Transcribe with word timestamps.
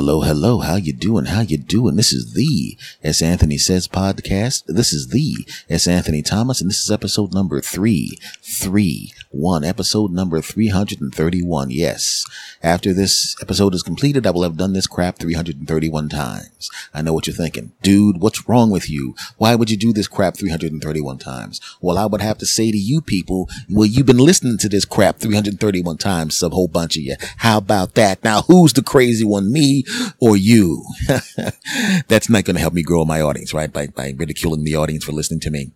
hello, 0.00 0.22
hello. 0.22 0.60
How 0.60 0.76
you 0.76 0.94
doing? 0.94 1.26
How 1.26 1.42
you 1.42 1.58
doing? 1.58 1.96
This 1.96 2.10
is 2.10 2.32
the 2.32 2.74
S. 3.04 3.20
Anthony 3.20 3.58
Says 3.58 3.86
podcast. 3.86 4.62
This 4.66 4.94
is 4.94 5.08
the 5.08 5.46
S. 5.68 5.86
Anthony 5.86 6.22
Thomas, 6.22 6.62
and 6.62 6.70
this 6.70 6.82
is 6.82 6.90
episode 6.90 7.34
number 7.34 7.60
three, 7.60 8.16
three, 8.40 9.12
one, 9.30 9.62
episode 9.62 10.10
number 10.10 10.40
331. 10.40 11.70
Yes. 11.70 12.24
After 12.62 12.92
this 12.92 13.36
episode 13.40 13.74
is 13.74 13.82
completed, 13.82 14.26
I 14.26 14.30
will 14.30 14.42
have 14.42 14.56
done 14.56 14.72
this 14.72 14.88
crap 14.88 15.18
331 15.18 16.08
times. 16.08 16.68
I 16.92 17.02
know 17.02 17.12
what 17.12 17.28
you're 17.28 17.36
thinking. 17.36 17.70
Dude, 17.80 18.20
what's 18.20 18.48
wrong 18.48 18.70
with 18.70 18.90
you? 18.90 19.14
Why 19.38 19.54
would 19.54 19.70
you 19.70 19.76
do 19.76 19.92
this 19.92 20.08
crap 20.08 20.36
331 20.36 21.18
times? 21.18 21.60
Well, 21.80 21.96
I 21.96 22.06
would 22.06 22.20
have 22.20 22.38
to 22.38 22.46
say 22.46 22.72
to 22.72 22.76
you 22.76 23.00
people, 23.00 23.48
well, 23.70 23.86
you've 23.86 24.06
been 24.06 24.18
listening 24.18 24.58
to 24.58 24.68
this 24.68 24.84
crap 24.84 25.18
331 25.18 25.96
times, 25.98 26.42
a 26.42 26.48
whole 26.48 26.68
bunch 26.68 26.96
of 26.96 27.02
you. 27.04 27.14
How 27.36 27.58
about 27.58 27.94
that? 27.94 28.24
Now, 28.24 28.42
who's 28.42 28.72
the 28.72 28.82
crazy 28.82 29.24
one, 29.24 29.52
me 29.52 29.84
or 30.18 30.36
you? 30.36 30.84
That's 32.08 32.28
not 32.28 32.44
going 32.44 32.56
to 32.56 32.60
help 32.60 32.74
me 32.74 32.82
grow 32.82 33.04
my 33.04 33.20
audience, 33.20 33.54
right? 33.54 33.72
By, 33.72 33.86
by 33.86 34.12
ridiculing 34.16 34.64
the 34.64 34.74
audience 34.74 35.04
for 35.04 35.12
listening 35.12 35.40
to 35.40 35.50
me. 35.50 35.70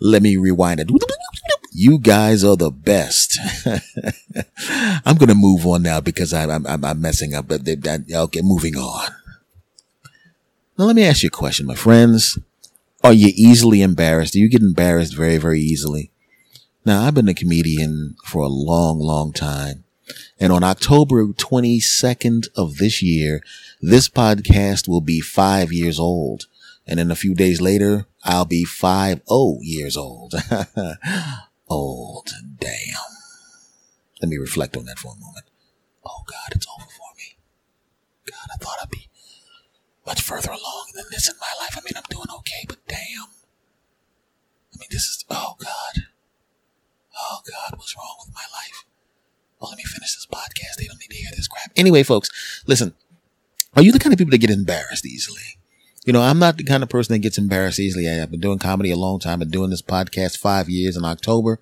Let 0.00 0.22
me 0.22 0.36
rewind 0.36 0.78
it. 0.78 0.90
You 1.72 1.98
guys 1.98 2.42
are 2.42 2.56
the 2.56 2.70
best. 2.70 3.38
I'm 5.04 5.16
going 5.16 5.28
to 5.28 5.34
move 5.34 5.64
on 5.66 5.82
now 5.82 6.00
because 6.00 6.34
I'm, 6.34 6.66
I'm, 6.66 6.84
I'm 6.84 7.00
messing 7.00 7.34
up. 7.34 7.48
But 7.48 7.68
okay, 7.68 8.40
moving 8.42 8.76
on. 8.76 9.10
Now, 10.76 10.86
let 10.86 10.96
me 10.96 11.04
ask 11.04 11.22
you 11.22 11.28
a 11.28 11.30
question, 11.30 11.66
my 11.66 11.74
friends. 11.74 12.38
Are 13.04 13.12
you 13.12 13.32
easily 13.34 13.82
embarrassed? 13.82 14.32
Do 14.32 14.40
you 14.40 14.48
get 14.48 14.62
embarrassed 14.62 15.16
very, 15.16 15.36
very 15.36 15.60
easily? 15.60 16.10
Now, 16.84 17.02
I've 17.02 17.14
been 17.14 17.28
a 17.28 17.34
comedian 17.34 18.16
for 18.24 18.42
a 18.42 18.48
long, 18.48 18.98
long 18.98 19.32
time. 19.32 19.84
And 20.38 20.52
on 20.52 20.64
October 20.64 21.24
22nd 21.26 22.48
of 22.56 22.78
this 22.78 23.02
year, 23.02 23.42
this 23.80 24.08
podcast 24.08 24.88
will 24.88 25.00
be 25.00 25.20
five 25.20 25.72
years 25.72 26.00
old. 26.00 26.46
And 26.86 26.98
then 26.98 27.10
a 27.10 27.16
few 27.16 27.34
days 27.34 27.60
later, 27.60 28.06
I'll 28.24 28.46
be 28.46 28.64
five 28.64 29.20
oh 29.28 29.58
years 29.62 29.96
old. 29.96 30.34
old. 31.70 32.30
Damn. 32.58 32.70
Let 34.20 34.28
me 34.28 34.36
reflect 34.36 34.76
on 34.76 34.84
that 34.86 34.98
for 34.98 35.12
a 35.12 35.20
moment. 35.20 35.46
Oh 36.04 36.22
God, 36.26 36.52
it's 36.52 36.66
over 36.76 36.88
for 36.90 37.16
me. 37.16 37.36
God, 38.26 38.48
I 38.52 38.56
thought 38.62 38.78
I'd 38.82 38.90
be 38.90 39.08
much 40.06 40.20
further 40.20 40.50
along 40.50 40.86
than 40.94 41.04
this 41.10 41.28
in 41.28 41.36
my 41.40 41.52
life. 41.58 41.76
I 41.76 41.80
mean, 41.84 41.94
I'm 41.96 42.02
doing 42.10 42.26
okay, 42.38 42.64
but 42.68 42.78
damn. 42.86 43.30
I 44.74 44.76
mean, 44.78 44.88
this 44.90 45.04
is, 45.04 45.24
oh 45.30 45.56
God. 45.58 46.04
Oh 47.18 47.40
God, 47.50 47.78
what's 47.78 47.96
wrong 47.96 48.16
with 48.24 48.34
my 48.34 48.44
life? 48.52 48.84
Well, 49.60 49.70
let 49.70 49.78
me 49.78 49.84
finish 49.84 50.14
this 50.14 50.26
podcast. 50.26 50.76
They 50.78 50.86
don't 50.86 50.98
need 51.00 51.10
to 51.10 51.16
hear 51.16 51.30
this 51.36 51.48
crap. 51.48 51.70
Anyway, 51.76 52.02
folks, 52.02 52.62
listen. 52.66 52.94
Are 53.76 53.82
you 53.82 53.92
the 53.92 53.98
kind 53.98 54.12
of 54.12 54.18
people 54.18 54.32
that 54.32 54.38
get 54.38 54.50
embarrassed 54.50 55.06
easily? 55.06 55.59
You 56.10 56.14
know, 56.14 56.22
I'm 56.22 56.40
not 56.40 56.56
the 56.56 56.64
kind 56.64 56.82
of 56.82 56.88
person 56.88 57.12
that 57.12 57.20
gets 57.20 57.38
embarrassed 57.38 57.78
easily. 57.78 58.10
I've 58.10 58.32
been 58.32 58.40
doing 58.40 58.58
comedy 58.58 58.90
a 58.90 58.96
long 58.96 59.20
time. 59.20 59.34
I've 59.34 59.38
been 59.38 59.50
doing 59.50 59.70
this 59.70 59.80
podcast 59.80 60.38
five 60.38 60.68
years 60.68 60.96
in 60.96 61.04
October, 61.04 61.60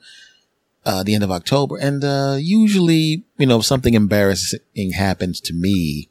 uh, 0.87 1.03
the 1.03 1.15
end 1.15 1.23
of 1.23 1.31
October. 1.31 1.77
And, 1.77 2.03
uh, 2.03 2.39
usually, 2.41 3.25
you 3.37 3.47
know, 3.47 3.59
if 3.59 3.67
something 3.67 3.93
embarrassing 3.93 4.93
happens 4.93 5.43
to 5.43 5.53
me, 5.53 6.09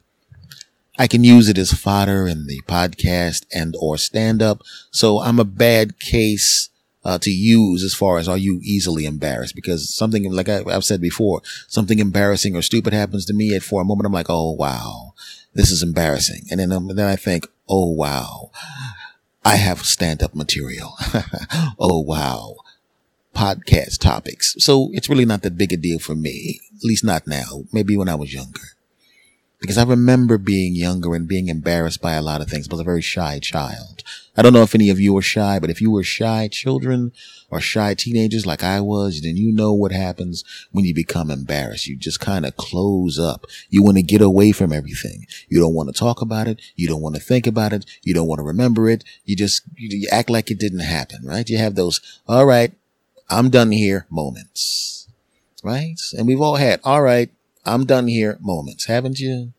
I 0.96 1.08
can 1.08 1.24
use 1.24 1.48
it 1.48 1.58
as 1.58 1.72
fodder 1.72 2.28
in 2.28 2.46
the 2.46 2.62
podcast 2.68 3.44
and 3.52 3.74
or 3.80 3.98
stand 3.98 4.40
up. 4.40 4.62
So 4.92 5.18
I'm 5.18 5.40
a 5.40 5.44
bad 5.44 5.98
case, 5.98 6.68
uh, 7.04 7.18
to 7.18 7.32
use 7.32 7.82
as 7.82 7.92
far 7.92 8.18
as 8.18 8.28
are 8.28 8.38
you 8.38 8.60
easily 8.62 9.04
embarrassed? 9.04 9.56
Because 9.56 9.92
something, 9.92 10.30
like 10.30 10.48
I, 10.48 10.62
have 10.68 10.84
said 10.84 11.00
before, 11.00 11.42
something 11.66 11.98
embarrassing 11.98 12.54
or 12.54 12.62
stupid 12.62 12.92
happens 12.92 13.24
to 13.24 13.34
me. 13.34 13.52
And 13.52 13.64
for 13.64 13.82
a 13.82 13.84
moment, 13.84 14.06
I'm 14.06 14.12
like, 14.12 14.30
oh, 14.30 14.52
wow, 14.52 15.14
this 15.54 15.72
is 15.72 15.82
embarrassing. 15.82 16.46
And 16.52 16.60
then, 16.60 16.70
um, 16.70 16.86
then 16.94 17.08
I 17.08 17.16
think, 17.16 17.48
oh, 17.68 17.92
wow, 17.92 18.50
I 19.44 19.56
have 19.56 19.84
stand 19.84 20.22
up 20.22 20.34
material. 20.34 20.94
oh, 21.78 22.00
wow. 22.00 22.56
Podcast 23.34 24.00
topics. 24.00 24.56
So 24.58 24.90
it's 24.92 25.08
really 25.08 25.24
not 25.24 25.42
that 25.42 25.56
big 25.56 25.72
a 25.72 25.76
deal 25.76 25.98
for 25.98 26.14
me, 26.14 26.60
at 26.76 26.84
least 26.84 27.04
not 27.04 27.26
now. 27.26 27.64
Maybe 27.72 27.96
when 27.96 28.08
I 28.08 28.16
was 28.16 28.34
younger 28.34 28.60
because 29.60 29.78
I 29.78 29.84
remember 29.84 30.38
being 30.38 30.74
younger 30.74 31.14
and 31.14 31.26
being 31.26 31.48
embarrassed 31.48 32.00
by 32.00 32.12
a 32.12 32.22
lot 32.22 32.40
of 32.40 32.48
things. 32.48 32.68
I 32.68 32.72
was 32.72 32.80
a 32.80 32.84
very 32.84 33.02
shy 33.02 33.38
child. 33.40 34.02
I 34.38 34.42
don't 34.42 34.52
know 34.52 34.62
if 34.62 34.76
any 34.76 34.88
of 34.88 35.00
you 35.00 35.16
are 35.16 35.22
shy, 35.22 35.58
but 35.58 35.68
if 35.68 35.80
you 35.80 35.90
were 35.90 36.04
shy 36.04 36.46
children 36.46 37.10
or 37.50 37.60
shy 37.60 37.94
teenagers 37.94 38.46
like 38.46 38.62
I 38.62 38.80
was, 38.80 39.20
then 39.20 39.36
you 39.36 39.50
know 39.50 39.72
what 39.72 39.90
happens 39.90 40.44
when 40.70 40.84
you 40.84 40.94
become 40.94 41.28
embarrassed. 41.28 41.88
You 41.88 41.96
just 41.96 42.20
kind 42.20 42.46
of 42.46 42.56
close 42.56 43.18
up. 43.18 43.46
You 43.68 43.82
want 43.82 43.96
to 43.96 44.02
get 44.04 44.22
away 44.22 44.52
from 44.52 44.72
everything. 44.72 45.26
You 45.48 45.58
don't 45.58 45.74
want 45.74 45.88
to 45.88 45.92
talk 45.92 46.22
about 46.22 46.46
it. 46.46 46.60
You 46.76 46.86
don't 46.86 47.00
want 47.00 47.16
to 47.16 47.20
think 47.20 47.48
about 47.48 47.72
it. 47.72 47.84
You 48.04 48.14
don't 48.14 48.28
want 48.28 48.38
to 48.38 48.44
remember 48.44 48.88
it. 48.88 49.02
You 49.24 49.34
just 49.34 49.62
you, 49.74 50.06
act 50.12 50.30
like 50.30 50.52
it 50.52 50.60
didn't 50.60 50.80
happen, 50.80 51.26
right? 51.26 51.48
You 51.48 51.58
have 51.58 51.74
those, 51.74 52.00
all 52.28 52.46
right, 52.46 52.70
I'm 53.28 53.50
done 53.50 53.72
here 53.72 54.06
moments, 54.08 55.08
right? 55.64 55.98
And 56.16 56.28
we've 56.28 56.40
all 56.40 56.56
had, 56.56 56.78
all 56.84 57.02
right, 57.02 57.30
I'm 57.66 57.86
done 57.86 58.06
here 58.06 58.38
moments, 58.40 58.86
haven't 58.86 59.18
you? 59.18 59.52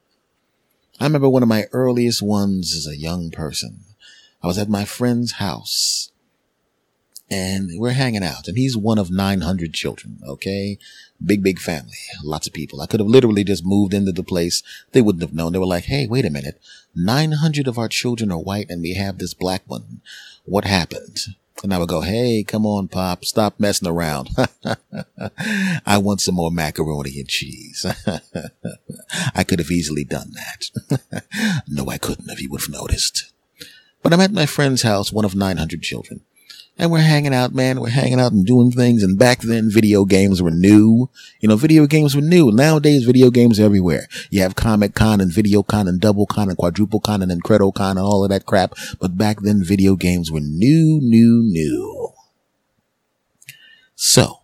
I 1.01 1.03
remember 1.03 1.28
one 1.28 1.44
of 1.44 1.50
my 1.50 1.66
earliest 1.73 2.22
ones 2.22 2.73
as 2.73 2.88
a 2.88 2.96
young 2.96 3.29
person. 3.29 3.81
I 4.41 4.47
was 4.47 4.57
at 4.57 4.69
my 4.69 4.85
friend's 4.85 5.33
house 5.33 6.11
and 7.31 7.69
we're 7.75 7.91
hanging 7.91 8.23
out 8.23 8.47
and 8.47 8.57
he's 8.57 8.75
one 8.75 8.97
of 8.97 9.11
900 9.11 9.73
children. 9.73 10.19
Okay. 10.27 10.79
Big, 11.23 11.44
big 11.44 11.59
family. 11.59 11.97
Lots 12.23 12.47
of 12.47 12.53
people. 12.53 12.81
I 12.81 12.88
could 12.88 12.99
have 12.99 13.09
literally 13.09 13.44
just 13.44 13.66
moved 13.66 13.94
into 13.94 14.11
the 14.11 14.23
place. 14.23 14.63
They 14.94 15.01
wouldn't 15.01 15.22
have 15.22 15.33
known. 15.33 15.51
They 15.51 15.59
were 15.59 15.66
like, 15.66 15.85
Hey, 15.85 16.07
wait 16.07 16.25
a 16.25 16.29
minute. 16.29 16.59
900 16.95 17.67
of 17.67 17.78
our 17.78 17.89
children 17.89 18.31
are 18.31 18.39
white 18.39 18.69
and 18.69 18.81
we 18.81 18.94
have 18.94 19.17
this 19.17 19.33
black 19.33 19.63
one. 19.67 20.01
What 20.45 20.66
happened? 20.66 21.19
And 21.61 21.73
I 21.73 21.78
would 21.78 21.89
go, 21.89 22.01
Hey, 22.01 22.44
come 22.47 22.66
on, 22.66 22.88
pop, 22.88 23.25
stop 23.25 23.59
messing 23.59 23.88
around. 23.88 24.29
I 25.85 25.97
want 25.97 26.22
some 26.22 26.35
more 26.35 26.51
macaroni 26.51 27.19
and 27.19 27.28
cheese. 27.28 27.85
I 29.35 29.44
could 29.44 29.59
have 29.59 29.72
easily 29.72 30.05
done 30.05 30.31
that. 30.33 31.23
no, 31.67 31.89
I 31.89 31.97
couldn't 31.97 32.29
have. 32.29 32.39
You 32.39 32.49
would 32.51 32.61
have 32.61 32.69
noticed. 32.69 33.33
But 34.01 34.13
I'm 34.13 34.21
at 34.21 34.31
my 34.31 34.45
friend's 34.45 34.81
house, 34.81 35.11
one 35.11 35.25
of 35.25 35.35
900 35.35 35.81
children 35.81 36.21
and 36.79 36.89
we're 36.89 37.01
hanging 37.01 37.33
out, 37.33 37.53
man. 37.53 37.81
We're 37.81 37.89
hanging 37.89 38.21
out 38.21 38.31
and 38.31 38.45
doing 38.45 38.71
things. 38.71 39.03
And 39.03 39.19
back 39.19 39.41
then, 39.41 39.69
video 39.69 40.05
games 40.05 40.41
were 40.41 40.49
new. 40.49 41.09
You 41.41 41.49
know, 41.49 41.57
video 41.57 41.85
games 41.85 42.15
were 42.15 42.21
new. 42.21 42.51
Nowadays, 42.51 43.03
video 43.03 43.29
games 43.29 43.59
are 43.59 43.65
everywhere. 43.65 44.07
You 44.29 44.41
have 44.43 44.55
Comic 44.55 44.95
Con 44.95 45.19
and 45.19 45.31
Video 45.31 45.61
Con 45.61 45.89
and 45.89 45.99
Double 45.99 46.25
Con 46.25 46.47
and 46.47 46.57
Quadruple 46.57 47.01
Con 47.01 47.21
and 47.21 47.33
Incredible 47.33 47.73
Con 47.73 47.97
and 47.97 48.05
all 48.05 48.23
of 48.23 48.29
that 48.29 48.45
crap. 48.45 48.75
But 48.97 49.17
back 49.17 49.41
then, 49.41 49.61
video 49.61 49.97
games 49.97 50.31
were 50.31 50.39
new, 50.39 51.01
new, 51.01 51.41
new. 51.43 52.13
So, 53.95 54.37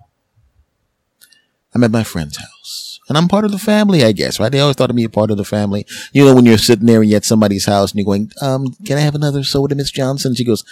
I'm 1.73 1.85
at 1.85 1.91
my 1.91 2.03
friend's 2.03 2.35
house. 2.35 2.94
And 3.07 3.17
I'm 3.17 3.27
part 3.27 3.45
of 3.45 3.51
the 3.51 3.59
family, 3.59 4.03
I 4.03 4.11
guess, 4.11 4.39
right? 4.39 4.51
They 4.51 4.59
always 4.59 4.75
thought 4.75 4.89
of 4.89 4.95
me 4.95 5.03
a 5.03 5.09
part 5.09 5.31
of 5.31 5.37
the 5.37 5.45
family. 5.45 5.85
You 6.11 6.25
know, 6.25 6.35
when 6.35 6.45
you're 6.45 6.57
sitting 6.57 6.87
there 6.87 7.01
and 7.01 7.09
you're 7.09 7.17
at 7.17 7.25
somebody's 7.25 7.65
house 7.65 7.91
and 7.91 7.99
you're 7.99 8.05
going, 8.05 8.31
um, 8.41 8.67
can 8.85 8.97
I 8.97 9.01
have 9.01 9.15
another 9.15 9.43
soda, 9.43 9.75
Miss 9.75 9.91
Johnson? 9.91 10.33
She 10.33 10.43
goes, 10.43 10.63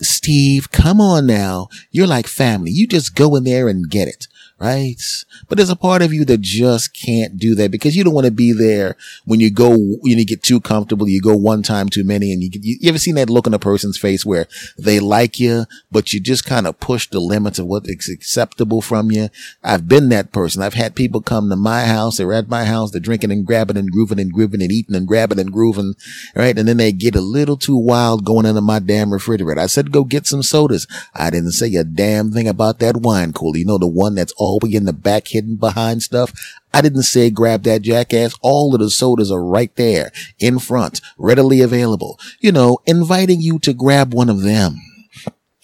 Steve, 0.00 0.70
come 0.70 1.00
on 1.00 1.26
now. 1.26 1.68
You're 1.90 2.06
like 2.06 2.26
family. 2.26 2.70
You 2.70 2.86
just 2.86 3.14
go 3.14 3.36
in 3.36 3.44
there 3.44 3.68
and 3.68 3.88
get 3.88 4.08
it 4.08 4.26
right? 4.60 5.00
But 5.48 5.56
there's 5.56 5.70
a 5.70 5.76
part 5.76 6.02
of 6.02 6.12
you 6.12 6.26
that 6.26 6.42
just 6.42 6.92
can't 6.94 7.38
do 7.38 7.54
that 7.54 7.70
because 7.70 7.96
you 7.96 8.04
don't 8.04 8.12
want 8.14 8.26
to 8.26 8.30
be 8.30 8.52
there 8.52 8.96
when 9.24 9.40
you 9.40 9.50
go, 9.50 9.70
when 9.70 10.18
you 10.18 10.26
get 10.26 10.42
too 10.42 10.60
comfortable, 10.60 11.08
you 11.08 11.22
go 11.22 11.34
one 11.34 11.62
time 11.62 11.88
too 11.88 12.04
many 12.04 12.32
and 12.32 12.42
you, 12.42 12.50
you, 12.52 12.76
you 12.80 12.88
ever 12.90 12.98
seen 12.98 13.14
that 13.14 13.30
look 13.30 13.46
on 13.46 13.54
a 13.54 13.58
person's 13.58 13.96
face 13.96 14.24
where 14.24 14.46
they 14.76 15.00
like 15.00 15.40
you, 15.40 15.64
but 15.90 16.12
you 16.12 16.20
just 16.20 16.44
kind 16.44 16.66
of 16.66 16.78
push 16.78 17.08
the 17.08 17.20
limits 17.20 17.58
of 17.58 17.66
what 17.66 17.84
is 17.86 18.10
acceptable 18.10 18.82
from 18.82 19.10
you. 19.10 19.30
I've 19.64 19.88
been 19.88 20.10
that 20.10 20.30
person. 20.30 20.62
I've 20.62 20.74
had 20.74 20.94
people 20.94 21.22
come 21.22 21.48
to 21.48 21.56
my 21.56 21.86
house. 21.86 22.18
They're 22.18 22.32
at 22.34 22.48
my 22.48 22.66
house. 22.66 22.90
They're 22.90 23.00
drinking 23.00 23.32
and 23.32 23.46
grabbing 23.46 23.78
and 23.78 23.90
grooving 23.90 24.20
and 24.20 24.32
grooving 24.32 24.62
and 24.62 24.70
eating 24.70 24.94
and 24.94 25.08
grabbing 25.08 25.38
and 25.38 25.50
grooving, 25.50 25.94
right? 26.36 26.56
And 26.58 26.68
then 26.68 26.76
they 26.76 26.92
get 26.92 27.16
a 27.16 27.22
little 27.22 27.56
too 27.56 27.76
wild 27.76 28.26
going 28.26 28.44
into 28.44 28.60
my 28.60 28.78
damn 28.78 29.10
refrigerator. 29.10 29.60
I 29.60 29.66
said, 29.66 29.90
go 29.90 30.04
get 30.04 30.26
some 30.26 30.42
sodas. 30.42 30.86
I 31.14 31.30
didn't 31.30 31.52
say 31.52 31.74
a 31.76 31.84
damn 31.84 32.30
thing 32.30 32.46
about 32.46 32.78
that 32.80 32.98
wine 32.98 33.32
cooler. 33.32 33.56
You 33.56 33.64
know, 33.64 33.78
the 33.78 33.86
one 33.86 34.14
that's 34.14 34.34
all 34.36 34.49
we 34.60 34.74
in 34.74 34.84
the 34.84 34.92
back 34.92 35.28
hidden 35.28 35.56
behind 35.56 36.02
stuff. 36.02 36.32
I 36.72 36.80
didn't 36.80 37.02
say 37.02 37.30
grab 37.30 37.62
that 37.64 37.82
jackass. 37.82 38.34
All 38.42 38.74
of 38.74 38.80
the 38.80 38.90
sodas 38.90 39.30
are 39.30 39.42
right 39.42 39.74
there 39.76 40.12
in 40.38 40.58
front, 40.58 41.00
readily 41.18 41.60
available, 41.60 42.18
you 42.40 42.52
know, 42.52 42.78
inviting 42.86 43.40
you 43.40 43.58
to 43.60 43.72
grab 43.72 44.14
one 44.14 44.28
of 44.28 44.42
them. 44.42 44.80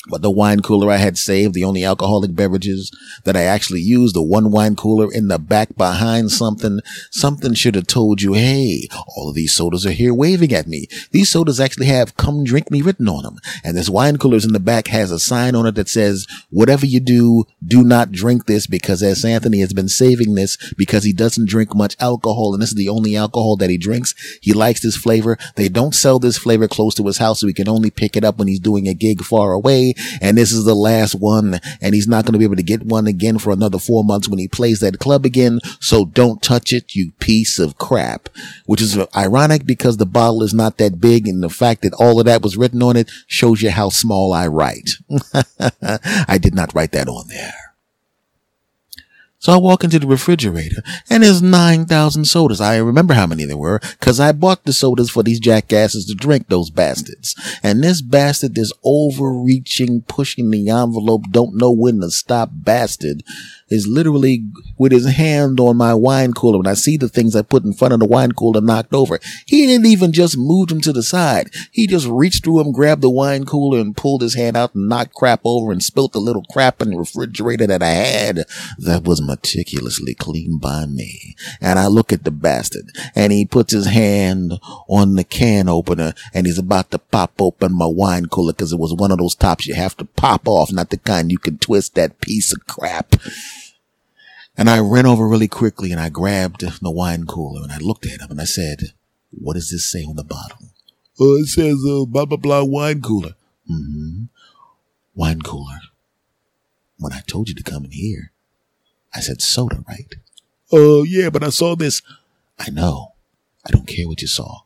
But 0.09 0.23
the 0.23 0.31
wine 0.31 0.61
cooler 0.61 0.91
I 0.91 0.97
had 0.97 1.19
saved, 1.19 1.55
the 1.55 1.65
only 1.65 1.85
alcoholic 1.85 2.35
beverages 2.35 2.93
that 3.25 3.37
I 3.37 3.43
actually 3.43 3.81
used, 3.81 4.15
the 4.15 4.23
one 4.23 4.53
wine 4.53 4.77
cooler 4.77 5.13
in 5.13 5.29
the 5.29 5.39
back 5.39 5.77
behind 5.77 6.31
something, 6.31 6.81
something 7.11 7.55
should 7.55 7.75
have 7.75 7.89
told 7.89 8.23
you, 8.23 8.35
hey, 8.35 8.89
all 9.17 9.31
of 9.31 9.35
these 9.35 9.55
sodas 9.55 9.85
are 9.85 9.91
here 9.91 10.15
waving 10.15 10.53
at 10.53 10.69
me. 10.69 10.87
These 11.11 11.31
sodas 11.31 11.59
actually 11.59 11.87
have 11.87 12.17
come 12.17 12.45
drink 12.45 12.71
me 12.71 12.83
written 12.83 13.09
on 13.09 13.25
them. 13.25 13.39
And 13.65 13.77
this 13.77 13.91
wine 13.91 14.17
cooler's 14.17 14.45
in 14.45 14.53
the 14.53 14.61
back 14.61 14.89
has 14.89 15.11
a 15.11 15.19
sign 15.19 15.57
on 15.57 15.67
it 15.67 15.75
that 15.75 15.89
says, 15.89 16.27
whatever 16.51 16.87
you 16.87 17.01
do, 17.01 17.45
do 17.67 17.83
not 17.83 18.13
drink 18.13 18.47
this 18.47 18.69
because 18.69 19.03
S. 19.03 19.25
Anthony 19.25 19.59
has 19.61 19.73
been 19.73 19.89
saving 19.89 20.35
this 20.35 20.57
because 20.75 21.03
he 21.03 21.13
doesn't 21.13 21.49
drink 21.49 21.75
much 21.75 21.97
alcohol 21.99 22.53
and 22.53 22.63
this 22.63 22.71
is 22.71 22.77
the 22.77 22.89
only 22.89 23.17
alcohol 23.17 23.57
that 23.57 23.71
he 23.71 23.79
drinks. 23.79 24.15
He 24.41 24.53
likes 24.53 24.81
this 24.81 24.97
flavor. 24.97 25.37
They 25.57 25.69
don't 25.69 25.95
sell 25.95 26.21
this 26.21 26.39
flavor 26.39 26.69
close 26.69 26.95
to 26.95 27.07
his 27.07 27.19
house 27.19 27.41
so 27.41 27.49
he 27.49 27.53
can 27.53 27.69
only 27.69 27.91
pick 27.91 28.17
it 28.17 28.25
up 28.25 28.39
when 28.39 28.47
he's 28.47 28.61
doing 28.61 28.87
a 28.87 28.95
gig 28.95 29.23
far 29.23 29.53
away 29.53 29.95
and 30.21 30.37
this 30.37 30.53
is 30.53 30.65
the 30.65 30.75
last 30.75 31.15
one 31.15 31.61
and 31.81 31.95
he's 31.95 32.09
not 32.09 32.25
going 32.25 32.33
to 32.33 32.39
be 32.39 32.45
able 32.45 32.57
to 32.57 32.63
get 32.63 32.85
one 32.85 33.07
again 33.07 33.39
for 33.39 33.53
another 33.53 33.79
four 33.79 34.05
months 34.05 34.29
when 34.29 34.39
he 34.39 34.49
plays 34.49 34.81
that 34.81 34.99
club 34.99 35.25
again. 35.25 35.61
So 35.81 36.05
don't 36.05 36.43
touch 36.43 36.73
it, 36.73 36.95
you 36.95 37.13
piece 37.19 37.59
of 37.59 37.79
crap, 37.79 38.29
which 38.67 38.83
is 38.83 38.99
ironic 39.17 39.67
because 39.67 39.97
the 39.97 40.07
bottle 40.07 40.43
is 40.43 40.55
not 40.55 40.79
that 40.79 41.01
big. 41.01 41.27
And 41.27 41.43
the 41.43 41.49
fact 41.49 41.83
that 41.83 41.95
all 41.95 42.19
of 42.21 42.27
that 42.27 42.43
was 42.43 42.57
written 42.57 42.83
on 42.83 42.97
it 42.97 43.11
shows 43.27 43.63
you 43.63 43.71
how 43.71 43.89
small 43.89 44.33
I 44.33 44.47
write. 44.47 44.91
I 46.29 46.39
did 46.39 46.55
not 46.55 46.75
write 46.75 46.93
that 46.93 47.09
on 47.09 47.29
there. 47.29 47.66
So 49.47 49.53
I 49.53 49.59
walk 49.59 49.85
into 49.85 50.01
the 50.01 50.09
refrigerator 50.09 50.83
and 51.09 51.23
there's 51.23 51.41
9,000 51.41 52.25
sodas. 52.25 52.61
I 52.61 52.79
remember 52.79 53.15
how 53.15 53.29
many 53.29 53.45
there 53.45 53.57
were 53.57 53.79
because 53.79 54.19
I 54.19 54.33
bought 54.33 54.65
the 54.65 54.73
sodas 54.73 55.09
for 55.09 55.23
these 55.23 55.39
jackasses 55.39 56.05
to 56.07 56.17
drink 56.17 56.49
those 56.49 56.69
bastards. 56.69 57.37
And 57.63 57.81
this 57.81 58.03
bastard, 58.03 58.57
this 58.57 58.73
overreaching, 58.83 60.03
pushing 60.09 60.51
the 60.51 60.69
envelope, 60.69 61.27
don't 61.31 61.55
know 61.55 61.71
when 61.71 62.01
to 62.01 62.11
stop 62.11 62.51
bastard 62.53 63.23
is 63.69 63.87
literally 63.87 64.45
with 64.79 64.93
his 64.93 65.07
hand 65.07 65.59
on 65.59 65.77
my 65.77 65.93
wine 65.93 66.33
cooler. 66.33 66.59
When 66.59 66.67
I 66.67 66.75
see 66.75 66.97
the 66.97 67.09
things 67.09 67.35
I 67.35 67.43
put 67.43 67.65
in 67.65 67.73
front 67.73 67.95
of 67.95 68.01
the 68.01 68.07
wine 68.07 68.33
cooler 68.33 68.61
knocked 68.61 68.95
over, 68.95 69.19
he 69.47 69.67
didn't 69.67 69.87
even 69.87 70.13
just 70.13 70.37
move 70.39 70.69
them 70.69 70.81
to 70.83 70.93
the 70.93 71.03
side. 71.03 71.51
He 71.73 71.87
just 71.87 72.07
reached 72.07 72.45
through 72.45 72.61
him, 72.61 72.73
grabbed 72.73 73.03
the 73.03 73.11
wine 73.11 73.45
cooler 73.45 73.81
and 73.81 73.97
pulled 73.97 74.23
his 74.23 74.35
hand 74.35 74.57
out 74.57 74.75
and 74.75 74.89
knocked 74.89 75.15
crap 75.15 75.41
over 75.45 75.73
and 75.73 75.83
spilt 75.83 76.13
the 76.13 76.21
little 76.21 76.45
crap 76.51 76.81
in 76.81 76.91
the 76.91 76.97
refrigerator 76.97 77.67
that 77.67 77.83
I 77.83 77.89
had 77.89 78.45
that 78.79 79.05
was 79.05 79.21
meticulously 79.21 80.15
cleaned 80.15 80.61
by 80.61 80.87
me. 80.87 81.35
And 81.61 81.79
I 81.79 81.89
look 81.89 82.13
at 82.13 82.25
the 82.25 82.31
bastard 82.31 82.91
and 83.15 83.33
he 83.33 83.45
puts 83.45 83.73
his 83.73 83.87
hand 83.87 84.55
on 84.89 85.15
the 85.17 85.25
can 85.25 85.69
opener 85.69 86.15
and 86.33 86.47
he's 86.47 86.59
about 86.59 86.91
to 86.93 86.99
pop 86.99 87.33
open 87.41 87.73
my 87.73 87.87
wine 87.87 88.27
cooler 88.27 88.53
because 88.53 88.73
it 88.73 88.79
was 88.79 88.95
one 88.95 89.11
of 89.11 89.19
those 89.19 89.35
tops 89.35 89.67
you 89.67 89.75
have 89.75 89.97
to 89.97 90.05
pop 90.05 90.47
off, 90.47 90.73
not 90.73 90.91
the 90.91 90.99
kind 90.99 91.33
you 91.33 91.39
can 91.39 91.59
twist 91.59 91.95
that 91.95 92.21
piece 92.21 92.53
of 92.53 92.67
crap. 92.67 93.17
And 94.57 94.71
I 94.71 94.79
ran 94.79 95.07
over 95.07 95.29
really 95.29 95.49
quickly 95.49 95.93
and 95.93 96.01
I 96.01 96.09
grabbed 96.09 96.63
the 96.81 96.91
wine 96.91 97.27
cooler 97.27 97.63
and 97.63 97.73
I 97.73 97.79
looked 97.79 98.07
at 98.07 98.21
him 98.21 98.31
and 98.31 98.41
I 98.41 98.45
said, 98.45 98.93
what 99.31 99.55
does 99.55 99.71
this 99.71 99.91
say 99.91 100.05
on 100.05 100.17
the 100.17 100.25
bottle? 100.25 100.71
Uh, 101.21 101.41
it 101.41 101.49
says, 101.49 101.77
uh, 101.87 102.05
blah, 102.07 102.25
blah, 102.25 102.39
blah, 102.39 102.65
wine 102.65 103.03
cooler. 103.03 103.35
Mm-hmm. 103.71 104.25
Wine 105.15 105.43
cooler. 105.43 105.81
When 106.99 107.13
I 107.13 107.21
told 107.27 107.49
you 107.49 107.55
to 107.55 107.63
come 107.63 107.85
in 107.85 107.91
here, 107.91 108.33
I 109.15 109.21
said 109.21 109.43
soda, 109.43 109.85
right? 109.89 110.15
Uh, 110.73 111.03
yeah, 111.03 111.31
but 111.31 111.45
I 111.45 111.51
saw 111.51 111.77
this. 111.77 112.03
I 112.59 112.71
know. 112.71 113.15
I 113.67 113.71
don't 113.71 113.87
care 113.87 114.07
what 114.07 114.23
you 114.23 114.29
saw. 114.29 114.61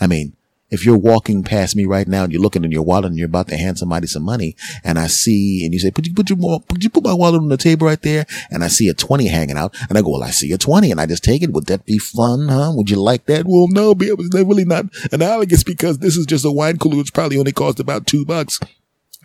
I 0.00 0.06
mean, 0.06 0.36
if 0.74 0.84
you're 0.84 0.98
walking 0.98 1.44
past 1.44 1.76
me 1.76 1.84
right 1.84 2.08
now 2.08 2.24
and 2.24 2.32
you're 2.32 2.42
looking 2.42 2.64
in 2.64 2.72
your 2.72 2.82
wallet 2.82 3.06
and 3.06 3.16
you're 3.16 3.28
about 3.28 3.46
to 3.46 3.56
hand 3.56 3.78
somebody 3.78 4.08
some 4.08 4.24
money 4.24 4.56
and 4.82 4.98
I 4.98 5.06
see, 5.06 5.64
and 5.64 5.72
you 5.72 5.78
say, 5.78 5.92
put 5.92 6.06
you, 6.06 6.12
put 6.12 6.28
your, 6.28 6.60
put 6.60 6.82
you 6.82 6.90
put 6.90 7.04
my 7.04 7.14
wallet 7.14 7.40
on 7.40 7.48
the 7.48 7.56
table 7.56 7.86
right 7.86 8.02
there. 8.02 8.26
And 8.50 8.64
I 8.64 8.68
see 8.68 8.88
a 8.88 8.94
20 8.94 9.28
hanging 9.28 9.56
out 9.56 9.74
and 9.88 9.96
I 9.96 10.02
go, 10.02 10.10
well, 10.10 10.24
I 10.24 10.30
see 10.30 10.50
a 10.52 10.58
20 10.58 10.90
and 10.90 11.00
I 11.00 11.06
just 11.06 11.22
take 11.22 11.42
it. 11.42 11.52
Would 11.52 11.66
that 11.66 11.86
be 11.86 11.98
fun? 11.98 12.48
Huh? 12.48 12.72
Would 12.74 12.90
you 12.90 12.96
like 12.96 13.26
that? 13.26 13.44
Well, 13.46 13.68
no, 13.70 13.94
but 13.94 14.08
it 14.08 14.18
was 14.18 14.28
really 14.32 14.64
not 14.64 14.86
analogous 15.12 15.62
because 15.62 15.98
this 15.98 16.16
is 16.16 16.26
just 16.26 16.44
a 16.44 16.50
wine 16.50 16.78
cooler, 16.78 16.96
which 16.96 17.14
probably 17.14 17.38
only 17.38 17.52
cost 17.52 17.78
about 17.78 18.08
two 18.08 18.24
bucks. 18.24 18.58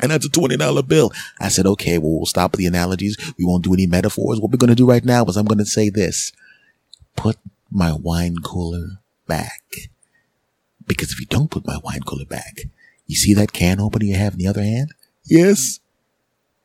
And 0.02 0.12
that's 0.12 0.28
a 0.28 0.30
$20 0.30 0.88
bill. 0.88 1.12
I 1.40 1.50
said, 1.50 1.66
okay, 1.66 1.98
well, 1.98 2.18
we'll 2.18 2.26
stop 2.26 2.54
the 2.54 2.68
analogies. 2.68 3.18
We 3.38 3.44
won't 3.44 3.64
do 3.64 3.74
any 3.74 3.88
metaphors. 3.88 4.40
What 4.40 4.52
we're 4.52 4.58
going 4.58 4.70
to 4.70 4.76
do 4.76 4.88
right 4.88 5.04
now 5.04 5.26
is 5.26 5.36
I'm 5.36 5.46
going 5.46 5.58
to 5.58 5.66
say 5.66 5.90
this. 5.90 6.32
Put 7.16 7.38
my 7.72 7.92
wine 7.92 8.38
cooler 8.38 9.02
back. 9.28 9.62
Because 10.90 11.14
if 11.14 11.20
you 11.22 11.28
don't 11.28 11.52
put 11.52 11.66
my 11.66 11.78
wine 11.84 12.02
cooler 12.02 12.26
back, 12.26 12.64
you 13.06 13.16
see 13.16 13.34
that 13.36 13.54
can 13.54 13.80
opener 13.80 14.06
you 14.06 14.16
have 14.16 14.34
in 14.34 14.40
the 14.40 14.48
other 14.48 14.64
hand? 14.64 14.94
Yes. 15.24 15.80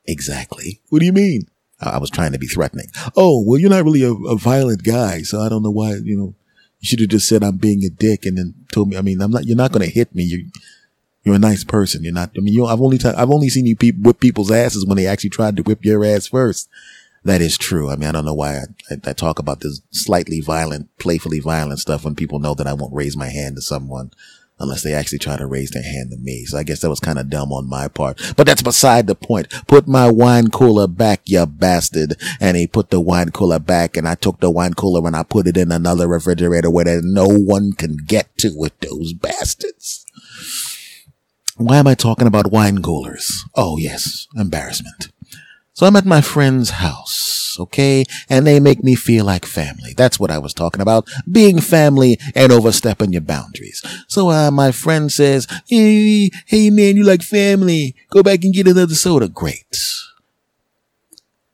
Exactly. 0.06 0.80
What 0.88 0.98
do 0.98 1.06
you 1.06 1.12
mean? 1.12 1.48
I 1.80 1.98
was 1.98 2.10
trying 2.10 2.32
to 2.32 2.38
be 2.38 2.46
threatening. 2.46 2.86
Oh, 3.16 3.44
well, 3.44 3.58
you're 3.58 3.70
not 3.70 3.84
really 3.84 4.02
a, 4.02 4.12
a 4.12 4.36
violent 4.36 4.82
guy, 4.82 5.22
so 5.22 5.40
I 5.40 5.48
don't 5.48 5.62
know 5.62 5.70
why, 5.70 5.94
you 6.02 6.16
know, 6.16 6.34
you 6.80 6.86
should 6.86 7.00
have 7.00 7.10
just 7.10 7.28
said 7.28 7.42
I'm 7.42 7.58
being 7.58 7.84
a 7.84 7.90
dick 7.90 8.24
and 8.24 8.38
then 8.38 8.54
told 8.72 8.88
me, 8.88 8.96
I 8.96 9.02
mean, 9.02 9.20
I'm 9.20 9.30
not, 9.30 9.44
you're 9.44 9.56
not 9.56 9.72
going 9.72 9.86
to 9.86 9.92
hit 9.92 10.14
me. 10.14 10.22
You're, 10.24 10.46
you're 11.24 11.34
a 11.34 11.38
nice 11.38 11.64
person. 11.64 12.04
You're 12.04 12.12
not, 12.12 12.30
I 12.36 12.40
mean, 12.40 12.54
you 12.54 12.66
I've 12.66 12.80
only, 12.80 12.98
I've 13.04 13.30
only 13.30 13.48
seen 13.50 13.66
you 13.66 13.76
pe- 13.76 13.92
whip 13.92 14.20
people's 14.20 14.50
asses 14.50 14.86
when 14.86 14.96
they 14.96 15.06
actually 15.06 15.30
tried 15.30 15.56
to 15.56 15.62
whip 15.62 15.84
your 15.84 16.04
ass 16.04 16.26
first. 16.26 16.68
That 17.24 17.40
is 17.40 17.56
true. 17.56 17.90
I 17.90 17.96
mean, 17.96 18.08
I 18.08 18.12
don't 18.12 18.26
know 18.26 18.34
why 18.34 18.56
I, 18.56 18.64
I, 18.90 18.96
I, 19.06 19.12
talk 19.14 19.38
about 19.38 19.60
this 19.60 19.80
slightly 19.90 20.40
violent, 20.40 20.96
playfully 20.98 21.40
violent 21.40 21.80
stuff 21.80 22.04
when 22.04 22.14
people 22.14 22.38
know 22.38 22.54
that 22.54 22.66
I 22.66 22.74
won't 22.74 22.94
raise 22.94 23.16
my 23.16 23.28
hand 23.28 23.56
to 23.56 23.62
someone 23.62 24.10
unless 24.60 24.82
they 24.82 24.94
actually 24.94 25.18
try 25.18 25.36
to 25.36 25.46
raise 25.46 25.70
their 25.70 25.82
hand 25.82 26.10
to 26.10 26.16
me. 26.18 26.44
So 26.44 26.58
I 26.58 26.62
guess 26.62 26.80
that 26.80 26.90
was 26.90 27.00
kind 27.00 27.18
of 27.18 27.30
dumb 27.30 27.52
on 27.52 27.68
my 27.68 27.88
part, 27.88 28.20
but 28.36 28.46
that's 28.46 28.62
beside 28.62 29.06
the 29.06 29.14
point. 29.14 29.52
Put 29.66 29.88
my 29.88 30.10
wine 30.10 30.48
cooler 30.48 30.86
back, 30.86 31.22
you 31.24 31.44
bastard. 31.46 32.14
And 32.40 32.56
he 32.56 32.66
put 32.66 32.90
the 32.90 33.00
wine 33.00 33.30
cooler 33.30 33.58
back 33.58 33.96
and 33.96 34.06
I 34.06 34.14
took 34.14 34.40
the 34.40 34.50
wine 34.50 34.74
cooler 34.74 35.04
and 35.06 35.16
I 35.16 35.22
put 35.22 35.46
it 35.46 35.56
in 35.56 35.72
another 35.72 36.06
refrigerator 36.06 36.70
where 36.70 37.00
no 37.02 37.26
one 37.26 37.72
can 37.72 37.96
get 37.96 38.36
to 38.38 38.52
with 38.54 38.78
those 38.80 39.12
bastards. 39.14 40.04
Why 41.56 41.76
am 41.76 41.86
I 41.86 41.94
talking 41.94 42.26
about 42.26 42.50
wine 42.50 42.82
coolers? 42.82 43.44
Oh 43.54 43.78
yes, 43.78 44.26
embarrassment. 44.36 45.08
So 45.74 45.86
I'm 45.86 45.96
at 45.96 46.06
my 46.06 46.20
friend's 46.20 46.70
house, 46.70 47.56
okay? 47.58 48.04
And 48.28 48.46
they 48.46 48.60
make 48.60 48.84
me 48.84 48.94
feel 48.94 49.24
like 49.24 49.44
family. 49.44 49.92
That's 49.96 50.20
what 50.20 50.30
I 50.30 50.38
was 50.38 50.54
talking 50.54 50.80
about. 50.80 51.08
Being 51.30 51.60
family 51.60 52.18
and 52.34 52.52
overstepping 52.52 53.12
your 53.12 53.22
boundaries. 53.22 53.82
So, 54.08 54.30
uh, 54.30 54.50
my 54.52 54.70
friend 54.70 55.10
says, 55.12 55.48
Hey, 55.66 56.30
hey 56.46 56.70
man, 56.70 56.96
you 56.96 57.04
like 57.04 57.22
family. 57.22 57.96
Go 58.10 58.22
back 58.22 58.44
and 58.44 58.54
get 58.54 58.68
another 58.68 58.94
soda. 58.94 59.28
Great. 59.28 59.76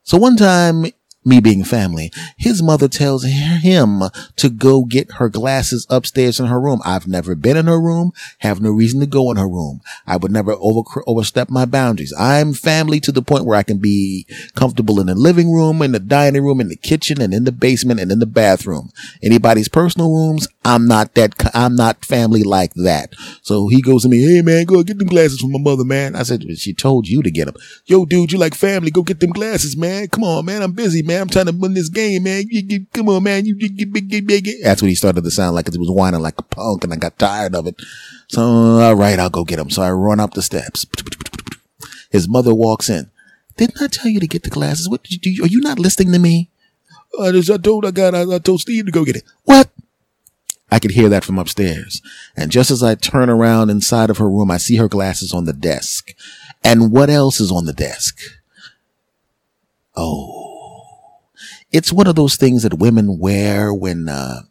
So 0.02 0.19
one 0.19 0.37
time 0.37 0.87
me 1.25 1.38
being 1.40 1.64
family, 1.64 2.11
his 2.38 2.62
mother 2.62 2.88
tells 2.88 3.25
him 3.25 4.00
to 4.37 4.49
go 4.49 4.84
get 4.84 5.12
her 5.12 5.28
glasses 5.28 5.87
upstairs 5.90 6.40
in 6.40 6.46
her 6.46 6.61
room. 6.61 6.81
I've 6.84 7.06
never 7.06 7.34
been 7.34 7.58
in 7.58 7.67
her 7.67 7.81
room, 7.81 8.12
have 8.38 8.61
no 8.61 8.70
reason 8.70 9.00
to 9.00 9.06
go 9.06 9.31
in 9.31 9.37
her 9.37 9.49
room. 9.49 9.82
I 10.06 10.17
would 10.17 10.32
never 10.32 10.52
over, 10.52 10.82
overstep 11.06 11.50
my 11.50 11.67
boundaries. 11.67 12.14
I'm 12.19 12.55
family 12.55 13.00
to 13.00 13.12
the 13.12 13.22
point 13.22 13.44
where 13.44 13.58
I 13.58 13.62
can 13.62 13.78
be 13.78 14.26
comfortable 14.55 14.99
in 14.99 15.08
the 15.08 15.14
living 15.14 15.52
room, 15.52 15.82
in 15.82 15.93
the 15.93 16.00
dining 16.00 16.43
room, 16.43 16.61
in 16.61 16.69
the 16.69 16.76
kitchen, 16.76 17.20
and 17.20 17.34
in 17.34 17.44
the 17.44 17.52
basement, 17.52 18.00
and 18.00 18.11
in 18.11 18.19
the 18.19 18.26
bathroom. 18.26 18.90
Anybody's 19.22 19.69
personal 19.69 20.11
rooms, 20.11 20.49
I'm 20.64 20.87
not 20.87 21.14
that, 21.14 21.34
I'm 21.55 21.76
not 21.76 22.05
family 22.05 22.43
like 22.43 22.72
that. 22.75 23.12
So 23.43 23.69
he 23.69 23.82
goes 23.82 24.03
to 24.03 24.08
me, 24.08 24.22
hey 24.22 24.41
man, 24.41 24.65
go 24.65 24.82
get 24.82 24.98
them 24.98 25.08
glasses 25.08 25.41
from 25.41 25.53
my 25.53 25.58
mother, 25.58 25.84
man. 25.84 26.17
I 26.17 26.22
said, 26.22 26.44
she 26.58 26.72
told 26.72 27.08
you 27.08 27.22
to 27.22 27.31
get 27.31 27.44
them. 27.44 27.56
Yo, 27.84 28.06
dude, 28.06 28.32
you 28.32 28.39
like 28.39 28.55
family, 28.55 28.91
go 28.91 29.03
get 29.03 29.20
them 29.20 29.31
glasses, 29.31 29.77
man. 29.77 30.08
Come 30.08 30.24
on, 30.24 30.46
man, 30.46 30.62
I'm 30.62 30.72
busy, 30.72 31.03
man. 31.03 31.09
I'm 31.17 31.29
trying 31.29 31.46
to 31.46 31.52
win 31.52 31.74
this 31.74 31.88
game, 31.88 32.24
man. 32.24 32.44
You, 32.48 32.62
you, 32.67 32.86
come 32.93 33.08
on, 33.08 33.22
man. 33.22 33.46
You, 33.46 33.56
you, 33.58 33.86
big, 33.86 34.08
big, 34.08 34.26
big. 34.26 34.48
That's 34.62 34.82
what 34.82 34.88
he 34.88 34.94
started 34.94 35.24
to 35.24 35.31
sound 35.31 35.55
like 35.55 35.64
because 35.64 35.76
he 35.76 35.81
was 35.81 35.90
whining 35.90 36.20
like 36.20 36.38
a 36.38 36.43
punk 36.43 36.84
and 36.84 36.93
I 36.93 36.96
got 36.96 37.19
tired 37.19 37.55
of 37.55 37.67
it. 37.67 37.81
So, 38.29 38.43
all 38.43 38.94
right, 38.94 39.19
I'll 39.19 39.31
go 39.31 39.44
get 39.44 39.58
him. 39.58 39.70
So 39.70 39.82
I 39.82 39.90
run 39.90 40.20
up 40.20 40.34
the 40.34 40.43
steps. 40.43 40.86
His 42.10 42.29
mother 42.29 42.55
walks 42.55 42.88
in. 42.88 43.10
Didn't 43.56 43.82
I 43.82 43.88
tell 43.88 44.10
you 44.10 44.20
to 44.20 44.26
get 44.26 44.43
the 44.43 44.50
glasses? 44.50 44.88
What 44.88 45.02
did 45.02 45.12
you 45.12 45.19
do? 45.36 45.44
Are 45.44 45.48
you 45.48 45.60
not 45.60 45.79
listening 45.79 46.12
to 46.12 46.19
me? 46.19 46.50
I 47.20 47.32
just, 47.32 47.50
I 47.50 47.56
told, 47.56 47.84
I 47.84 47.90
got, 47.90 48.14
I, 48.14 48.22
I 48.22 48.38
told 48.38 48.60
Steve 48.60 48.86
to 48.86 48.93
go 48.93 49.05
get 49.05 49.17
it. 49.17 49.24
What? 49.44 49.69
I 50.70 50.79
could 50.79 50.93
hear 50.93 51.08
that 51.08 51.24
from 51.24 51.38
upstairs. 51.38 52.00
And 52.36 52.52
just 52.52 52.70
as 52.70 52.82
I 52.82 52.94
turn 52.94 53.29
around 53.29 53.70
inside 53.70 54.08
of 54.10 54.19
her 54.19 54.31
room, 54.31 54.50
I 54.50 54.58
see 54.58 54.76
her 54.76 54.88
glasses 54.88 55.32
on 55.34 55.44
the 55.44 55.52
desk. 55.52 56.14
And 56.62 56.93
what 56.93 57.10
else 57.10 57.40
is 57.40 57.50
on 57.50 57.67
the 57.67 57.72
desk? 57.72 58.20
Oh, 59.96 60.50
it's 61.72 61.93
one 61.93 62.06
of 62.06 62.17
those 62.17 62.36
things 62.36 62.62
that 62.62 62.79
women 62.79 63.19
wear 63.19 63.72
when, 63.72 64.08
uh, 64.08 64.43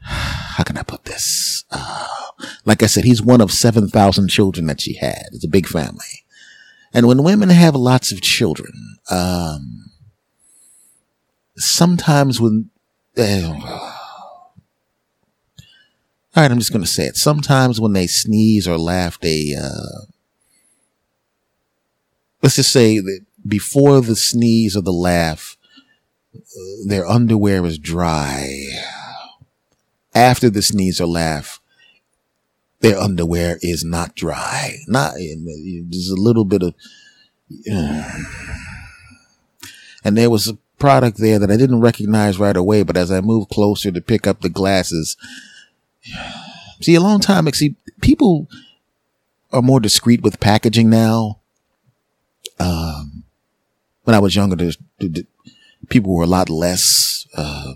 how 0.00 0.64
can 0.64 0.76
I 0.76 0.82
put 0.82 1.04
this? 1.04 1.64
Uh, 1.70 2.06
like 2.64 2.82
I 2.82 2.86
said, 2.86 3.04
he's 3.04 3.22
one 3.22 3.40
of 3.40 3.52
7,000 3.52 4.28
children 4.28 4.66
that 4.66 4.80
she 4.80 4.96
had. 4.96 5.26
It's 5.32 5.44
a 5.44 5.48
big 5.48 5.66
family. 5.66 6.24
And 6.92 7.06
when 7.06 7.22
women 7.22 7.50
have 7.50 7.74
lots 7.74 8.10
of 8.12 8.20
children, 8.20 8.72
um, 9.10 9.90
sometimes 11.56 12.40
when, 12.40 12.70
uh, 13.16 13.52
all 16.34 16.42
right, 16.42 16.50
I'm 16.50 16.58
just 16.58 16.72
going 16.72 16.84
to 16.84 16.90
say 16.90 17.04
it. 17.04 17.16
Sometimes 17.16 17.80
when 17.80 17.92
they 17.92 18.06
sneeze 18.06 18.66
or 18.66 18.78
laugh, 18.78 19.20
they, 19.20 19.54
uh, 19.60 20.06
let's 22.42 22.56
just 22.56 22.72
say 22.72 22.98
that 22.98 23.20
before 23.48 24.00
the 24.00 24.16
sneeze 24.16 24.76
or 24.76 24.82
the 24.82 24.92
laugh, 24.92 25.56
their 26.86 27.06
underwear 27.06 27.64
is 27.64 27.78
dry. 27.78 28.66
After 30.14 30.50
the 30.50 30.62
sneeze 30.62 31.00
or 31.00 31.06
laugh, 31.06 31.60
their 32.80 32.98
underwear 32.98 33.58
is 33.60 33.84
not 33.84 34.14
dry. 34.14 34.76
Not, 34.86 35.14
there's 35.14 36.10
a 36.10 36.20
little 36.20 36.44
bit 36.44 36.62
of, 36.62 36.74
and 40.04 40.16
there 40.16 40.30
was 40.30 40.48
a 40.48 40.58
product 40.78 41.18
there 41.18 41.38
that 41.38 41.50
I 41.50 41.56
didn't 41.56 41.80
recognize 41.80 42.38
right 42.38 42.56
away, 42.56 42.82
but 42.84 42.96
as 42.96 43.10
I 43.10 43.20
moved 43.20 43.50
closer 43.50 43.90
to 43.90 44.00
pick 44.00 44.26
up 44.26 44.40
the 44.40 44.48
glasses, 44.48 45.16
see, 46.80 46.94
a 46.94 47.00
long 47.00 47.20
time, 47.20 47.50
see, 47.52 47.74
people 48.00 48.48
are 49.52 49.62
more 49.62 49.80
discreet 49.80 50.22
with 50.22 50.40
packaging 50.40 50.88
now. 50.88 51.40
Um, 52.60 53.07
when 54.08 54.14
I 54.14 54.20
was 54.20 54.34
younger, 54.34 54.56
people 55.90 56.14
were 56.14 56.24
a 56.24 56.26
lot 56.26 56.48
less 56.48 57.26
uh, 57.36 57.74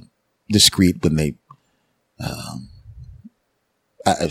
discreet 0.49 1.03
when 1.03 1.17
they. 1.17 1.35
Um, 2.19 2.71
I, 4.07 4.29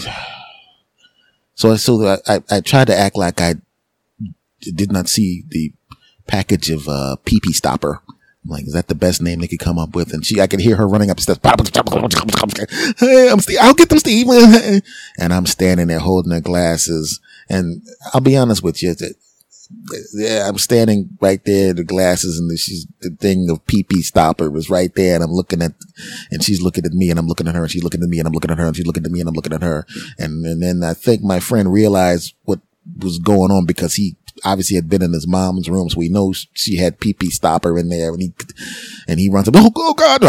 so 1.54 1.76
so 1.76 2.18
I, 2.28 2.42
I, 2.50 2.62
tried 2.62 2.88
to 2.88 2.98
act 2.98 3.16
like 3.16 3.40
I 3.40 3.54
did 4.62 4.92
not 4.92 5.10
see 5.10 5.44
the 5.48 5.74
package 6.26 6.72
of 6.72 6.88
uh, 6.88 7.18
PP 7.24 7.54
stopper. 7.54 8.02
I'm 8.08 8.50
like, 8.50 8.66
is 8.66 8.74
that 8.74 8.88
the 8.88 8.96
best 8.96 9.22
name 9.22 9.40
they 9.40 9.48
could 9.48 9.60
come 9.60 9.78
up 9.78 9.94
with? 9.94 10.12
And 10.12 10.26
she, 10.26 10.42
I 10.42 10.48
could 10.48 10.62
hear 10.62 10.78
her 10.78 10.88
running 10.88 11.12
up 11.12 11.18
the 11.18 11.22
steps. 11.22 11.40
Hey, 12.98 13.30
I'm 13.30 13.40
Steve. 13.42 13.60
I'll 13.62 13.76
get 13.76 13.90
them, 13.90 14.00
Steve. 14.00 14.26
and 15.20 15.32
I'm 15.32 15.46
standing 15.46 15.86
there 15.86 16.00
holding 16.00 16.32
her 16.32 16.42
glasses. 16.42 17.20
And 17.48 17.84
I'll 18.12 18.22
be 18.22 18.36
honest 18.36 18.64
with 18.64 18.82
you, 18.82 18.96
yeah, 20.14 20.48
I'm 20.48 20.58
standing 20.58 21.10
right 21.22 21.44
there, 21.46 21.74
the 21.74 21.84
glasses 21.84 22.40
and 22.40 22.50
the, 22.50 22.58
she's, 22.58 22.88
the 23.02 23.10
thing 23.10 23.50
of 23.50 23.66
PP 23.66 24.04
stopper 24.04 24.50
was 24.50 24.70
right 24.70 24.94
there. 24.96 25.16
And 25.16 25.24
I'm 25.24 25.32
looking 25.32 25.62
at, 25.62 25.74
and 26.32 26.44
she's 26.44 26.62
looking 26.62 26.86
at 26.86 26.94
me 26.94 27.10
and 27.10 27.20
I'm 27.20 27.28
looking 27.28 27.48
at 27.48 27.56
her 27.56 27.62
and 27.62 27.72
she's 27.72 27.84
looking 27.84 28.04
at 28.04 28.10
me 28.10 28.20
and 28.20 28.28
I'm 28.28 28.34
looking 28.34 28.52
at 28.52 28.58
her 28.58 28.68
and 28.68 28.76
she's 28.76 28.86
looking 28.86 29.06
at 29.06 29.12
me 29.12 29.20
and 29.20 29.30
I'm 29.30 29.36
looking 29.36 29.54
at 29.54 29.64
her. 29.64 29.86
And, 30.18 30.46
and 30.46 30.62
then 30.62 30.84
I 30.84 30.94
think 30.94 31.22
my 31.22 31.40
friend 31.40 31.72
realized 31.72 32.36
what 32.44 32.60
was 32.98 33.20
going 33.20 33.52
on 33.52 33.66
because 33.66 33.96
he 33.96 34.16
obviously 34.44 34.76
had 34.76 34.90
been 34.90 35.02
in 35.02 35.14
his 35.14 35.28
mom's 35.28 35.70
room, 35.70 35.90
so 35.90 35.98
we 35.98 36.10
know 36.10 36.34
she 36.54 36.78
had 36.78 37.00
pee 37.00 37.16
stopper 37.30 37.78
in 37.78 37.90
there, 37.90 38.12
and 38.12 38.22
he 38.22 38.34
and 39.08 39.20
he 39.20 39.30
runs 39.30 39.48
up, 39.48 39.56
oh, 39.58 39.72
oh 39.76 39.94
god, 39.94 40.24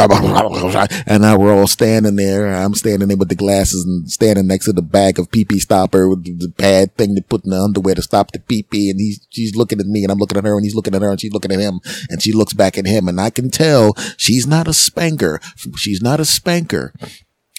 and 1.07 1.23
now 1.23 1.39
we're 1.39 1.55
all 1.55 1.67
standing 1.67 2.17
there. 2.17 2.53
I'm 2.53 2.75
standing 2.75 3.09
there 3.09 3.17
with 3.17 3.29
the 3.29 3.35
glasses 3.35 3.85
and 3.85 4.11
standing 4.11 4.47
next 4.47 4.67
to 4.67 4.73
the 4.73 4.83
bag 4.83 5.19
of 5.19 5.31
pee 5.31 5.47
stopper 5.59 6.09
with 6.09 6.25
the 6.25 6.51
pad 6.51 6.95
thing 6.97 7.15
to 7.17 7.23
put 7.23 7.45
in 7.45 7.51
the 7.51 7.61
underwear 7.61 7.95
to 7.95 8.03
stop 8.03 8.33
the 8.33 8.39
pee 8.39 8.63
pee, 8.63 8.91
and 8.91 9.01
he's 9.01 9.27
she's 9.31 9.57
looking 9.57 9.81
at 9.81 9.87
me, 9.87 10.03
and 10.03 10.13
I'm 10.13 10.19
looking 10.19 10.39
at 10.39 10.45
her, 10.45 10.57
and 10.57 10.65
he's 10.65 10.75
looking 10.75 10.95
at 10.95 11.03
her, 11.03 11.11
and 11.11 11.21
she's 11.21 11.33
looking 11.33 11.53
at 11.53 11.61
him, 11.61 11.81
and 12.09 12.23
she 12.23 12.33
looks 12.33 12.53
back 12.53 12.79
at 12.79 12.87
him, 12.87 13.09
and 13.09 13.21
I 13.21 13.31
can 13.31 13.51
tell 13.51 13.95
she's 14.17 14.47
not 14.47 14.69
a 14.69 14.75
spanker, 14.75 15.41
she's 15.77 16.03
not 16.03 16.21
a 16.21 16.25
spanker, 16.25 16.93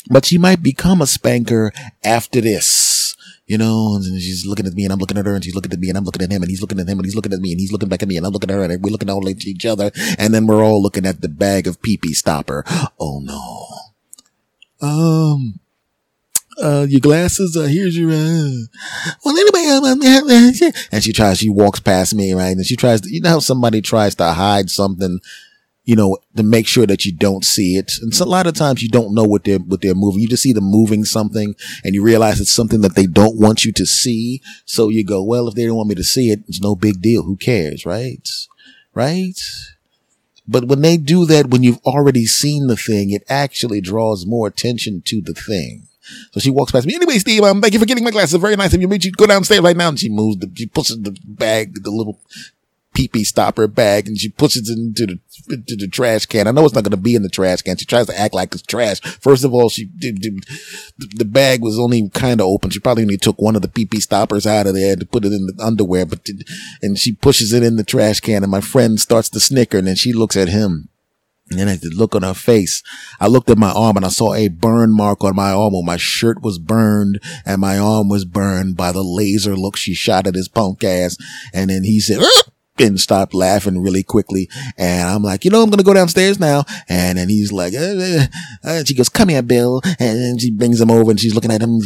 but 0.09 0.25
she 0.25 0.38
might 0.38 0.62
become 0.62 1.01
a 1.01 1.07
spanker 1.07 1.71
after 2.03 2.41
this 2.41 2.92
you 3.45 3.57
know, 3.57 3.95
and 3.95 4.21
she's 4.21 4.45
looking 4.45 4.65
at 4.65 4.73
me 4.73 4.85
and 4.85 4.93
I'm 4.93 5.00
looking 5.00 5.17
at 5.17 5.25
her 5.25 5.35
and 5.35 5.43
she's 5.43 5.55
looking 5.55 5.73
at 5.73 5.79
me 5.79 5.89
and 5.89 5.97
I'm 5.97 6.05
looking 6.05 6.21
at 6.21 6.31
him 6.31 6.41
and 6.41 6.50
he's 6.50 6.62
looking 6.62 6.79
at 6.79 6.88
him 6.88 6.97
and 6.97 7.05
he's 7.05 7.15
looking 7.15 7.33
at 7.33 7.39
me 7.39 7.51
and 7.51 7.59
he's 7.59 7.71
looking 7.71 7.89
back 7.89 8.01
at 8.01 8.07
me 8.07 8.17
and 8.17 8.25
I'm 8.25 8.31
looking 8.31 8.50
at 8.50 8.55
her 8.55 8.63
and 8.63 8.83
we're 8.83 8.91
looking 8.91 9.09
all 9.09 9.27
at 9.27 9.45
each 9.45 9.65
other 9.65 9.91
and 10.17 10.33
then 10.33 10.47
we're 10.47 10.63
all 10.63 10.81
looking 10.81 11.05
at 11.05 11.21
the 11.21 11.27
bag 11.27 11.67
of 11.67 11.81
pee 11.81 11.97
pee 11.97 12.13
stopper. 12.13 12.63
Oh 13.00 13.19
no. 13.19 14.88
Um, 14.88 15.59
uh, 16.62 16.85
your 16.88 17.00
glasses, 17.00 17.57
uh, 17.57 17.63
here's 17.63 17.97
your, 17.97 18.12
uh, 18.12 18.65
well, 19.25 19.38
anyway, 19.38 19.69
um, 19.71 19.85
um, 19.85 20.29
and 20.91 21.03
she 21.03 21.13
tries, 21.13 21.39
she 21.39 21.50
walks 21.50 21.79
past 21.79 22.13
me, 22.13 22.33
right? 22.33 22.55
And 22.55 22.65
she 22.65 22.75
tries 22.75 23.01
to, 23.01 23.13
you 23.13 23.21
know 23.21 23.29
how 23.29 23.39
somebody 23.39 23.81
tries 23.81 24.15
to 24.15 24.33
hide 24.33 24.69
something 24.69 25.19
you 25.85 25.95
know, 25.95 26.17
to 26.35 26.43
make 26.43 26.67
sure 26.67 26.85
that 26.85 27.05
you 27.05 27.11
don't 27.11 27.43
see 27.43 27.75
it. 27.75 27.91
And 28.01 28.13
so 28.13 28.23
a 28.23 28.25
lot 28.25 28.47
of 28.47 28.53
times 28.53 28.81
you 28.81 28.89
don't 28.89 29.13
know 29.13 29.23
what 29.23 29.43
they're, 29.43 29.59
what 29.59 29.81
they're 29.81 29.93
moving. 29.93 30.21
You 30.21 30.29
just 30.29 30.43
see 30.43 30.53
them 30.53 30.63
moving 30.63 31.03
something 31.03 31.55
and 31.83 31.93
you 31.93 32.01
realize 32.01 32.39
it's 32.39 32.51
something 32.51 32.81
that 32.81 32.95
they 32.95 33.05
don't 33.05 33.39
want 33.39 33.65
you 33.65 33.73
to 33.73 33.85
see. 33.85 34.41
So 34.65 34.89
you 34.89 35.03
go, 35.03 35.21
well, 35.21 35.47
if 35.47 35.55
they 35.55 35.65
don't 35.65 35.75
want 35.75 35.89
me 35.89 35.95
to 35.95 36.03
see 36.03 36.29
it, 36.31 36.39
it's 36.47 36.61
no 36.61 36.75
big 36.75 37.01
deal. 37.01 37.23
Who 37.23 37.35
cares? 37.35 37.85
Right? 37.85 38.27
Right? 38.93 39.39
But 40.47 40.65
when 40.65 40.81
they 40.81 40.97
do 40.97 41.25
that, 41.25 41.47
when 41.47 41.63
you've 41.63 41.79
already 41.85 42.25
seen 42.25 42.67
the 42.67 42.77
thing, 42.77 43.11
it 43.11 43.23
actually 43.29 43.81
draws 43.81 44.25
more 44.25 44.47
attention 44.47 45.01
to 45.05 45.21
the 45.21 45.33
thing. 45.33 45.87
So 46.31 46.39
she 46.39 46.49
walks 46.49 46.71
past 46.71 46.85
me. 46.85 46.95
Anyway, 46.95 47.17
Steve, 47.19 47.43
um, 47.43 47.61
thank 47.61 47.73
you 47.73 47.79
for 47.79 47.85
getting 47.85 48.03
my 48.03 48.11
glasses. 48.11 48.39
Very 48.39 48.57
nice 48.57 48.73
of 48.73 48.81
you. 48.81 48.87
Meet 48.89 49.05
you 49.05 49.11
go 49.11 49.25
downstairs 49.25 49.61
right 49.61 49.75
now. 49.75 49.89
And 49.89 49.99
she 49.99 50.09
moves 50.09 50.37
the, 50.37 50.51
she 50.53 50.65
pushes 50.65 51.01
the 51.01 51.17
bag, 51.23 51.81
the 51.81 51.91
little 51.91 52.19
pee-pee 52.93 53.23
stopper 53.23 53.67
bag 53.67 54.07
and 54.07 54.17
she 54.17 54.29
pushes 54.29 54.69
it 54.69 54.77
into 54.77 55.05
the 55.05 55.19
into 55.53 55.75
the 55.75 55.88
trash 55.88 56.25
can. 56.25 56.47
I 56.47 56.51
know 56.51 56.65
it's 56.65 56.73
not 56.73 56.83
going 56.83 56.91
to 56.91 56.97
be 56.97 57.15
in 57.15 57.23
the 57.23 57.29
trash 57.29 57.62
can. 57.62 57.77
She 57.77 57.85
tries 57.85 58.07
to 58.07 58.19
act 58.19 58.33
like 58.33 58.53
it's 58.53 58.62
trash. 58.62 59.00
First 59.01 59.43
of 59.43 59.53
all, 59.53 59.69
she 59.69 59.85
did, 59.85 60.21
did 60.21 60.43
the 60.97 61.25
bag 61.25 61.62
was 61.62 61.79
only 61.79 62.09
kind 62.09 62.39
of 62.39 62.47
open. 62.47 62.69
She 62.69 62.79
probably 62.79 63.03
only 63.03 63.17
took 63.17 63.41
one 63.41 63.55
of 63.55 63.62
the 63.62 63.67
pee-pee 63.67 64.00
stoppers 64.00 64.45
out 64.45 64.67
of 64.67 64.75
there 64.75 64.95
to 64.95 65.05
put 65.05 65.25
it 65.25 65.33
in 65.33 65.47
the 65.47 65.63
underwear, 65.63 66.05
but 66.05 66.27
and 66.81 66.97
she 66.97 67.13
pushes 67.13 67.53
it 67.53 67.63
in 67.63 67.75
the 67.75 67.83
trash 67.83 68.19
can 68.19 68.43
and 68.43 68.51
my 68.51 68.62
friend 68.62 69.00
starts 69.00 69.29
to 69.29 69.39
snicker 69.39 69.77
and 69.77 69.88
then 69.88 69.95
she 69.95 70.13
looks 70.13 70.38
at 70.38 70.50
him. 70.50 70.89
And 71.50 71.59
then 71.59 71.67
at 71.67 71.81
the 71.81 71.89
look 71.89 72.15
on 72.15 72.23
her 72.23 72.33
face, 72.33 72.81
I 73.19 73.27
looked 73.27 73.50
at 73.50 73.57
my 73.57 73.71
arm 73.71 73.97
and 73.97 74.05
I 74.05 74.09
saw 74.09 74.33
a 74.33 74.47
burn 74.47 74.95
mark 74.95 75.23
on 75.23 75.35
my 75.35 75.51
arm 75.51 75.73
where 75.73 75.83
my 75.83 75.97
shirt 75.97 76.41
was 76.41 76.57
burned 76.57 77.19
and 77.45 77.62
my 77.62 77.77
arm 77.77 78.07
was 78.09 78.25
burned 78.25 78.77
by 78.77 78.91
the 78.91 79.03
laser 79.03 79.55
look 79.55 79.75
she 79.75 79.93
shot 79.93 80.25
at 80.25 80.35
his 80.35 80.47
punk 80.47 80.83
ass. 80.83 81.17
And 81.53 81.69
then 81.69 81.83
he 81.83 82.00
said, 82.00 82.19
ah! 82.21 82.43
And 82.80 83.00
stopped 83.00 83.34
laughing 83.34 83.82
really 83.82 84.03
quickly. 84.03 84.50
And 84.77 85.08
I'm 85.08 85.24
like, 85.24 85.46
you 85.46 85.51
know, 85.51 85.62
I'm 85.62 85.70
going 85.70 85.77
to 85.77 85.84
go 85.84 85.94
downstairs 85.94 86.39
now. 86.39 86.63
And 86.89 87.18
then 87.18 87.30
he's 87.30 87.51
like, 87.51 87.74
uh, 87.74 88.25
uh, 88.63 88.84
she 88.84 88.96
goes, 88.96 89.10
come 89.10 89.30
here, 89.30 89.42
Bill. 89.42 89.82
And 90.00 90.42
she 90.42 90.51
brings 90.51 90.82
him 90.82 90.89
over 90.89 91.12
and 91.12 91.20
she's 91.20 91.36
looking 91.36 91.51
at 91.51 91.62
him. 91.62 91.80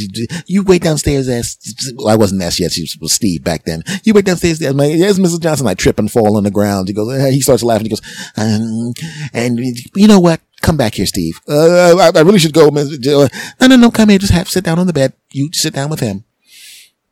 You 0.46 0.64
wait 0.64 0.84
downstairs. 0.84 1.28
As, 1.28 1.58
well, 1.96 2.08
I 2.10 2.16
wasn't 2.16 2.42
S 2.42 2.60
yet. 2.60 2.72
She 2.72 2.88
was 3.02 3.14
Steve 3.14 3.44
back 3.44 3.66
then. 3.66 3.84
You 4.04 4.14
wait 4.14 4.26
downstairs. 4.26 4.62
Like, 4.62 4.94
yes, 4.94 5.20
Mrs. 5.20 5.42
Johnson. 5.42 5.68
I 5.68 5.74
trip 5.74 6.00
and 6.00 6.12
fall 6.12 6.38
on 6.38 6.44
the 6.44 6.52
ground. 6.52 6.88
He 6.88 6.94
goes, 6.94 7.14
uh, 7.14 7.26
he 7.26 7.42
starts 7.42 7.64
laughing. 7.64 7.86
He 7.86 7.90
goes, 7.90 8.32
um, 8.38 8.94
and 9.34 9.60
you 9.96 10.08
know 10.08 10.20
what? 10.20 10.40
Come 10.62 10.78
back 10.78 10.96
here, 10.96 11.06
Steve. 11.06 11.40
Uh, 11.48 11.96
I, 11.98 12.12
I, 12.18 12.22
really 12.22 12.40
should 12.40 12.54
go. 12.54 12.70
No, 12.70 13.68
no, 13.68 13.76
no. 13.76 13.92
Come 13.92 14.10
here. 14.10 14.18
Just 14.18 14.34
have 14.34 14.50
sit 14.50 14.64
down 14.64 14.80
on 14.80 14.88
the 14.88 14.94
bed. 14.94 15.14
You 15.32 15.50
sit 15.54 15.74
down 15.74 15.90
with 15.90 16.00
him. 16.00 16.24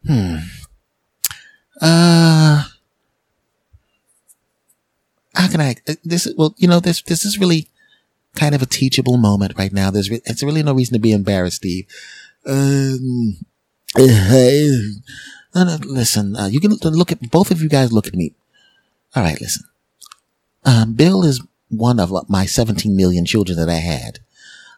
Hmm. 0.07 0.37
Uh, 1.79 2.63
how 5.35 5.47
can 5.47 5.61
I, 5.61 5.75
uh, 5.87 5.95
this, 6.03 6.25
is 6.25 6.35
well, 6.35 6.55
you 6.57 6.67
know, 6.67 6.79
this, 6.79 7.01
this 7.01 7.25
is 7.25 7.39
really 7.39 7.69
kind 8.35 8.55
of 8.55 8.61
a 8.61 8.65
teachable 8.65 9.17
moment 9.17 9.53
right 9.57 9.71
now. 9.71 9.91
There's, 9.91 10.09
re- 10.09 10.21
it's 10.25 10.43
really 10.43 10.63
no 10.63 10.73
reason 10.73 10.93
to 10.93 10.99
be 10.99 11.11
embarrassed, 11.11 11.57
Steve. 11.57 11.85
Um, 12.45 13.37
no, 13.97 15.77
listen, 15.83 16.35
uh, 16.35 16.47
you 16.47 16.59
can 16.59 16.71
look 16.71 17.11
at, 17.11 17.31
both 17.31 17.51
of 17.51 17.61
you 17.61 17.69
guys 17.69 17.93
look 17.93 18.07
at 18.07 18.15
me. 18.15 18.33
All 19.15 19.23
right, 19.23 19.39
listen. 19.39 19.63
Um, 20.65 20.93
Bill 20.93 21.23
is 21.23 21.41
one 21.69 21.99
of 21.99 22.11
my 22.29 22.45
17 22.45 22.95
million 22.95 23.25
children 23.25 23.57
that 23.57 23.69
I 23.69 23.75
had. 23.75 24.19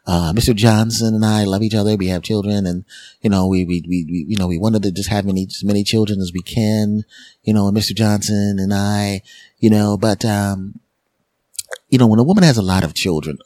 Uh, 0.08 0.32
Mr. 0.32 0.54
Johnson 0.54 1.14
and 1.14 1.24
I 1.24 1.44
love 1.44 1.62
each 1.62 1.74
other. 1.74 1.94
We 1.94 2.08
have 2.08 2.22
children 2.22 2.66
and, 2.66 2.86
you 3.20 3.28
know, 3.28 3.46
we, 3.46 3.66
we, 3.66 3.84
we, 3.86 4.06
we, 4.10 4.24
you 4.26 4.38
know, 4.38 4.46
we 4.46 4.58
wanted 4.58 4.82
to 4.84 4.90
just 4.90 5.10
have 5.10 5.26
many, 5.26 5.44
as 5.44 5.62
many 5.62 5.84
children 5.84 6.18
as 6.20 6.32
we 6.32 6.40
can, 6.40 7.04
you 7.42 7.52
know, 7.52 7.70
Mr. 7.70 7.94
Johnson 7.94 8.56
and 8.58 8.72
I, 8.72 9.20
you 9.58 9.68
know, 9.68 9.98
but, 9.98 10.24
um, 10.24 10.80
you 11.90 11.98
know, 11.98 12.06
when 12.06 12.18
a 12.18 12.24
woman 12.24 12.42
has 12.42 12.56
a 12.56 12.62
lot 12.62 12.84
of 12.84 12.94
children, 12.94 13.36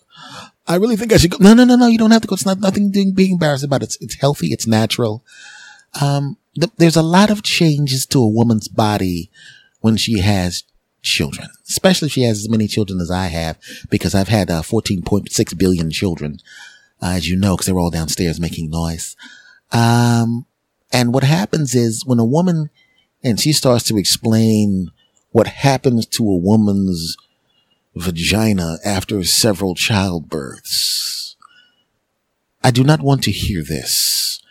I 0.68 0.76
really 0.76 0.94
think 0.94 1.12
I 1.12 1.16
should 1.16 1.32
go. 1.32 1.38
No, 1.40 1.52
no, 1.52 1.64
no, 1.64 1.74
no. 1.74 1.88
You 1.88 1.98
don't 1.98 2.12
have 2.12 2.22
to 2.22 2.28
go. 2.28 2.34
It's 2.34 2.46
not 2.46 2.60
nothing 2.60 2.92
being 2.92 3.32
embarrassed 3.32 3.64
about. 3.64 3.82
It. 3.82 3.86
It's, 3.86 3.96
it's 4.00 4.14
healthy. 4.14 4.52
It's 4.52 4.66
natural. 4.66 5.24
Um, 6.00 6.36
th- 6.54 6.72
there's 6.76 6.96
a 6.96 7.02
lot 7.02 7.30
of 7.30 7.42
changes 7.42 8.06
to 8.06 8.20
a 8.20 8.28
woman's 8.28 8.68
body 8.68 9.30
when 9.80 9.96
she 9.96 10.20
has 10.20 10.62
children, 11.02 11.48
especially 11.68 12.06
if 12.06 12.12
she 12.12 12.22
has 12.22 12.38
as 12.38 12.48
many 12.48 12.66
children 12.66 13.00
as 13.00 13.10
I 13.10 13.26
have, 13.26 13.58
because 13.90 14.14
I've 14.14 14.28
had 14.28 14.50
uh, 14.50 14.62
14.6 14.62 15.58
billion 15.58 15.90
children, 15.90 16.38
uh, 17.02 17.10
as 17.10 17.28
you 17.28 17.36
know, 17.36 17.56
because 17.56 17.66
they're 17.66 17.78
all 17.78 17.90
downstairs 17.90 18.40
making 18.40 18.70
noise. 18.70 19.16
Um, 19.72 20.46
and 20.92 21.12
what 21.12 21.24
happens 21.24 21.74
is 21.74 22.06
when 22.06 22.18
a 22.18 22.24
woman, 22.24 22.70
and 23.22 23.40
she 23.40 23.52
starts 23.52 23.84
to 23.84 23.96
explain 23.96 24.90
what 25.30 25.46
happens 25.46 26.06
to 26.06 26.22
a 26.22 26.36
woman's 26.36 27.16
vagina 27.94 28.78
after 28.84 29.22
several 29.24 29.74
childbirths. 29.74 31.36
I 32.62 32.70
do 32.70 32.84
not 32.84 33.00
want 33.00 33.24
to 33.24 33.30
hear 33.32 33.62
this. 33.62 34.41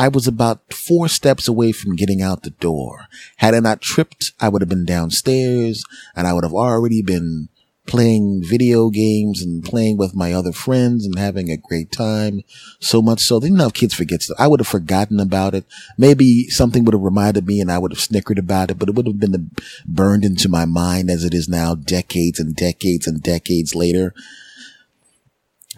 I 0.00 0.08
was 0.08 0.26
about 0.26 0.72
four 0.72 1.08
steps 1.08 1.46
away 1.46 1.72
from 1.72 1.94
getting 1.94 2.22
out 2.22 2.42
the 2.42 2.50
door. 2.52 3.06
Had 3.36 3.54
I 3.54 3.60
not 3.60 3.82
tripped, 3.82 4.32
I 4.40 4.48
would 4.48 4.62
have 4.62 4.68
been 4.70 4.86
downstairs 4.86 5.84
and 6.16 6.26
I 6.26 6.32
would 6.32 6.42
have 6.42 6.54
already 6.54 7.02
been 7.02 7.50
playing 7.86 8.42
video 8.42 8.88
games 8.88 9.42
and 9.42 9.62
playing 9.62 9.98
with 9.98 10.16
my 10.16 10.32
other 10.32 10.52
friends 10.52 11.04
and 11.04 11.18
having 11.18 11.50
a 11.50 11.58
great 11.58 11.92
time. 11.92 12.40
So 12.78 13.02
much 13.02 13.20
so, 13.20 13.40
that 13.40 13.50
you 13.50 13.54
know, 13.54 13.68
kids 13.68 13.92
forget 13.92 14.22
stuff. 14.22 14.38
I 14.40 14.46
would 14.46 14.60
have 14.60 14.66
forgotten 14.66 15.20
about 15.20 15.54
it. 15.54 15.66
Maybe 15.98 16.48
something 16.48 16.86
would 16.86 16.94
have 16.94 17.02
reminded 17.02 17.46
me 17.46 17.60
and 17.60 17.70
I 17.70 17.76
would 17.76 17.92
have 17.92 18.00
snickered 18.00 18.38
about 18.38 18.70
it, 18.70 18.78
but 18.78 18.88
it 18.88 18.94
would 18.94 19.06
have 19.06 19.20
been 19.20 19.50
burned 19.84 20.24
into 20.24 20.48
my 20.48 20.64
mind 20.64 21.10
as 21.10 21.24
it 21.24 21.34
is 21.34 21.46
now 21.46 21.74
decades 21.74 22.40
and 22.40 22.56
decades 22.56 23.06
and 23.06 23.22
decades 23.22 23.74
later 23.74 24.14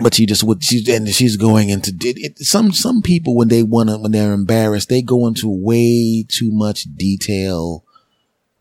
but 0.02 0.14
she 0.14 0.26
just 0.26 0.44
would 0.44 0.62
she 0.62 0.84
and 0.92 1.08
she's 1.08 1.36
going 1.36 1.70
into 1.70 1.92
it, 2.00 2.38
some 2.38 2.72
some 2.72 3.02
people 3.02 3.36
when 3.36 3.48
they 3.48 3.62
want 3.62 3.88
to 3.88 3.98
when 3.98 4.12
they're 4.12 4.32
embarrassed 4.32 4.88
they 4.88 5.02
go 5.02 5.26
into 5.26 5.48
way 5.48 6.24
too 6.28 6.50
much 6.52 6.84
detail 6.96 7.84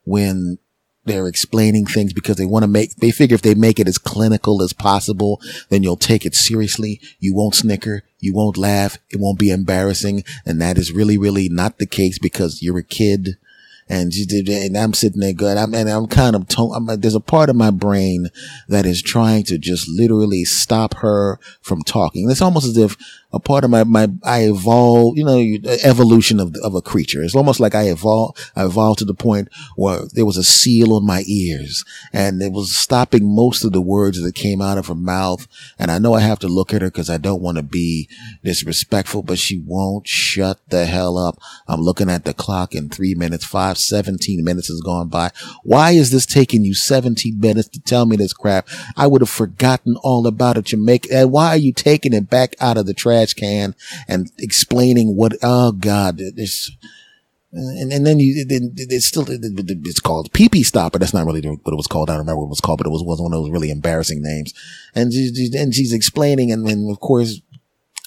when 0.04 0.58
they're 1.06 1.28
explaining 1.28 1.86
things 1.86 2.14
because 2.14 2.38
they 2.38 2.46
want 2.46 2.64
to 2.64 2.68
make 2.68 2.96
they 2.98 3.12
figure 3.12 3.36
if 3.36 3.42
they 3.42 3.56
make 3.56 3.80
it 3.80 3.88
as 3.88 3.98
clinical 3.98 4.62
as 4.62 4.74
possible 4.74 5.42
then 5.70 5.84
you'll 5.84 5.96
take 5.96 6.26
it 6.26 6.36
seriously. 6.36 7.02
You 7.20 7.34
won't 7.34 7.56
snicker. 7.56 8.04
You 8.20 8.34
won't 8.34 8.58
laugh. 8.58 8.98
It 9.10 9.20
won't 9.20 9.40
be 9.40 9.50
embarrassing. 9.50 10.24
And 10.46 10.62
that 10.62 10.78
is 10.78 10.92
really 10.92 11.18
really 11.18 11.50
not 11.50 11.80
the 11.80 11.88
case 11.88 12.20
because 12.20 12.62
you're 12.62 12.78
a 12.78 12.84
kid 12.84 13.38
and 13.92 14.14
she 14.14 14.26
did, 14.26 14.48
and 14.48 14.78
I'm 14.78 14.94
sitting 14.94 15.20
there 15.20 15.34
good. 15.34 15.58
I'm, 15.58 15.74
and 15.76 15.90
I'm 15.90 16.08
kind 16.08 16.34
of, 16.34 16.48
to, 16.48 16.62
I'm, 16.74 16.86
there's 16.86 17.14
a 17.14 17.20
part 17.20 17.50
of 17.50 17.58
my 17.58 17.72
brain 17.72 18.30
that 18.70 18.86
is 18.86 19.02
trying 19.02 19.44
to 19.44 19.58
just 19.58 19.90
literally 19.90 20.46
stop 20.46 20.94
her 20.96 21.40
from 21.62 21.82
talking. 21.82 22.32
It's 22.32 22.42
almost 22.42 22.66
as 22.66 22.78
if 22.78 22.96
a 23.34 23.40
part 23.40 23.64
of 23.64 23.70
my, 23.70 23.84
my, 23.84 24.10
I 24.24 24.42
evolved, 24.42 25.18
you 25.18 25.24
know, 25.24 25.40
evolution 25.84 26.40
of, 26.40 26.56
of 26.58 26.76
a 26.76 26.82
creature. 26.82 27.24
It's 27.24 27.36
almost 27.36 27.60
like 27.60 27.76
I 27.76 27.84
evolved, 27.84 28.40
I 28.56 28.66
evolved 28.66 29.00
to 29.00 29.06
the 29.06 29.14
point 29.14 29.50
where 29.76 30.02
there 30.14 30.26
was 30.26 30.38
a 30.38 30.44
seal 30.44 30.94
on 30.94 31.06
my 31.06 31.24
ears 31.28 31.86
and 32.12 32.42
it 32.42 32.52
was 32.52 32.76
stopping 32.76 33.34
most 33.34 33.64
of 33.64 33.72
the 33.72 33.82
words 33.82 34.22
that 34.22 34.36
came 34.36 34.62
out 34.62 34.78
of 34.78 34.88
her 34.88 34.96
mouth. 34.96 35.48
And 35.80 35.92
I 35.92 36.00
know 36.00 36.14
I 36.14 36.22
have 36.22 36.40
to 36.40 36.48
look 36.48 36.74
at 36.74 36.82
her 36.82 36.90
because 36.90 37.10
I 37.10 37.18
don't 37.18 37.42
want 37.42 37.58
to 37.58 37.64
be 37.64 38.10
disrespectful, 38.44 39.24
but 39.24 39.40
she 39.40 39.60
won't 39.60 40.08
shut 40.08 40.60
the 40.70 40.86
hell 40.86 41.18
up. 41.18 41.40
I'm 41.68 41.82
looking 41.82 42.10
at 42.10 42.26
the 42.26 42.34
clock 42.34 42.76
in 42.76 42.90
three 42.90 43.16
minutes, 43.16 43.46
five, 43.46 43.78
17 43.78 44.44
minutes 44.44 44.68
has 44.68 44.82
gone 44.82 45.08
by. 45.08 45.32
Why 45.64 45.92
is 45.92 46.12
this 46.12 46.26
taking 46.26 46.66
you 46.66 46.74
17 46.74 47.40
minutes 47.40 47.70
to 47.70 47.80
tell 47.80 48.06
me 48.06 48.18
this 48.18 48.34
crap? 48.34 48.68
I 48.98 49.08
would 49.08 49.22
have 49.22 49.30
forgotten 49.30 49.96
all 50.04 50.28
about 50.28 50.58
it. 50.58 50.72
Make, 50.78 51.12
and 51.12 51.32
why 51.32 51.50
are 51.50 51.58
you 51.58 51.74
taking 51.74 52.14
it 52.14 52.30
back 52.30 52.56
out 52.60 52.78
of 52.78 52.86
the 52.86 52.94
trash? 52.94 53.21
Trash 53.22 53.34
can 53.34 53.76
and 54.08 54.32
explaining 54.38 55.16
what, 55.16 55.34
oh 55.44 55.72
God, 55.72 56.18
this, 56.18 56.72
and, 57.52 57.92
and 57.92 58.06
then 58.06 58.20
you, 58.20 58.46
then 58.46 58.74
it's 58.78 59.06
still, 59.06 59.26
it's 59.28 60.00
called 60.00 60.32
PP 60.32 60.64
Stopper. 60.64 61.00
That's 61.00 61.14
not 61.14 61.26
really 61.26 61.42
what 61.42 61.74
it 61.74 61.76
was 61.76 61.88
called. 61.88 62.10
I 62.10 62.14
don't 62.14 62.20
remember 62.20 62.40
what 62.40 62.46
it 62.46 62.50
was 62.50 62.62
called, 62.62 62.78
but 62.78 62.88
it 62.88 62.92
was, 62.92 63.04
one 63.04 63.34
of 63.34 63.40
those 63.40 63.50
really 63.50 63.70
embarrassing 63.70 64.22
names. 64.22 64.54
And, 64.96 65.12
she, 65.12 65.50
and 65.58 65.74
she's 65.74 65.94
explaining, 65.94 66.52
and, 66.52 66.68
and 66.68 66.90
of 66.90 67.00
course, 67.00 67.42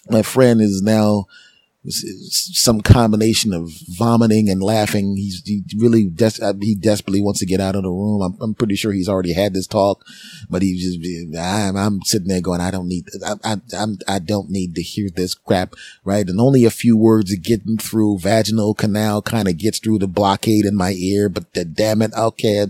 my 0.09 0.23
friend 0.23 0.61
is 0.61 0.83
now 0.83 1.27
some 1.87 2.81
combination 2.81 3.53
of 3.53 3.71
vomiting 3.89 4.49
and 4.49 4.63
laughing. 4.63 5.17
He's 5.17 5.43
he 5.45 5.63
really 5.77 6.07
des- 6.07 6.43
uh, 6.43 6.55
he 6.61 6.75
desperately 6.75 7.21
wants 7.21 7.41
to 7.41 7.47
get 7.47 7.61
out 7.61 7.77
of 7.77 7.83
the 7.83 7.91
room. 7.91 8.23
I'm, 8.23 8.37
I'm 8.41 8.55
pretty 8.55 8.75
sure 8.75 8.93
he's 8.93 9.09
already 9.09 9.35
had 9.35 9.53
this 9.53 9.67
talk, 9.67 10.05
but 10.49 10.63
he 10.63 10.79
just 10.79 10.99
I'm, 11.39 11.77
I'm 11.77 12.03
sitting 12.03 12.29
there 12.29 12.41
going, 12.41 12.61
I 12.61 12.71
don't 12.71 12.89
need 12.89 13.07
I, 13.25 13.35
I 13.45 13.57
I'm 13.77 13.99
I 14.09 14.19
don't 14.19 14.51
need 14.51 14.75
to 14.77 14.83
hear 14.83 15.11
this 15.15 15.35
crap, 15.35 15.75
right? 16.05 16.27
And 16.27 16.41
only 16.41 16.65
a 16.65 16.71
few 16.71 16.97
words 16.97 17.35
getting 17.37 17.77
through. 17.77 18.19
Vaginal 18.19 18.75
canal 18.75 19.21
kind 19.21 19.49
of 19.49 19.59
gets 19.59 19.79
through 19.79 19.99
the 19.99 20.09
blockade 20.09 20.65
in 20.65 20.77
my 20.77 20.93
ear, 20.93 21.29
but 21.29 21.53
the, 21.53 21.65
damn 21.65 22.01
it, 22.03 22.13
okay, 22.15 22.67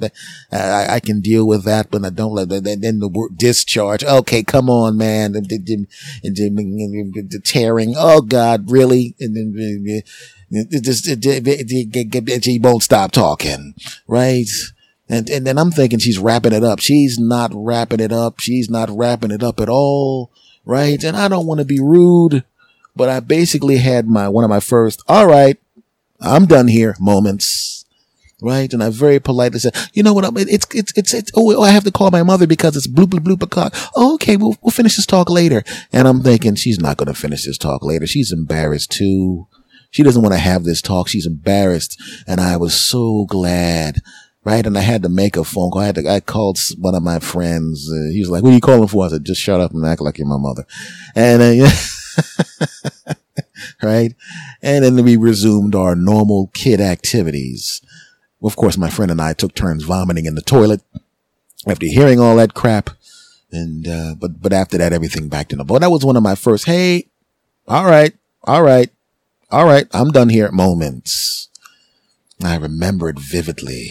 I, 0.51 0.95
I 0.95 1.01
can 1.01 1.21
deal 1.21 1.47
with 1.47 1.65
that, 1.65 1.91
but 1.91 2.05
I 2.05 2.11
don't 2.11 2.35
let 2.35 2.49
then 2.49 2.99
the 2.99 3.09
word 3.09 3.39
discharge. 3.39 4.03
Okay, 4.03 4.43
come 4.43 4.69
on, 4.69 4.97
man, 4.97 5.33
the, 5.33 5.41
the, 5.41 5.87
the 6.23 7.41
tearing. 7.45 7.95
Oh 7.97 8.21
God, 8.21 8.71
really? 8.71 9.04
And 9.21 9.37
then 9.37 10.03
just 10.83 11.07
he 12.45 12.59
won't 12.63 12.83
stop 12.83 13.13
talking, 13.13 13.75
right? 14.07 14.49
And 15.09 15.29
and 15.29 15.47
then 15.47 15.59
I'm 15.59 15.71
thinking 15.71 15.99
she's 15.99 16.19
wrapping 16.19 16.53
it 16.53 16.65
up. 16.65 16.81
She's 16.81 17.19
not 17.19 17.51
wrapping 17.55 18.01
it 18.01 18.13
up. 18.13 18.41
She's 18.41 18.71
not 18.71 18.89
wrapping 18.91 19.31
it 19.31 19.43
up 19.43 19.61
at 19.61 19.69
all, 19.69 20.31
right? 20.65 21.03
And 21.03 21.17
I 21.17 21.29
don't 21.29 21.47
want 21.47 21.59
to 21.59 21.65
be 21.65 21.81
rude, 21.81 22.45
but 22.97 23.09
I 23.09 23.21
basically 23.21 23.79
had 23.79 24.09
my 24.09 24.29
one 24.29 24.45
of 24.45 24.51
my 24.51 24.61
first, 24.61 25.03
all 25.09 25.27
right, 25.27 25.59
I'm 26.21 26.47
done 26.47 26.69
here 26.69 26.97
moments 26.99 27.84
right? 28.45 28.73
And 28.73 28.83
I 28.83 28.91
very 28.91 29.19
politely 29.19 29.59
said, 29.59 29.75
you 29.95 30.03
know 30.03 30.13
what? 30.13 30.25
i 30.25 30.29
It's, 30.37 30.67
it's, 30.75 30.93
it's, 30.97 31.15
it's, 31.15 31.33
oh, 31.35 31.63
I 31.63 31.71
have 31.71 31.85
to 31.85 31.91
call 31.91 32.11
my 32.11 32.23
mother 32.23 32.47
because 32.47 32.77
it's 32.77 32.87
bloop, 32.87 33.07
bloop, 33.07 33.25
bloop, 33.25 33.43
o'clock. 33.43 33.75
Oh, 33.97 34.15
okay. 34.15 34.37
We'll, 34.37 34.57
we'll 34.61 34.71
finish 34.71 34.97
this 34.97 35.07
talk 35.07 35.31
later. 35.31 35.65
And 35.93 36.07
I'm 36.07 36.23
thinking 36.23 36.55
she's 36.55 36.79
not 36.79 36.99
going 36.99 37.13
to 37.13 37.19
finish 37.19 37.45
this 37.45 37.59
talk 37.59 37.83
later. 37.83 38.07
She's 38.07 38.33
embarrassed 38.33 38.93
too. 38.93 39.49
She 39.91 40.03
doesn't 40.03 40.23
want 40.23 40.35
to 40.35 40.41
have 40.41 40.65
this 40.65 40.83
talk. 40.83 41.09
She's 41.09 41.27
embarrassed. 41.27 42.01
And 42.27 42.41
I 42.41 42.57
was 42.57 42.75
so 42.75 43.27
glad. 43.29 44.03
Right. 44.45 44.67
And 44.67 44.77
I 44.77 44.83
had 44.83 45.03
to 45.05 45.09
make 45.09 45.37
a 45.37 45.45
phone 45.45 45.71
call. 45.71 45.81
I 45.81 45.87
had 45.87 45.95
to, 45.95 46.09
I 46.09 46.21
called 46.21 46.59
one 46.79 46.95
of 46.95 47.03
my 47.03 47.19
friends. 47.19 47.91
Uh, 47.91 48.13
he 48.13 48.21
was 48.21 48.29
like, 48.29 48.43
what 48.43 48.51
are 48.51 48.55
you 48.55 48.61
calling 48.61 48.89
for? 48.89 49.07
I 49.07 49.09
said, 49.09 49.25
just 49.25 49.41
shut 49.41 49.61
up 49.61 49.73
and 49.73 49.87
act 49.87 50.03
like 50.03 50.19
you're 50.19 50.27
my 50.27 50.37
mother. 50.37 50.67
And, 51.15 51.43
uh, 51.43 51.47
yeah. 51.47 51.73
right. 53.83 54.15
And 54.63 54.85
then 54.85 55.03
we 55.03 55.17
resumed 55.17 55.75
our 55.75 55.95
normal 55.95 56.51
kid 56.55 56.81
activities. 56.81 57.81
Of 58.45 58.57
course, 58.57 58.77
my 58.77 58.91
friend 58.91 59.11
and 59.11 59.23
I 59.23 59.33
took 59.33 59.55
turns 59.55 59.85
vomiting 59.85 60.27
in 60.27 60.35
the 60.35 60.43
toilet 60.43 60.83
after 61.67 61.87
hearing 61.87 62.21
all 62.21 62.37
that 62.37 62.55
crap. 62.55 62.91
And, 63.51 63.89
uh, 63.89 64.15
but, 64.19 64.43
but 64.43 64.53
after 64.53 64.77
that, 64.79 64.93
everything 64.93 65.29
back 65.29 65.49
to 65.49 65.57
normal. 65.57 65.79
That 65.79 65.91
was 65.91 66.05
one 66.05 66.17
of 66.17 66.23
my 66.23 66.35
first, 66.35 66.67
hey, 66.67 67.09
all 67.67 67.87
right, 67.87 68.13
all 68.43 68.63
right, 68.63 68.91
all 69.51 69.65
right, 69.65 69.87
I'm 69.93 70.11
done 70.11 70.29
here 70.29 70.51
moments. 70.53 71.49
I 72.43 72.57
remember 72.57 73.09
it 73.09 73.19
vividly. 73.19 73.91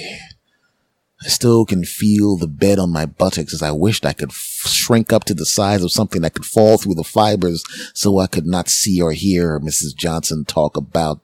I 1.23 1.29
still 1.29 1.65
can 1.65 1.85
feel 1.85 2.37
the 2.37 2.47
bed 2.47 2.77
on 2.77 2.91
my 2.91 3.05
buttocks 3.05 3.53
as 3.53 3.63
I 3.63 3.71
wished 3.71 4.05
I 4.05 4.13
could 4.13 4.29
f- 4.29 4.67
shrink 4.67 5.13
up 5.13 5.23
to 5.25 5.33
the 5.33 5.45
size 5.45 5.81
of 5.81 5.91
something 5.91 6.21
that 6.21 6.33
could 6.33 6.45
fall 6.45 6.77
through 6.77 6.95
the 6.95 7.03
fibers 7.03 7.63
so 7.93 8.19
I 8.19 8.27
could 8.27 8.45
not 8.45 8.67
see 8.67 9.01
or 9.01 9.13
hear 9.13 9.59
Mrs. 9.59 9.95
Johnson 9.95 10.43
talk 10.43 10.75
about 10.75 11.21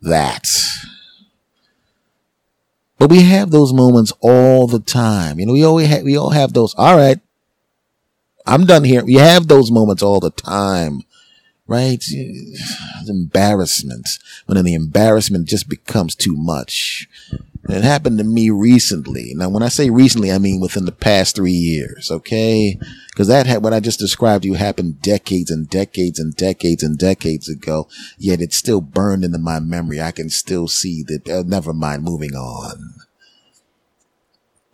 that. 0.00 0.48
But 2.98 3.10
we 3.10 3.22
have 3.22 3.50
those 3.50 3.72
moments 3.72 4.12
all 4.20 4.66
the 4.66 4.80
time. 4.80 5.38
You 5.38 5.46
know, 5.46 5.52
we 5.52 5.64
always 5.64 5.88
have, 5.88 6.02
we 6.02 6.16
all 6.16 6.30
have 6.30 6.52
those. 6.52 6.74
All 6.76 6.96
right. 6.96 7.20
I'm 8.46 8.64
done 8.64 8.84
here. 8.84 9.04
We 9.04 9.14
have 9.14 9.48
those 9.48 9.70
moments 9.70 10.02
all 10.02 10.20
the 10.20 10.30
time, 10.30 11.02
right? 11.66 11.98
It's 12.00 13.08
embarrassment. 13.08 14.08
When 14.46 14.64
the 14.64 14.74
embarrassment 14.74 15.48
just 15.48 15.68
becomes 15.68 16.14
too 16.14 16.36
much. 16.36 17.08
It 17.68 17.82
happened 17.82 18.18
to 18.18 18.24
me 18.24 18.50
recently. 18.50 19.32
Now, 19.34 19.48
when 19.48 19.62
I 19.62 19.68
say 19.68 19.90
recently, 19.90 20.30
I 20.30 20.38
mean 20.38 20.60
within 20.60 20.84
the 20.84 20.92
past 20.92 21.34
three 21.34 21.50
years. 21.50 22.10
Okay. 22.10 22.78
Cause 23.16 23.28
that 23.28 23.46
had, 23.46 23.62
what 23.62 23.72
I 23.72 23.80
just 23.80 23.98
described 23.98 24.42
to 24.42 24.48
you 24.48 24.54
happened 24.54 25.02
decades 25.02 25.50
and 25.50 25.68
decades 25.68 26.18
and 26.18 26.34
decades 26.36 26.82
and 26.82 26.96
decades 26.96 27.48
ago. 27.48 27.88
Yet 28.18 28.40
it's 28.40 28.56
still 28.56 28.80
burned 28.80 29.24
into 29.24 29.38
my 29.38 29.58
memory. 29.58 30.00
I 30.00 30.12
can 30.12 30.30
still 30.30 30.68
see 30.68 31.02
that. 31.04 31.28
Uh, 31.28 31.42
never 31.46 31.72
mind. 31.72 32.04
Moving 32.04 32.34
on. 32.34 32.94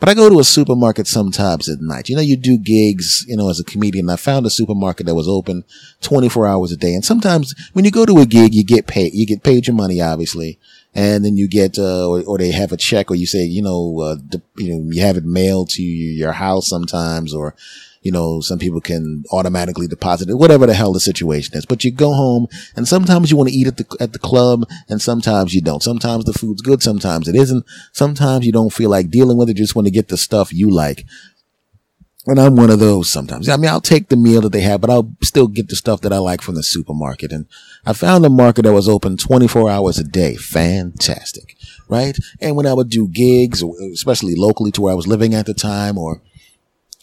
But 0.02 0.08
I 0.08 0.14
go 0.14 0.28
to 0.28 0.40
a 0.40 0.44
supermarket 0.44 1.06
sometimes 1.06 1.68
at 1.68 1.80
night. 1.80 2.08
You 2.08 2.16
know, 2.16 2.22
you 2.22 2.36
do 2.36 2.58
gigs, 2.58 3.24
you 3.28 3.36
know, 3.36 3.48
as 3.50 3.60
a 3.60 3.64
comedian. 3.64 4.10
I 4.10 4.16
found 4.16 4.44
a 4.44 4.50
supermarket 4.50 5.06
that 5.06 5.14
was 5.14 5.28
open 5.28 5.62
24 6.00 6.48
hours 6.48 6.72
a 6.72 6.76
day. 6.76 6.92
And 6.92 7.04
sometimes 7.04 7.54
when 7.72 7.84
you 7.84 7.92
go 7.92 8.04
to 8.04 8.18
a 8.18 8.26
gig, 8.26 8.52
you 8.52 8.64
get 8.64 8.88
paid, 8.88 9.14
you 9.14 9.26
get 9.26 9.44
paid 9.44 9.68
your 9.68 9.76
money, 9.76 10.00
obviously. 10.00 10.58
And 10.94 11.24
then 11.24 11.36
you 11.36 11.48
get, 11.48 11.78
uh, 11.78 12.06
or, 12.06 12.22
or, 12.24 12.38
they 12.38 12.50
have 12.50 12.70
a 12.70 12.76
check 12.76 13.10
or 13.10 13.14
you 13.14 13.26
say, 13.26 13.44
you 13.44 13.62
know, 13.62 14.00
uh, 14.00 14.16
you 14.58 14.74
know, 14.74 14.92
you 14.92 15.00
have 15.00 15.16
it 15.16 15.24
mailed 15.24 15.70
to 15.70 15.82
your 15.82 16.32
house 16.32 16.68
sometimes 16.68 17.32
or, 17.32 17.54
you 18.02 18.12
know, 18.12 18.40
some 18.40 18.58
people 18.58 18.80
can 18.80 19.24
automatically 19.32 19.86
deposit 19.86 20.28
it, 20.28 20.34
whatever 20.34 20.66
the 20.66 20.74
hell 20.74 20.92
the 20.92 21.00
situation 21.00 21.56
is. 21.56 21.64
But 21.64 21.84
you 21.84 21.92
go 21.92 22.12
home 22.12 22.46
and 22.76 22.86
sometimes 22.86 23.30
you 23.30 23.36
want 23.36 23.48
to 23.48 23.54
eat 23.54 23.68
at 23.68 23.76
the, 23.78 23.96
at 24.00 24.12
the 24.12 24.18
club 24.18 24.68
and 24.88 25.00
sometimes 25.00 25.54
you 25.54 25.62
don't. 25.62 25.82
Sometimes 25.82 26.24
the 26.24 26.34
food's 26.34 26.62
good. 26.62 26.82
Sometimes 26.82 27.26
it 27.28 27.36
isn't. 27.36 27.64
Sometimes 27.92 28.44
you 28.44 28.52
don't 28.52 28.72
feel 28.72 28.90
like 28.90 29.08
dealing 29.08 29.38
with 29.38 29.48
it. 29.48 29.56
You 29.56 29.64
just 29.64 29.76
want 29.76 29.86
to 29.86 29.92
get 29.92 30.08
the 30.08 30.16
stuff 30.18 30.52
you 30.52 30.68
like. 30.68 31.06
And 32.24 32.38
I'm 32.38 32.54
one 32.54 32.70
of 32.70 32.78
those 32.78 33.08
sometimes. 33.08 33.48
I 33.48 33.56
mean, 33.56 33.68
I'll 33.68 33.80
take 33.80 34.08
the 34.08 34.16
meal 34.16 34.42
that 34.42 34.52
they 34.52 34.60
have, 34.60 34.80
but 34.80 34.90
I'll 34.90 35.12
still 35.22 35.48
get 35.48 35.68
the 35.68 35.74
stuff 35.74 36.02
that 36.02 36.12
I 36.12 36.18
like 36.18 36.40
from 36.40 36.54
the 36.54 36.62
supermarket. 36.62 37.32
And 37.32 37.46
I 37.84 37.94
found 37.94 38.24
a 38.24 38.30
market 38.30 38.62
that 38.62 38.72
was 38.72 38.88
open 38.88 39.16
24 39.16 39.68
hours 39.68 39.98
a 39.98 40.04
day. 40.04 40.36
Fantastic. 40.36 41.56
Right. 41.88 42.16
And 42.40 42.54
when 42.54 42.66
I 42.66 42.74
would 42.74 42.90
do 42.90 43.08
gigs, 43.08 43.62
especially 43.92 44.36
locally 44.36 44.70
to 44.72 44.80
where 44.80 44.92
I 44.92 44.96
was 44.96 45.08
living 45.08 45.34
at 45.34 45.46
the 45.46 45.54
time 45.54 45.98
or 45.98 46.22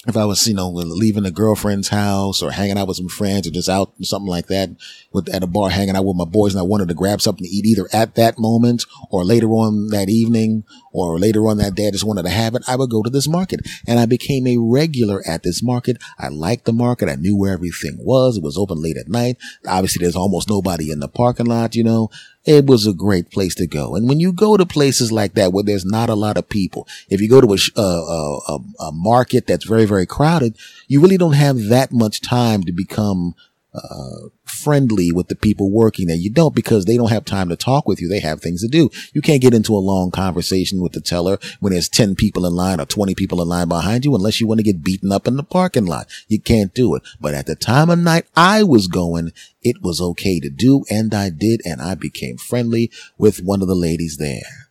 if 0.08 0.16
I 0.16 0.24
was, 0.24 0.48
you 0.48 0.54
know, 0.54 0.70
leaving 0.70 1.26
a 1.26 1.32
girlfriend's 1.32 1.90
house 1.90 2.42
or 2.42 2.52
hanging 2.52 2.78
out 2.78 2.88
with 2.88 2.96
some 2.96 3.10
friends 3.10 3.46
or 3.46 3.52
just 3.52 3.68
out 3.68 3.92
something 4.02 4.30
like 4.30 4.48
that 4.48 4.70
with 5.12 5.28
at 5.28 5.44
a 5.44 5.48
bar 5.48 5.70
hanging 5.70 5.98
out 5.98 6.06
with 6.06 6.16
my 6.16 6.24
boys 6.24 6.54
and 6.54 6.60
I 6.60 6.64
wanted 6.64 6.88
to 6.88 6.94
grab 6.94 7.20
something 7.20 7.44
to 7.44 7.50
eat 7.50 7.66
either 7.66 7.86
at 7.92 8.16
that 8.16 8.40
moment 8.40 8.86
or 9.12 9.26
later 9.26 9.50
on 9.50 9.88
that 9.90 10.08
evening 10.08 10.64
or 10.94 11.20
later 11.20 11.46
on 11.48 11.58
that 11.58 11.76
day, 11.76 11.88
I 11.88 11.92
just 11.92 12.06
wanted 12.06 12.24
to 12.24 12.30
have 12.30 12.56
it. 12.56 12.64
I 12.66 12.78
would 12.78 12.90
go 12.90 13.04
to 13.04 13.10
this 13.10 13.28
market 13.28 13.60
and 13.86 14.00
I 14.00 14.06
became 14.06 14.48
a 14.48 14.58
regular 14.58 15.22
at 15.28 15.44
this 15.44 15.62
market. 15.62 15.98
I 16.18 16.30
liked 16.30 16.64
the 16.64 16.74
market. 16.74 17.10
I 17.10 17.16
knew 17.16 17.36
where 17.36 17.52
everything 17.52 17.98
was. 18.00 18.38
It 18.38 18.44
was 18.44 18.58
open 18.58 18.82
late 18.82 18.98
at 18.98 19.10
night. 19.10 19.36
Obviously 19.68 20.02
there's 20.02 20.16
almost 20.16 20.48
nobody 20.50 20.92
in 20.92 21.02
the 21.02 21.10
parking 21.10 21.48
lot, 21.48 21.76
you 21.76 21.84
know, 21.84 22.10
it 22.46 22.66
was 22.66 22.88
a 22.88 22.94
great 22.94 23.32
place 23.32 23.54
to 23.56 23.68
go. 23.68 23.96
And 23.96 24.08
when 24.08 24.20
you 24.20 24.32
go 24.32 24.58
to 24.58 24.66
places 24.66 25.12
like 25.12 25.34
that 25.34 25.52
where 25.52 25.64
there's 25.64 25.86
not 25.86 26.10
a 26.10 26.16
lot 26.16 26.38
of 26.38 26.50
people, 26.50 26.88
if 27.10 27.22
you 27.22 27.30
go 27.30 27.42
to 27.42 27.54
a, 27.54 27.58
a, 27.76 27.82
uh, 27.82 28.02
uh, 28.02 28.40
a, 28.48 28.84
a 28.86 28.92
market 28.92 29.46
that's 29.46 29.66
very, 29.66 29.86
very 29.86 30.06
crowded, 30.06 30.58
you 30.88 31.02
really 31.02 31.18
don't 31.18 31.34
have 31.34 31.66
that 31.66 31.92
much 31.92 32.22
time 32.22 32.64
to 32.64 32.72
become 32.72 33.36
uh, 33.74 34.30
friendly 34.46 35.12
with 35.12 35.28
the 35.28 35.36
people 35.36 35.70
working 35.70 36.08
there. 36.08 36.16
You 36.16 36.32
don't 36.32 36.56
because 36.56 36.86
they 36.86 36.98
don't 36.98 37.12
have 37.12 37.26
time 37.26 37.50
to 37.50 37.56
talk 37.56 37.88
with 37.88 38.02
you. 38.02 38.08
They 38.08 38.20
have 38.20 38.42
things 38.42 38.62
to 38.62 38.68
do. 38.68 38.90
You 39.14 39.22
can't 39.22 39.42
get 39.42 39.54
into 39.54 39.76
a 39.76 39.78
long 39.78 40.10
conversation 40.12 40.82
with 40.82 40.94
the 40.94 41.02
teller 41.02 41.38
when 41.60 41.74
there's 41.74 41.90
10 41.90 42.16
people 42.16 42.46
in 42.46 42.54
line 42.54 42.80
or 42.80 42.86
20 42.86 43.14
people 43.16 43.42
in 43.42 43.48
line 43.48 43.68
behind 43.68 44.06
you 44.06 44.16
unless 44.16 44.42
you 44.42 44.48
want 44.48 44.60
to 44.60 44.64
get 44.64 44.84
beaten 44.84 45.12
up 45.12 45.28
in 45.28 45.38
the 45.38 45.44
parking 45.44 45.86
lot. 45.86 46.08
You 46.28 46.42
can't 46.42 46.74
do 46.74 46.96
it. 46.96 47.04
But 47.22 47.36
at 47.36 47.46
the 47.46 47.56
time 47.56 47.90
of 47.90 48.00
night 48.00 48.26
I 48.36 48.64
was 48.64 48.88
going, 48.88 49.32
it 49.62 49.82
was 49.82 50.02
okay 50.02 50.40
to 50.40 50.50
do 50.50 50.84
and 50.90 51.14
I 51.14 51.30
did 51.30 51.62
and 51.64 51.82
I 51.82 51.96
became 51.96 52.38
friendly 52.38 52.92
with 53.18 53.44
one 53.44 53.62
of 53.62 53.68
the 53.68 53.76
ladies 53.76 54.18
there. 54.18 54.70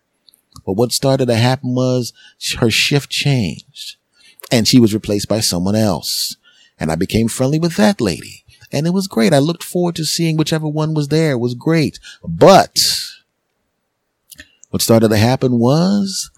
But 0.65 0.73
what 0.73 0.91
started 0.91 1.27
to 1.27 1.35
happen 1.35 1.73
was 1.73 2.11
her 2.57 2.69
shift 2.69 3.09
changed 3.09 3.95
and 4.51 4.67
she 4.67 4.79
was 4.79 4.93
replaced 4.93 5.29
by 5.29 5.39
someone 5.39 5.75
else. 5.75 6.35
And 6.77 6.91
I 6.91 6.95
became 6.95 7.27
friendly 7.27 7.59
with 7.59 7.75
that 7.75 7.99
lady 7.99 8.38
and 8.71 8.87
it 8.87 8.91
was 8.91 9.07
great. 9.07 9.33
I 9.33 9.39
looked 9.39 9.63
forward 9.63 9.95
to 9.95 10.05
seeing 10.05 10.37
whichever 10.37 10.67
one 10.67 10.93
was 10.93 11.07
there. 11.07 11.31
It 11.31 11.39
was 11.39 11.55
great. 11.55 11.99
But 12.23 12.79
what 14.69 14.81
started 14.81 15.09
to 15.09 15.17
happen 15.17 15.59
was 15.59 16.31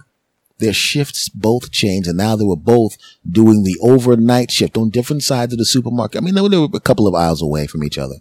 their 0.59 0.73
shifts 0.73 1.27
both 1.27 1.71
changed 1.71 2.07
and 2.07 2.17
now 2.17 2.35
they 2.35 2.45
were 2.45 2.55
both 2.55 2.95
doing 3.29 3.63
the 3.63 3.77
overnight 3.81 4.51
shift 4.51 4.77
on 4.77 4.89
different 4.89 5.23
sides 5.23 5.53
of 5.53 5.59
the 5.59 5.65
supermarket. 5.65 6.21
I 6.21 6.21
mean, 6.21 6.35
they 6.35 6.57
were 6.57 6.69
a 6.73 6.79
couple 6.79 7.07
of 7.07 7.15
aisles 7.15 7.41
away 7.41 7.67
from 7.67 7.83
each 7.83 7.97
other. 7.97 8.15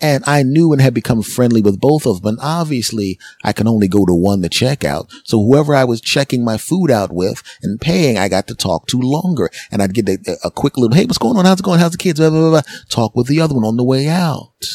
And 0.00 0.22
I 0.26 0.44
knew 0.44 0.72
and 0.72 0.80
had 0.80 0.94
become 0.94 1.22
friendly 1.22 1.60
with 1.60 1.80
both 1.80 2.06
of 2.06 2.22
them. 2.22 2.34
And 2.34 2.38
obviously 2.40 3.18
I 3.42 3.52
can 3.52 3.66
only 3.66 3.88
go 3.88 4.06
to 4.06 4.14
one 4.14 4.42
to 4.42 4.48
check 4.48 4.84
out. 4.84 5.10
So 5.24 5.38
whoever 5.42 5.74
I 5.74 5.84
was 5.84 6.00
checking 6.00 6.44
my 6.44 6.56
food 6.56 6.90
out 6.90 7.12
with 7.12 7.42
and 7.62 7.80
paying, 7.80 8.16
I 8.16 8.28
got 8.28 8.46
to 8.46 8.54
talk 8.54 8.86
to 8.88 9.00
longer. 9.00 9.50
And 9.72 9.82
I'd 9.82 9.94
get 9.94 10.08
a, 10.08 10.38
a 10.44 10.50
quick 10.50 10.76
little, 10.76 10.96
Hey, 10.96 11.04
what's 11.04 11.18
going 11.18 11.36
on? 11.36 11.44
How's 11.44 11.60
it 11.60 11.64
going? 11.64 11.80
How's 11.80 11.92
the 11.92 11.98
kids? 11.98 12.20
Blah, 12.20 12.30
blah, 12.30 12.50
blah, 12.50 12.62
Talk 12.88 13.16
with 13.16 13.26
the 13.26 13.40
other 13.40 13.54
one 13.54 13.64
on 13.64 13.76
the 13.76 13.84
way 13.84 14.08
out. 14.08 14.66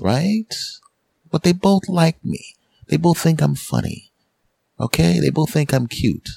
Right? 0.00 0.54
But 1.30 1.42
they 1.42 1.52
both 1.52 1.88
like 1.88 2.24
me. 2.24 2.54
They 2.86 2.96
both 2.96 3.18
think 3.18 3.42
I'm 3.42 3.56
funny. 3.56 4.12
Okay. 4.78 5.18
They 5.18 5.30
both 5.30 5.50
think 5.50 5.74
I'm 5.74 5.88
cute. 5.88 6.28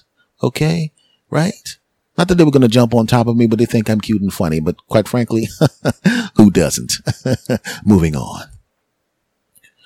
Okay. 0.41 0.91
Right? 1.29 1.77
Not 2.17 2.27
that 2.27 2.35
they 2.35 2.43
were 2.43 2.51
going 2.51 2.61
to 2.61 2.67
jump 2.67 2.93
on 2.93 3.07
top 3.07 3.27
of 3.27 3.35
me, 3.35 3.47
but 3.47 3.57
they 3.57 3.65
think 3.65 3.89
I'm 3.89 3.99
cute 3.99 4.21
and 4.21 4.31
funny. 4.31 4.59
But 4.59 4.77
quite 4.87 5.07
frankly, 5.07 5.49
who 6.35 6.51
doesn't? 6.51 6.93
Moving 7.85 8.15
on. 8.15 8.45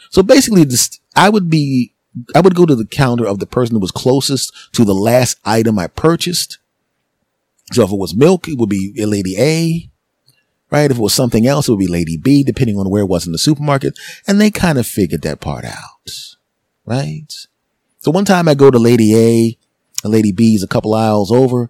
So 0.10 0.24
basically, 0.24 0.64
this, 0.64 1.00
I 1.16 1.30
would 1.30 1.50
be, 1.50 1.94
I 2.36 2.42
would 2.42 2.56
go 2.56 2.66
to 2.66 2.76
the 2.76 2.86
counter 2.86 3.26
of 3.26 3.40
the 3.40 3.46
person 3.46 3.76
who 3.76 3.80
was 3.80 3.92
closest 3.92 4.74
to 4.74 4.84
the 4.84 4.96
last 4.96 5.40
item 5.46 5.80
I 5.80 5.88
purchased. 5.88 6.58
So 7.72 7.84
if 7.84 7.92
it 7.92 7.98
was 7.98 8.16
milk, 8.16 8.48
it 8.48 8.58
would 8.58 8.70
be 8.70 8.94
Lady 8.98 9.36
A, 9.38 9.90
right? 10.70 10.90
If 10.90 10.98
it 10.98 11.02
was 11.02 11.14
something 11.14 11.46
else, 11.48 11.68
it 11.68 11.72
would 11.72 11.80
be 11.80 11.88
Lady 11.88 12.18
B, 12.18 12.44
depending 12.44 12.78
on 12.78 12.90
where 12.90 13.04
it 13.04 13.10
was 13.10 13.26
in 13.26 13.32
the 13.32 13.38
supermarket. 13.38 13.98
And 14.26 14.40
they 14.40 14.52
kind 14.52 14.78
of 14.78 14.88
figured 14.88 15.22
that 15.22 15.42
part 15.42 15.66
out, 15.66 16.10
right? 16.86 17.34
So 18.00 18.12
one 18.12 18.26
time 18.26 18.48
I 18.48 18.54
go 18.54 18.72
to 18.72 18.80
Lady 18.80 19.16
A 19.16 19.58
and 20.04 20.14
Lady 20.14 20.32
B 20.32 20.56
is 20.56 20.64
a 20.64 20.68
couple 20.68 20.94
aisles 20.94 21.32
over 21.32 21.70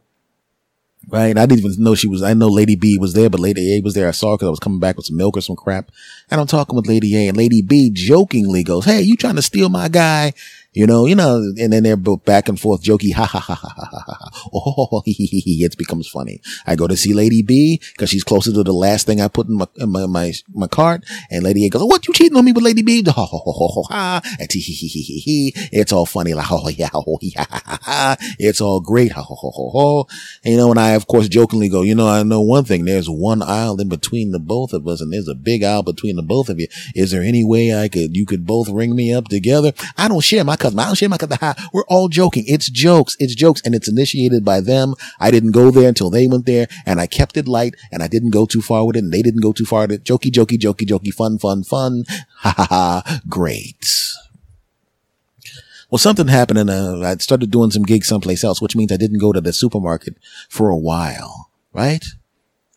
right? 1.08 1.38
I 1.38 1.46
didn't 1.46 1.66
even 1.66 1.84
know 1.84 1.96
she 1.96 2.08
was. 2.08 2.24
I 2.24 2.34
know 2.34 2.48
Lady 2.48 2.76
B 2.76 2.98
was 2.98 3.14
there, 3.14 3.30
but 3.30 3.40
Lady 3.40 3.78
A 3.78 3.82
was 3.82 3.94
there. 3.94 4.08
I 4.08 4.12
saw 4.12 4.32
her 4.32 4.38
because 4.38 4.48
I 4.48 4.52
was 4.52 4.60
coming 4.60 4.80
back 4.80 4.98
with 4.98 5.06
some 5.06 5.18
milk 5.18 5.38
or 5.38 5.42
some 5.42 5.56
crap, 5.56 5.92
and 6.30 6.40
I'm 6.40 6.48
talking 6.48 6.76
with 6.76 6.88
Lady 6.88 7.16
A, 7.16 7.28
and 7.28 7.38
Lady 7.38 7.62
B 7.62 7.90
jokingly 7.92 8.64
goes, 8.64 8.86
"Hey, 8.86 9.02
you 9.02 9.16
trying 9.16 9.36
to 9.36 9.42
steal 9.42 9.70
my 9.70 9.88
guy?" 9.88 10.34
You 10.78 10.86
know, 10.86 11.08
you 11.08 11.16
know, 11.16 11.38
and 11.58 11.74
then 11.74 11.82
they're 11.82 11.98
back 11.98 12.48
and 12.48 12.60
forth 12.60 12.84
jokey, 12.84 13.12
ha 13.12 13.26
ha 13.26 13.40
ha 13.40 13.56
ha 13.56 13.74
ha 13.76 13.88
ha 13.90 14.04
ha. 14.06 14.50
Oh, 14.54 15.02
he, 15.06 15.12
he, 15.12 15.40
he, 15.40 15.66
it 15.66 15.76
becomes 15.76 16.08
funny. 16.08 16.40
I 16.68 16.76
go 16.76 16.88
to 16.88 16.96
see 16.96 17.16
Lady 17.16 17.42
B 17.42 17.82
because 17.94 18.12
she's 18.12 18.24
closer 18.24 18.52
to 18.54 18.62
the 18.62 18.74
last 18.74 19.08
thing 19.08 19.20
I 19.20 19.28
put 19.28 19.48
in 19.48 19.56
my, 19.56 19.68
in 19.78 19.90
my, 19.90 20.06
my, 20.06 20.34
my 20.54 20.68
cart. 20.68 21.04
And 21.32 21.44
Lady 21.44 21.66
A 21.66 21.70
goes, 21.70 21.82
what, 21.84 22.08
you 22.08 22.14
cheating 22.14 22.38
on 22.38 22.46
me 22.46 22.52
with 22.52 22.64
Lady 22.64 22.84
B? 22.84 23.02
Ha 23.08 23.12
ha 23.12 23.26
ha 23.26 23.40
ha 23.52 23.84
ha. 23.90 24.22
And 24.40 24.52
he, 24.52 24.60
he, 24.60 24.74
he, 24.74 25.02
he, 25.02 25.18
he. 25.18 25.54
It's 25.72 25.92
all 25.92 26.06
funny. 26.06 26.36
Like, 26.36 26.46
oh 26.52 26.70
yeah, 26.70 26.90
oh 26.94 27.18
yeah, 27.24 27.46
ha 27.50 27.62
ha 27.66 27.80
ha. 27.82 28.18
It's 28.38 28.62
all 28.62 28.80
great. 28.80 29.14
Ha 29.14 29.24
ha 29.24 29.36
ha 29.36 29.50
ha 29.50 29.70
ha. 29.72 30.04
And 30.44 30.52
you 30.52 30.58
know, 30.58 30.70
and 30.70 30.80
I, 30.80 30.92
of 30.92 31.08
course, 31.08 31.28
jokingly 31.28 31.70
go, 31.70 31.82
you 31.82 31.96
know, 31.96 32.08
I 32.08 32.22
know 32.22 32.42
one 32.42 32.66
thing. 32.66 32.86
There's 32.86 33.10
one 33.10 33.42
aisle 33.42 33.82
in 33.82 33.90
between 33.90 34.30
the 34.30 34.38
both 34.38 34.74
of 34.74 34.88
us 34.88 35.02
and 35.02 35.12
there's 35.12 35.28
a 35.28 35.34
big 35.34 35.64
aisle 35.64 35.82
between 35.82 36.18
the 36.18 36.22
both 36.22 36.50
of 36.50 36.60
you. 36.60 36.68
Is 36.94 37.10
there 37.10 37.24
any 37.24 37.44
way 37.44 37.74
I 37.74 37.88
could, 37.88 38.16
you 38.16 38.28
could 38.28 38.46
both 38.46 38.70
ring 38.70 38.96
me 38.96 39.12
up 39.12 39.28
together? 39.28 39.74
I 39.98 40.08
don't 40.08 40.22
share 40.22 40.44
my 40.44 40.56
We're 41.74 41.86
all 41.88 42.10
joking. 42.10 42.44
It's 42.48 42.70
jokes. 42.70 43.16
It's 43.20 43.36
jokes 43.36 43.62
and 43.66 43.76
it's 43.76 43.88
initiated 43.88 44.44
by 44.44 44.62
them. 44.62 44.96
I 45.20 45.32
didn't 45.32 45.52
go 45.52 45.72
there 45.72 45.90
until 45.90 46.10
they 46.10 46.28
went 46.28 46.46
there 46.46 46.68
and 46.86 47.00
I 47.00 47.08
kept 47.08 47.38
it 47.38 47.48
light 47.48 47.76
and 47.92 48.04
I 48.04 48.08
didn't 48.08 48.32
go 48.32 48.46
too 48.46 48.62
far 48.62 48.86
with 48.86 48.96
it 48.96 49.04
and 49.04 49.14
they 49.14 49.22
didn't 49.22 49.42
go 49.42 49.54
too 49.54 49.66
far 49.66 49.82
with 49.82 49.92
it. 49.92 50.04
Jokey, 50.04 50.32
jokey, 50.32 50.58
jokey, 50.58 50.88
jokey, 50.88 51.14
fun, 51.14 51.38
fun, 51.38 51.64
fun. 51.64 52.06
Ha 52.42 52.54
ha 52.56 52.68
ha. 52.70 53.22
Great. 53.28 54.14
Well, 55.90 55.98
something 55.98 56.28
happened 56.28 56.60
and 56.60 56.70
uh, 56.70 57.00
I 57.00 57.16
started 57.16 57.50
doing 57.50 57.72
some 57.72 57.84
gigs 57.84 58.08
someplace 58.08 58.44
else, 58.44 58.62
which 58.62 58.76
means 58.76 58.92
I 58.92 58.98
didn't 58.98 59.20
go 59.20 59.32
to 59.32 59.42
the 59.42 59.54
supermarket 59.54 60.18
for 60.50 60.70
a 60.70 60.78
while, 60.78 61.50
right? 61.74 62.06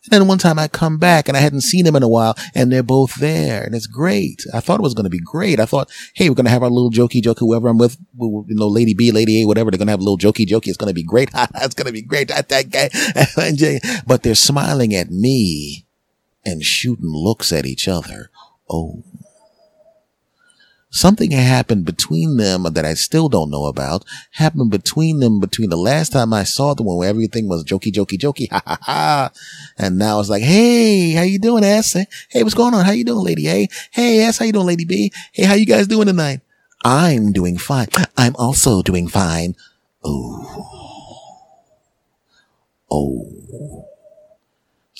And 0.05 0.21
then 0.21 0.27
one 0.27 0.39
time 0.39 0.57
I 0.57 0.67
come 0.67 0.97
back 0.97 1.27
and 1.27 1.37
I 1.37 1.41
hadn't 1.41 1.61
seen 1.61 1.85
them 1.85 1.95
in 1.95 2.01
a 2.01 2.07
while 2.07 2.35
and 2.55 2.71
they're 2.71 2.81
both 2.81 3.15
there 3.15 3.63
and 3.63 3.75
it's 3.75 3.85
great. 3.85 4.43
I 4.51 4.59
thought 4.59 4.79
it 4.79 4.83
was 4.83 4.95
going 4.95 5.03
to 5.03 5.11
be 5.11 5.19
great. 5.19 5.59
I 5.59 5.65
thought, 5.65 5.91
hey, 6.15 6.27
we're 6.27 6.35
going 6.35 6.45
to 6.45 6.51
have 6.51 6.63
our 6.63 6.71
little 6.71 6.89
jokey 6.89 7.21
joke, 7.21 7.37
whoever 7.39 7.67
I'm 7.67 7.77
with, 7.77 7.97
you 8.19 8.45
know, 8.49 8.67
Lady 8.67 8.95
B, 8.95 9.11
Lady 9.11 9.43
A, 9.43 9.47
whatever. 9.47 9.69
They're 9.69 9.77
going 9.77 9.87
to 9.87 9.91
have 9.91 9.99
a 9.99 10.03
little 10.03 10.17
jokey 10.17 10.47
jokey. 10.47 10.69
It's 10.69 10.77
going 10.77 10.89
to 10.89 10.95
be 10.95 11.03
great. 11.03 11.29
it's 11.55 11.75
going 11.75 11.85
to 11.85 11.93
be 11.93 12.01
great. 12.01 12.31
But 14.07 14.23
they're 14.23 14.35
smiling 14.35 14.95
at 14.95 15.11
me 15.11 15.85
and 16.43 16.63
shooting 16.63 17.05
looks 17.05 17.51
at 17.51 17.65
each 17.67 17.87
other. 17.87 18.31
Oh 18.69 19.03
something 20.91 21.31
happened 21.31 21.85
between 21.85 22.37
them 22.37 22.63
that 22.63 22.85
I 22.85 22.93
still 22.93 23.29
don't 23.29 23.49
know 23.49 23.65
about. 23.65 24.05
Happened 24.31 24.69
between 24.69 25.19
them 25.19 25.39
between 25.39 25.69
the 25.69 25.77
last 25.77 26.11
time 26.11 26.33
I 26.33 26.43
saw 26.43 26.75
them 26.75 26.85
when 26.85 27.07
everything 27.07 27.47
was 27.47 27.63
jokey, 27.63 27.91
jokey, 27.91 28.19
jokey, 28.19 28.49
ha 28.51 28.61
ha 28.65 28.77
ha. 28.81 29.31
And 29.77 29.97
now 29.97 30.19
it's 30.19 30.29
like, 30.29 30.43
hey, 30.43 31.11
how 31.11 31.23
you 31.23 31.39
doing, 31.39 31.63
S? 31.63 31.93
Hey, 32.29 32.43
what's 32.43 32.53
going 32.53 32.73
on? 32.75 32.85
How 32.85 32.91
you 32.91 33.03
doing, 33.03 33.25
lady 33.25 33.49
A? 33.49 33.67
Hey, 33.89 34.19
S, 34.19 34.37
how 34.37 34.45
you 34.45 34.53
doing, 34.53 34.67
lady 34.67 34.85
B? 34.85 35.11
Hey, 35.31 35.45
how 35.45 35.55
you 35.55 35.65
guys 35.65 35.87
doing 35.87 36.07
tonight? 36.07 36.41
I'm 36.83 37.31
doing 37.31 37.57
fine. 37.57 37.87
I'm 38.17 38.35
also 38.35 38.81
doing 38.81 39.07
fine. 39.07 39.55
Oh. 40.03 40.67
Oh. 42.89 43.90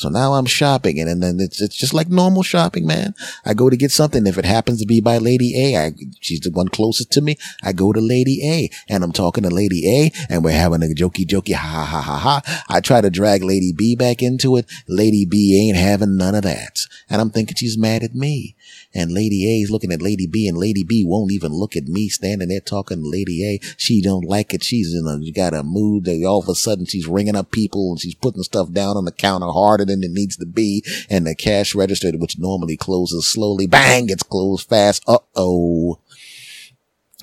So 0.02 0.10
now 0.10 0.34
I'm 0.34 0.48
shopping 0.48 1.00
and, 1.00 1.08
and 1.08 1.22
then 1.22 1.38
it's, 1.40 1.62
it's 1.62 1.76
just 1.76 1.94
like 1.94 2.10
normal 2.10 2.42
shopping, 2.42 2.88
man. 2.88 3.14
I 3.46 3.54
go 3.54 3.70
to 3.70 3.78
get 3.78 3.92
something. 3.92 4.26
If 4.26 4.40
it 4.40 4.46
happens 4.46 4.80
to 4.80 4.88
be 4.88 5.00
by 5.00 5.20
Lady 5.20 5.54
A, 5.56 5.86
I, 5.86 5.92
she's 6.20 6.40
the 6.40 6.50
one 6.50 6.70
closest 6.70 7.12
to 7.12 7.22
me. 7.22 7.38
I 7.62 7.72
go 7.72 7.94
to 7.94 8.02
Lady 8.02 8.42
A 8.44 8.70
and 8.90 9.04
I'm 9.04 9.12
talking 9.12 9.44
to 9.44 9.52
Lady 9.52 9.88
A 9.88 10.12
and 10.28 10.44
we're 10.44 10.52
having 10.52 10.82
a 10.82 10.88
jokey 10.88 11.28
jokey 11.28 11.54
ha 11.54 11.86
ha 11.86 12.02
ha 12.02 12.18
ha. 12.18 12.64
I 12.68 12.82
try 12.82 13.02
to 13.02 13.12
drag 13.12 13.44
Lady 13.44 13.72
B 13.72 13.96
back 13.96 14.24
into 14.24 14.56
it. 14.56 14.66
Lady 14.88 15.24
B 15.24 15.68
ain't 15.68 15.78
having 15.78 16.18
none 16.18 16.34
of 16.34 16.42
that. 16.44 16.80
And 17.08 17.22
I'm 17.22 17.30
thinking 17.30 17.56
she's 17.56 17.78
mad 17.78 18.02
at 18.02 18.16
me. 18.16 18.56
And 18.94 19.12
Lady 19.12 19.46
A 19.48 19.64
is 19.64 19.72
looking 19.72 19.92
at 19.92 20.02
Lady 20.02 20.28
B 20.28 20.48
and 20.48 20.58
Lady 20.58 20.84
B 20.84 21.04
won't 21.06 21.32
even 21.32 21.52
look 21.54 21.76
at 21.76 21.88
me 21.88 22.10
standing 22.10 22.50
there 22.50 22.60
talking 22.60 23.02
to 23.02 23.10
Lady 23.10 23.46
A. 23.46 23.60
She 23.78 24.02
don't 24.02 24.26
like 24.26 24.54
it. 24.54 24.64
She's 24.64 24.94
in 24.94 25.08
a, 25.08 25.32
got 25.32 25.54
a 25.54 25.64
mood 25.64 26.06
that 26.06 26.24
all 26.26 26.40
of 26.40 26.50
a 26.50 26.56
sudden 26.56 26.86
she's 26.86 27.08
ringing 27.08 27.36
up 27.36 27.52
people 27.52 27.92
and 27.92 28.00
she's 28.00 28.16
putting 28.16 28.44
stuff 28.44 28.72
down 28.72 28.98
on 28.98 29.06
the 29.06 29.12
counter 29.12 29.48
harder 29.48 29.86
than 29.86 30.04
it 30.04 30.12
needs 30.12 30.38
to 30.38 30.46
be. 30.46 30.84
And 31.10 31.26
the 31.26 31.36
cash 31.36 31.74
register, 31.74 32.12
which 32.12 32.38
normally 32.38 32.78
closes 32.78 33.28
slowly, 33.28 33.68
bang, 33.68 34.10
it's 34.10 34.24
closed 34.24 34.68
fast. 34.68 35.04
Uh 35.08 35.20
oh 35.36 36.00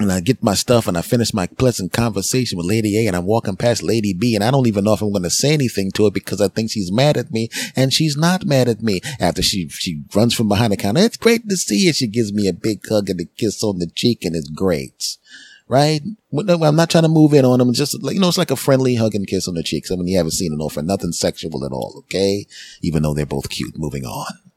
and 0.00 0.12
I 0.12 0.20
get 0.20 0.42
my 0.42 0.54
stuff 0.54 0.86
and 0.86 0.96
I 0.96 1.02
finish 1.02 1.34
my 1.34 1.46
pleasant 1.46 1.92
conversation 1.92 2.56
with 2.56 2.66
Lady 2.66 2.98
A 2.98 3.08
and 3.08 3.16
I'm 3.16 3.24
walking 3.26 3.56
past 3.56 3.82
Lady 3.82 4.12
B 4.12 4.34
and 4.34 4.44
I 4.44 4.50
don't 4.50 4.66
even 4.66 4.84
know 4.84 4.92
if 4.94 5.02
I'm 5.02 5.10
going 5.10 5.22
to 5.24 5.30
say 5.30 5.52
anything 5.52 5.90
to 5.92 6.04
her 6.04 6.10
because 6.10 6.40
I 6.40 6.48
think 6.48 6.70
she's 6.70 6.92
mad 6.92 7.16
at 7.16 7.32
me 7.32 7.48
and 7.74 7.92
she's 7.92 8.16
not 8.16 8.44
mad 8.44 8.68
at 8.68 8.82
me 8.82 9.00
after 9.18 9.42
she, 9.42 9.68
she 9.68 10.02
runs 10.14 10.34
from 10.34 10.48
behind 10.48 10.72
the 10.72 10.76
counter. 10.76 11.00
It's 11.00 11.16
great 11.16 11.48
to 11.48 11.56
see 11.56 11.86
you. 11.86 11.92
She 11.92 12.06
gives 12.06 12.32
me 12.32 12.48
a 12.48 12.52
big 12.52 12.86
hug 12.88 13.10
and 13.10 13.20
a 13.20 13.24
kiss 13.24 13.62
on 13.64 13.78
the 13.78 13.86
cheek 13.88 14.24
and 14.24 14.36
it's 14.36 14.48
great. 14.48 15.16
right? 15.68 16.00
I'm 16.32 16.76
not 16.76 16.90
trying 16.90 17.02
to 17.02 17.08
move 17.08 17.34
in 17.34 17.44
on 17.44 17.58
them. 17.58 17.68
It's 17.70 17.78
Just 17.78 18.02
like, 18.02 18.14
you 18.14 18.20
know, 18.20 18.28
it's 18.28 18.38
like 18.38 18.50
a 18.50 18.56
friendly 18.56 18.94
hug 18.94 19.14
and 19.14 19.26
kiss 19.26 19.48
on 19.48 19.54
the 19.54 19.62
cheeks. 19.62 19.90
I 19.90 19.96
mean, 19.96 20.08
you 20.08 20.16
haven't 20.16 20.32
seen 20.32 20.52
an 20.52 20.60
offer, 20.60 20.82
nothing 20.82 21.12
sexual 21.12 21.64
at 21.64 21.72
all. 21.72 21.94
Okay. 22.04 22.46
Even 22.82 23.02
though 23.02 23.14
they're 23.14 23.26
both 23.26 23.50
cute. 23.50 23.76
Moving 23.78 24.04
on. 24.04 24.47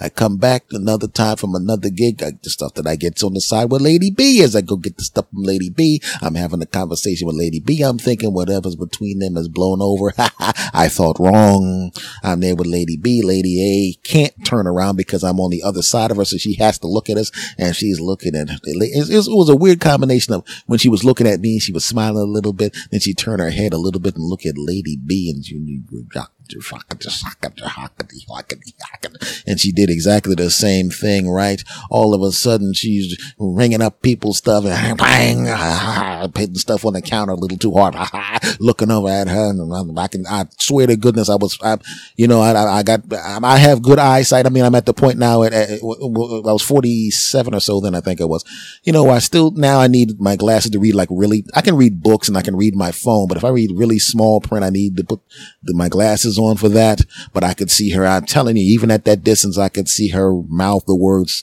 I 0.00 0.08
come 0.08 0.38
back 0.38 0.64
another 0.72 1.06
time 1.06 1.36
from 1.36 1.54
another 1.54 1.88
gig. 1.88 2.22
I, 2.22 2.32
the 2.42 2.50
stuff 2.50 2.74
that 2.74 2.86
I 2.86 2.96
get 2.96 3.22
on 3.22 3.34
the 3.34 3.40
side 3.40 3.70
with 3.70 3.80
Lady 3.80 4.10
B 4.10 4.42
as 4.42 4.56
I 4.56 4.60
go 4.60 4.76
get 4.76 4.96
the 4.96 5.04
stuff 5.04 5.28
from 5.30 5.42
Lady 5.42 5.70
B. 5.70 6.02
I'm 6.20 6.34
having 6.34 6.60
a 6.62 6.66
conversation 6.66 7.26
with 7.26 7.36
Lady 7.36 7.60
B. 7.60 7.80
I'm 7.82 7.98
thinking 7.98 8.32
whatever's 8.32 8.74
between 8.74 9.20
them 9.20 9.36
is 9.36 9.48
blown 9.48 9.80
over. 9.80 10.12
I 10.18 10.88
thought 10.88 11.20
wrong. 11.20 11.92
I'm 12.24 12.40
there 12.40 12.56
with 12.56 12.66
Lady 12.66 12.96
B. 12.96 13.22
Lady 13.22 13.62
A 13.62 14.06
can't 14.06 14.44
turn 14.44 14.66
around 14.66 14.96
because 14.96 15.22
I'm 15.22 15.38
on 15.38 15.50
the 15.50 15.62
other 15.62 15.82
side 15.82 16.10
of 16.10 16.16
her. 16.16 16.24
So 16.24 16.38
she 16.38 16.54
has 16.54 16.78
to 16.80 16.88
look 16.88 17.08
at 17.08 17.16
us 17.16 17.30
and 17.56 17.76
she's 17.76 18.00
looking 18.00 18.34
at, 18.34 18.48
it, 18.50 18.60
it 18.64 19.28
was 19.28 19.48
a 19.48 19.56
weird 19.56 19.80
combination 19.80 20.34
of 20.34 20.44
when 20.66 20.80
she 20.80 20.88
was 20.88 21.04
looking 21.04 21.28
at 21.28 21.40
me, 21.40 21.60
she 21.60 21.72
was 21.72 21.84
smiling 21.84 22.22
a 22.22 22.24
little 22.24 22.52
bit. 22.52 22.76
Then 22.90 23.00
she 23.00 23.14
turned 23.14 23.40
her 23.40 23.50
head 23.50 23.72
a 23.72 23.78
little 23.78 24.00
bit 24.00 24.16
and 24.16 24.24
look 24.24 24.44
at 24.44 24.58
Lady 24.58 24.96
B 24.96 25.30
and 25.32 25.44
she, 25.44 25.82
and 29.46 29.60
she 29.60 29.72
did 29.72 29.90
exactly 29.90 30.34
the 30.34 30.50
same 30.50 30.90
thing, 30.90 31.30
right? 31.30 31.62
All 31.90 32.14
of 32.14 32.22
a 32.22 32.32
sudden, 32.32 32.74
she's 32.74 33.16
ringing 33.38 33.82
up 33.82 34.02
people's 34.02 34.38
stuff 34.38 34.64
and 34.64 34.98
bang, 34.98 35.46
putting 36.32 36.54
stuff 36.54 36.84
on 36.84 36.94
the 36.94 37.02
counter 37.02 37.32
a 37.32 37.36
little 37.36 37.58
too 37.58 37.72
hard, 37.72 37.96
looking 38.60 38.90
over 38.90 39.08
at 39.08 39.28
her. 39.28 39.50
And 39.50 39.98
I 39.98 40.08
can, 40.08 40.26
I 40.26 40.46
swear 40.58 40.86
to 40.86 40.96
goodness, 40.96 41.28
I 41.28 41.36
was, 41.36 41.58
I, 41.62 41.78
you 42.16 42.28
know, 42.28 42.40
I, 42.40 42.78
I 42.78 42.82
got, 42.82 43.00
I 43.12 43.58
have 43.58 43.82
good 43.82 43.98
eyesight. 43.98 44.46
I 44.46 44.50
mean, 44.50 44.64
I'm 44.64 44.74
at 44.74 44.86
the 44.86 44.94
point 44.94 45.18
now 45.18 45.42
at, 45.42 45.52
at, 45.52 45.70
I 45.70 46.52
was 46.52 46.62
47 46.62 47.54
or 47.54 47.60
so 47.60 47.80
then 47.80 47.94
I 47.94 48.00
think 48.00 48.20
it 48.20 48.28
was, 48.28 48.44
you 48.82 48.92
know, 48.92 49.10
I 49.10 49.18
still, 49.18 49.50
now 49.52 49.80
I 49.80 49.88
need 49.88 50.20
my 50.20 50.36
glasses 50.36 50.70
to 50.72 50.78
read 50.78 50.94
like 50.94 51.08
really, 51.10 51.44
I 51.54 51.60
can 51.60 51.76
read 51.76 52.02
books 52.02 52.28
and 52.28 52.36
I 52.36 52.42
can 52.42 52.56
read 52.56 52.74
my 52.74 52.92
phone, 52.92 53.28
but 53.28 53.36
if 53.36 53.44
I 53.44 53.48
read 53.48 53.72
really 53.74 53.98
small 53.98 54.40
print, 54.40 54.64
I 54.64 54.70
need 54.70 54.96
to 54.96 55.04
put 55.04 55.20
the, 55.62 55.74
my 55.74 55.88
glasses 55.88 56.33
on 56.38 56.56
for 56.56 56.68
that. 56.70 57.02
But 57.32 57.44
I 57.44 57.54
could 57.54 57.70
see 57.70 57.90
her. 57.90 58.06
I'm 58.06 58.26
telling 58.26 58.56
you, 58.56 58.64
even 58.64 58.90
at 58.90 59.04
that 59.04 59.24
distance, 59.24 59.58
I 59.58 59.68
could 59.68 59.88
see 59.88 60.08
her 60.08 60.32
mouth 60.48 60.84
the 60.86 60.96
words 60.96 61.42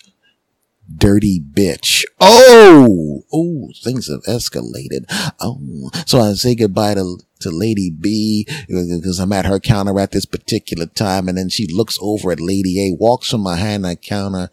dirty 0.97 1.39
bitch. 1.39 2.03
Oh, 2.19 3.23
oh, 3.31 3.69
things 3.83 4.07
have 4.07 4.23
escalated. 4.23 5.05
Oh, 5.39 5.89
so 6.05 6.19
I 6.19 6.33
say 6.33 6.55
goodbye 6.55 6.95
to, 6.95 7.17
to 7.41 7.49
Lady 7.49 7.89
B 7.89 8.45
because 8.67 9.19
I'm 9.19 9.33
at 9.33 9.45
her 9.45 9.59
counter 9.59 9.99
at 9.99 10.11
this 10.11 10.25
particular 10.25 10.85
time. 10.85 11.27
And 11.27 11.37
then 11.37 11.49
she 11.49 11.67
looks 11.67 11.97
over 12.01 12.31
at 12.31 12.39
Lady 12.39 12.87
A, 12.87 12.95
walks 12.95 13.29
from 13.29 13.43
behind 13.43 13.85
that 13.85 14.01
counter, 14.01 14.49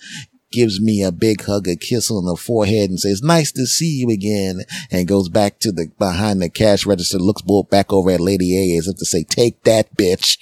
gives 0.50 0.80
me 0.80 1.02
a 1.02 1.12
big 1.12 1.42
hug, 1.44 1.68
a 1.68 1.76
kiss 1.76 2.10
on 2.10 2.24
the 2.24 2.36
forehead 2.36 2.90
and 2.90 2.98
says, 2.98 3.22
nice 3.22 3.52
to 3.52 3.66
see 3.66 3.98
you 4.00 4.10
again. 4.10 4.62
And 4.90 5.08
goes 5.08 5.28
back 5.28 5.58
to 5.60 5.72
the 5.72 5.90
behind 5.98 6.40
the 6.40 6.48
cash 6.48 6.86
register, 6.86 7.18
looks 7.18 7.42
back 7.70 7.92
over 7.92 8.10
at 8.10 8.20
Lady 8.20 8.56
A 8.56 8.78
as 8.78 8.88
if 8.88 8.96
to 8.96 9.04
say, 9.04 9.24
take 9.24 9.62
that 9.64 9.96
bitch. 9.96 10.38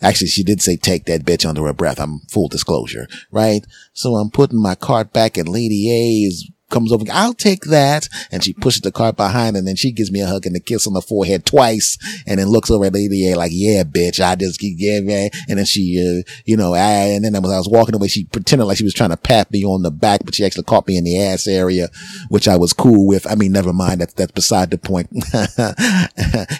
Actually, 0.00 0.28
she 0.28 0.44
did 0.44 0.62
say 0.62 0.76
take 0.76 1.06
that 1.06 1.24
bitch 1.24 1.48
under 1.48 1.64
her 1.64 1.72
breath. 1.72 1.98
I'm 1.98 2.20
full 2.30 2.48
disclosure, 2.48 3.08
right? 3.32 3.66
So 3.92 4.14
I'm 4.14 4.30
putting 4.30 4.62
my 4.62 4.74
cart 4.74 5.12
back 5.12 5.36
and 5.36 5.48
Lady 5.48 5.90
A 5.90 6.26
is 6.26 6.50
comes 6.68 6.92
over, 6.92 7.04
I'll 7.12 7.34
take 7.34 7.64
that. 7.64 8.08
And 8.30 8.42
she 8.42 8.52
pushes 8.52 8.82
the 8.82 8.92
cart 8.92 9.16
behind 9.16 9.56
and 9.56 9.66
then 9.66 9.76
she 9.76 9.92
gives 9.92 10.10
me 10.10 10.20
a 10.20 10.26
hug 10.26 10.46
and 10.46 10.56
a 10.56 10.60
kiss 10.60 10.86
on 10.86 10.92
the 10.92 11.00
forehead 11.00 11.46
twice 11.46 11.98
and 12.26 12.38
then 12.38 12.48
looks 12.48 12.70
over 12.70 12.86
at 12.86 12.94
Lady 12.94 13.30
A 13.30 13.36
like, 13.36 13.52
yeah, 13.54 13.82
bitch, 13.84 14.24
I 14.24 14.34
just 14.36 14.60
keep 14.60 14.76
yeah, 14.78 15.28
And 15.48 15.58
then 15.58 15.64
she, 15.64 15.98
uh, 15.98 16.30
you 16.44 16.56
know, 16.56 16.74
I, 16.74 17.08
and 17.14 17.24
then 17.24 17.34
as 17.34 17.44
I 17.44 17.58
was 17.58 17.68
walking 17.68 17.94
away, 17.94 18.08
she 18.08 18.24
pretended 18.24 18.66
like 18.66 18.78
she 18.78 18.84
was 18.84 18.94
trying 18.94 19.10
to 19.10 19.16
pat 19.16 19.50
me 19.50 19.64
on 19.64 19.82
the 19.82 19.90
back, 19.90 20.20
but 20.24 20.34
she 20.34 20.44
actually 20.44 20.64
caught 20.64 20.86
me 20.86 20.96
in 20.96 21.04
the 21.04 21.18
ass 21.20 21.46
area, 21.46 21.88
which 22.28 22.48
I 22.48 22.56
was 22.56 22.72
cool 22.72 23.06
with. 23.06 23.30
I 23.30 23.34
mean, 23.34 23.52
never 23.52 23.72
mind. 23.72 24.00
That's, 24.00 24.14
that's 24.14 24.32
beside 24.32 24.70
the 24.70 24.78
point. 24.78 25.08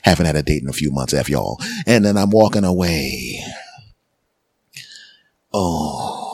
Haven't 0.05 0.27
had 0.27 0.37
a 0.37 0.43
date 0.43 0.63
in 0.63 0.69
a 0.69 0.73
few 0.73 0.91
months, 0.91 1.15
F 1.15 1.29
y'all. 1.29 1.61
And 1.87 2.05
then 2.05 2.17
I'm 2.17 2.31
walking 2.31 2.65
away. 2.65 3.41
Oh. 5.53 6.28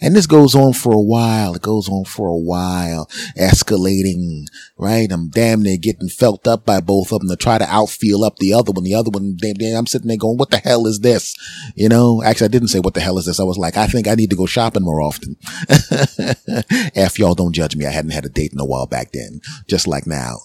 And 0.00 0.14
this 0.14 0.26
goes 0.26 0.54
on 0.54 0.74
for 0.74 0.92
a 0.92 1.00
while. 1.00 1.54
It 1.54 1.62
goes 1.62 1.88
on 1.88 2.04
for 2.04 2.28
a 2.28 2.36
while, 2.36 3.06
escalating, 3.36 4.46
right? 4.76 5.10
I'm 5.10 5.28
damn 5.28 5.62
near 5.62 5.76
getting 5.76 6.08
felt 6.08 6.46
up 6.46 6.64
by 6.64 6.80
both 6.80 7.12
of 7.12 7.20
them 7.20 7.28
to 7.28 7.36
try 7.36 7.58
to 7.58 7.64
outfeel 7.64 8.24
up 8.24 8.36
the 8.36 8.54
other 8.54 8.70
one. 8.70 8.84
The 8.84 8.94
other 8.94 9.10
one, 9.10 9.36
damn, 9.36 9.54
damn, 9.54 9.76
I'm 9.76 9.86
sitting 9.86 10.06
there 10.06 10.16
going, 10.16 10.36
what 10.36 10.50
the 10.50 10.58
hell 10.58 10.86
is 10.86 11.00
this? 11.00 11.34
You 11.74 11.88
know, 11.88 12.22
actually, 12.22 12.46
I 12.46 12.48
didn't 12.48 12.68
say 12.68 12.78
what 12.78 12.94
the 12.94 13.00
hell 13.00 13.18
is 13.18 13.26
this. 13.26 13.40
I 13.40 13.44
was 13.44 13.58
like, 13.58 13.76
I 13.76 13.88
think 13.88 14.06
I 14.06 14.14
need 14.14 14.30
to 14.30 14.36
go 14.36 14.46
shopping 14.46 14.84
more 14.84 15.02
often. 15.02 15.36
F 16.94 17.18
y'all 17.18 17.34
don't 17.34 17.52
judge 17.52 17.74
me. 17.74 17.84
I 17.84 17.90
hadn't 17.90 18.12
had 18.12 18.24
a 18.24 18.28
date 18.28 18.52
in 18.52 18.60
a 18.60 18.64
while 18.64 18.86
back 18.86 19.10
then, 19.12 19.40
just 19.66 19.88
like 19.88 20.06
now. 20.06 20.38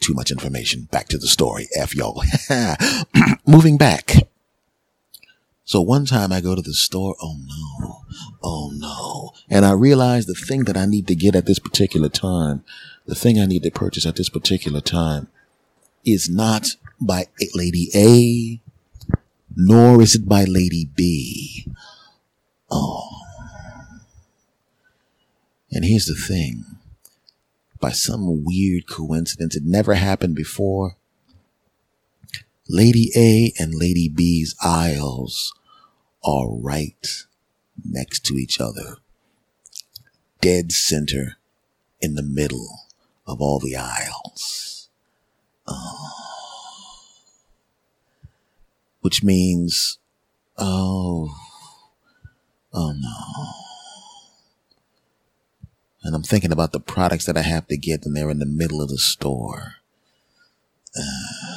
Too 0.00 0.14
much 0.14 0.30
information. 0.30 0.86
Back 0.90 1.08
to 1.08 1.18
the 1.18 1.26
story. 1.26 1.68
F 1.76 1.94
y'all. 1.94 2.22
Moving 3.46 3.78
back. 3.78 4.27
So 5.68 5.82
one 5.82 6.06
time 6.06 6.32
I 6.32 6.40
go 6.40 6.54
to 6.54 6.62
the 6.62 6.72
store. 6.72 7.14
Oh 7.20 7.36
no. 7.44 8.00
Oh 8.42 8.72
no. 8.74 9.32
And 9.50 9.66
I 9.66 9.72
realize 9.72 10.24
the 10.24 10.32
thing 10.32 10.64
that 10.64 10.78
I 10.78 10.86
need 10.86 11.06
to 11.08 11.14
get 11.14 11.36
at 11.36 11.44
this 11.44 11.58
particular 11.58 12.08
time, 12.08 12.64
the 13.04 13.14
thing 13.14 13.38
I 13.38 13.44
need 13.44 13.64
to 13.64 13.70
purchase 13.70 14.06
at 14.06 14.16
this 14.16 14.30
particular 14.30 14.80
time 14.80 15.28
is 16.06 16.30
not 16.30 16.68
by 16.98 17.26
Lady 17.54 17.90
A, 17.94 18.62
nor 19.54 20.00
is 20.00 20.14
it 20.14 20.26
by 20.26 20.44
Lady 20.44 20.88
B. 20.96 21.66
Oh. 22.70 23.20
And 25.70 25.84
here's 25.84 26.06
the 26.06 26.14
thing. 26.14 26.64
By 27.78 27.90
some 27.90 28.42
weird 28.42 28.86
coincidence, 28.88 29.54
it 29.54 29.64
never 29.66 29.96
happened 29.96 30.34
before. 30.34 30.96
Lady 32.70 33.10
A 33.14 33.52
and 33.58 33.74
Lady 33.74 34.08
B's 34.08 34.54
aisles 34.62 35.52
are 36.24 36.48
right 36.50 37.24
next 37.84 38.24
to 38.26 38.34
each 38.34 38.60
other, 38.60 38.96
dead 40.40 40.72
center 40.72 41.36
in 42.00 42.14
the 42.14 42.22
middle 42.22 42.88
of 43.26 43.40
all 43.40 43.58
the 43.58 43.76
aisles. 43.76 44.88
Uh, 45.66 45.92
which 49.00 49.22
means, 49.22 49.98
oh, 50.56 51.34
oh 52.72 52.92
no. 52.92 53.52
And 56.02 56.14
I'm 56.14 56.22
thinking 56.22 56.52
about 56.52 56.72
the 56.72 56.80
products 56.80 57.26
that 57.26 57.36
I 57.36 57.42
have 57.42 57.66
to 57.68 57.76
get 57.76 58.06
and 58.06 58.16
they're 58.16 58.30
in 58.30 58.38
the 58.38 58.46
middle 58.46 58.80
of 58.80 58.88
the 58.88 58.98
store. 58.98 59.74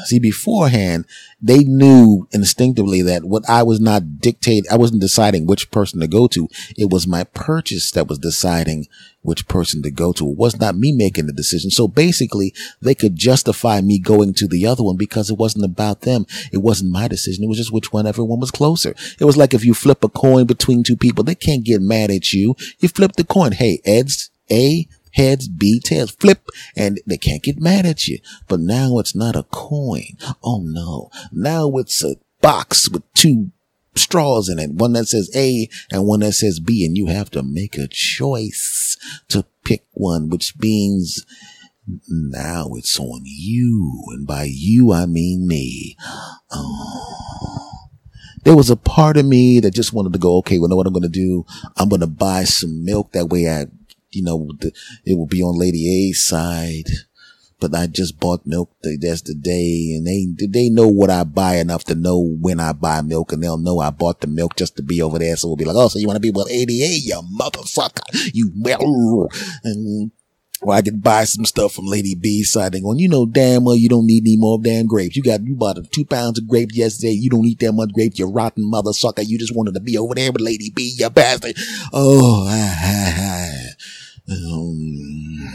See, 0.06 0.20
beforehand, 0.20 1.06
they 1.42 1.60
knew 1.60 2.28
instinctively 2.32 3.02
that 3.04 3.24
what 3.24 3.48
I 3.48 3.64
was 3.64 3.80
not 3.80 4.20
dictating, 4.20 4.70
I 4.72 4.78
wasn't 4.78 5.02
deciding 5.02 5.46
which 5.46 5.72
person 5.72 6.00
to 6.00 6.08
go 6.08 6.28
to. 6.28 6.50
It 6.78 6.90
was 6.90 7.08
my 7.08 7.24
purchase 7.24 7.92
that 7.92 8.08
was 8.08 8.20
deciding 8.20 8.88
which 9.22 9.48
person 9.48 9.84
to 9.84 9.92
go 9.92 10.12
to. 10.14 10.30
It 10.30 10.38
was 10.38 10.60
not 10.60 10.76
me 10.76 10.92
making 10.92 11.28
the 11.28 11.34
decision. 11.34 11.70
So 11.72 11.88
basically, 11.88 12.54
they 12.82 12.96
could 12.96 13.16
justify 13.16 13.82
me 13.82 14.00
going 14.00 14.34
to 14.36 14.48
the 14.48 14.66
other 14.66 14.84
one 14.84 14.98
because 14.98 15.30
it 15.30 15.38
wasn't 15.38 15.66
about 15.66 16.02
them. 16.02 16.26
It 16.52 16.58
wasn't 16.58 16.92
my 16.92 17.08
decision. 17.08 17.44
It 17.44 17.48
was 17.48 17.58
just 17.58 17.74
which 17.74 17.94
one 17.94 18.08
everyone 18.08 18.40
was 18.40 18.52
closer. 18.52 18.96
It 19.20 19.26
was 19.26 19.38
like 19.38 19.54
if 19.54 19.64
you 19.64 19.74
flip 19.74 20.04
a 20.04 20.10
coin 20.10 20.46
between 20.46 20.84
two 20.84 20.98
people, 20.98 21.24
they 21.24 21.36
can't 21.36 21.64
get 21.64 21.82
mad 21.82 22.10
at 22.12 22.34
you. 22.34 22.56
You 22.80 22.90
flip 22.90 23.14
the 23.14 23.24
coin. 23.24 23.52
Hey, 23.52 23.80
Ed's 23.86 24.32
A 24.52 24.88
heads, 25.14 25.48
B 25.48 25.80
tails, 25.80 26.12
flip, 26.12 26.48
and 26.76 27.00
they 27.06 27.18
can't 27.18 27.44
get 27.44 27.60
mad 27.60 27.86
at 27.86 28.08
you. 28.08 28.20
But 28.48 28.60
now 28.60 29.00
it's 29.00 29.16
not 29.16 29.36
a 29.36 29.44
coin. 29.44 30.18
Oh 30.44 30.62
no. 30.64 31.10
Now 31.32 31.70
it's 31.78 32.04
a 32.04 32.16
box 32.42 32.90
with 32.90 33.04
two 33.14 33.52
straws 33.96 34.50
in 34.50 34.60
it. 34.60 34.72
One 34.72 34.94
that 34.94 35.08
says 35.08 35.30
A 35.36 35.68
and 35.92 36.06
one 36.06 36.22
that 36.22 36.34
says 36.34 36.60
B, 36.60 36.86
and 36.86 36.98
you 36.98 37.08
have 37.08 37.30
to 37.32 37.44
make 37.44 37.78
a 37.78 37.88
choice 37.88 38.98
to 39.30 39.46
pick 39.64 39.86
one, 39.92 40.30
which 40.30 40.58
means 40.60 41.26
now 42.08 42.70
it's 42.76 43.00
on 43.00 43.22
you. 43.26 44.04
And 44.10 44.26
by 44.26 44.48
you, 44.50 44.92
I 44.92 45.06
mean 45.06 45.48
me. 45.48 45.98
Oh 46.52 47.82
there 48.44 48.56
was 48.56 48.70
a 48.70 48.76
part 48.76 49.18
of 49.18 49.26
me 49.26 49.60
that 49.60 49.74
just 49.74 49.94
wanted 49.94 50.14
to 50.14 50.20
go, 50.20 50.38
okay, 50.38 50.58
well, 50.58 50.70
know 50.70 50.76
what 50.76 50.88
I'm 50.88 50.94
going 50.94 51.04
to 51.04 51.10
do? 51.10 51.46
I'm 51.78 51.90
going 51.90 52.02
to 52.02 52.08
buy 52.08 52.44
some 52.44 52.84
milk. 52.84 53.12
That 53.12 53.28
way 53.30 53.48
I 53.48 53.68
you 54.12 54.24
know, 54.24 54.52
the, 54.60 54.72
it 55.06 55.18
will 55.18 55.28
be 55.28 55.42
on 55.42 55.58
Lady 55.60 56.10
A's 56.10 56.26
side. 56.26 56.90
But 57.60 57.76
I 57.76 57.86
just 57.86 58.20
bought 58.20 58.48
milk 58.48 58.72
That's 58.82 59.22
the 59.22 59.36
day 59.36 59.94
and 59.96 60.08
they, 60.08 60.26
they 60.48 60.70
know 60.70 60.88
what 60.88 61.12
I 61.12 61.24
buy 61.24 61.58
enough 61.58 61.84
to 61.86 61.96
know 61.96 62.20
when 62.20 62.60
I 62.60 62.74
buy 62.74 63.02
milk 63.02 63.32
and 63.32 63.44
they'll 63.44 63.60
know 63.60 63.80
I 63.80 63.92
bought 63.92 64.22
the 64.22 64.28
milk 64.28 64.56
just 64.56 64.78
to 64.78 64.84
be 64.84 65.00
over 65.00 65.20
there. 65.20 65.36
So 65.36 65.48
we'll 65.48 65.58
be 65.58 65.66
like, 65.66 65.76
oh, 65.76 65.88
so 65.88 66.00
you 66.00 66.08
want 66.08 66.16
to 66.16 66.22
be 66.22 66.32
with 66.32 66.50
ADA, 66.50 66.72
you 66.72 67.22
motherfucker, 67.40 68.32
you 68.34 68.52
well, 68.56 69.30
and 69.64 70.12
or 70.62 70.74
I 70.74 70.82
could 70.82 71.02
buy 71.02 71.24
some 71.24 71.46
stuff 71.46 71.74
from 71.74 71.86
Lady 71.86 72.14
B 72.16 72.44
side 72.44 72.76
and 72.76 72.84
going, 72.84 73.00
you 73.00 73.10
know 73.10 73.26
damn 73.26 73.64
well 73.64 73.76
you 73.76 73.90
don't 73.90 74.06
need 74.06 74.24
any 74.24 74.38
more 74.38 74.60
damn 74.62 74.86
grapes. 74.86 75.16
You 75.16 75.24
got 75.24 75.44
you 75.44 75.56
bought 75.56 75.78
two 75.92 76.06
pounds 76.06 76.38
of 76.40 76.48
grapes 76.48 76.76
yesterday. 76.76 77.14
You 77.14 77.30
don't 77.30 77.46
eat 77.46 77.60
that 77.60 77.74
much 77.74 77.92
grapes, 77.94 78.20
you 78.20 78.28
rotten 78.28 78.70
mother 78.70 78.94
sucker. 78.94 79.24
You 79.24 79.40
just 79.40 79.56
wanted 79.56 79.74
to 79.74 79.80
be 79.80 79.98
over 79.98 80.14
there 80.14 80.32
with 80.32 80.42
Lady 80.42 80.72
B, 80.74 80.96
you 80.98 81.10
bastard. 81.10 81.56
Oh, 81.92 82.46
ah, 82.48 82.78
ah, 82.80 83.16
ah. 83.18 83.71
Um, 84.32 85.52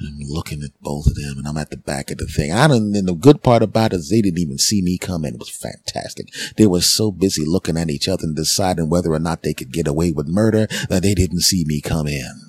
I'm 0.00 0.18
looking 0.20 0.62
at 0.62 0.70
both 0.80 1.06
of 1.06 1.14
them 1.14 1.38
and 1.38 1.46
I'm 1.46 1.56
at 1.56 1.70
the 1.70 1.76
back 1.76 2.10
of 2.10 2.18
the 2.18 2.26
thing. 2.26 2.52
I 2.52 2.66
don't, 2.66 2.94
and 2.96 3.06
the 3.06 3.14
good 3.14 3.42
part 3.42 3.62
about 3.62 3.92
it 3.92 3.96
is 3.96 4.10
they 4.10 4.20
didn't 4.20 4.40
even 4.40 4.58
see 4.58 4.82
me 4.82 4.98
come 4.98 5.24
in. 5.24 5.34
It 5.34 5.38
was 5.38 5.48
fantastic. 5.48 6.28
They 6.56 6.66
were 6.66 6.80
so 6.80 7.12
busy 7.12 7.44
looking 7.46 7.76
at 7.76 7.90
each 7.90 8.08
other 8.08 8.24
and 8.24 8.34
deciding 8.34 8.90
whether 8.90 9.12
or 9.12 9.20
not 9.20 9.42
they 9.42 9.54
could 9.54 9.72
get 9.72 9.86
away 9.86 10.10
with 10.10 10.26
murder 10.26 10.66
that 10.88 11.02
they 11.02 11.14
didn't 11.14 11.40
see 11.40 11.64
me 11.64 11.80
come 11.80 12.08
in. 12.08 12.40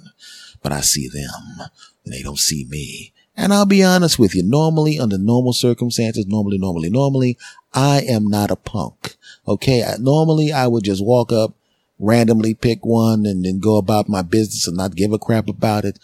But 0.64 0.72
I 0.72 0.82
see 0.82 1.08
them 1.08 1.68
and 2.04 2.14
they 2.14 2.24
don't 2.24 2.40
see 2.40 2.66
me. 2.68 3.14
And 3.36 3.54
I'll 3.54 3.66
be 3.66 3.84
honest 3.84 4.20
with 4.20 4.36
you. 4.36 4.44
Normally, 4.44 5.00
under 5.00 5.18
normal 5.18 5.54
circumstances, 5.54 6.26
normally, 6.28 6.58
normally, 6.58 6.90
normally, 6.90 7.38
I 7.74 8.02
am 8.02 8.28
not 8.28 8.52
a 8.52 8.56
punk. 8.56 9.16
Okay. 9.48 9.84
Normally 10.00 10.52
I 10.52 10.68
would 10.68 10.84
just 10.84 11.04
walk 11.04 11.32
up, 11.32 11.56
randomly 12.00 12.54
pick 12.54 12.86
one 12.86 13.26
and 13.26 13.46
then 13.46 13.60
go 13.60 13.78
about 13.78 14.10
my 14.10 14.22
business 14.22 14.68
and 14.68 14.78
not 14.78 14.96
give 14.96 15.14
a 15.14 15.20
crap 15.20 15.48
about 15.48 15.86
it 15.86 16.00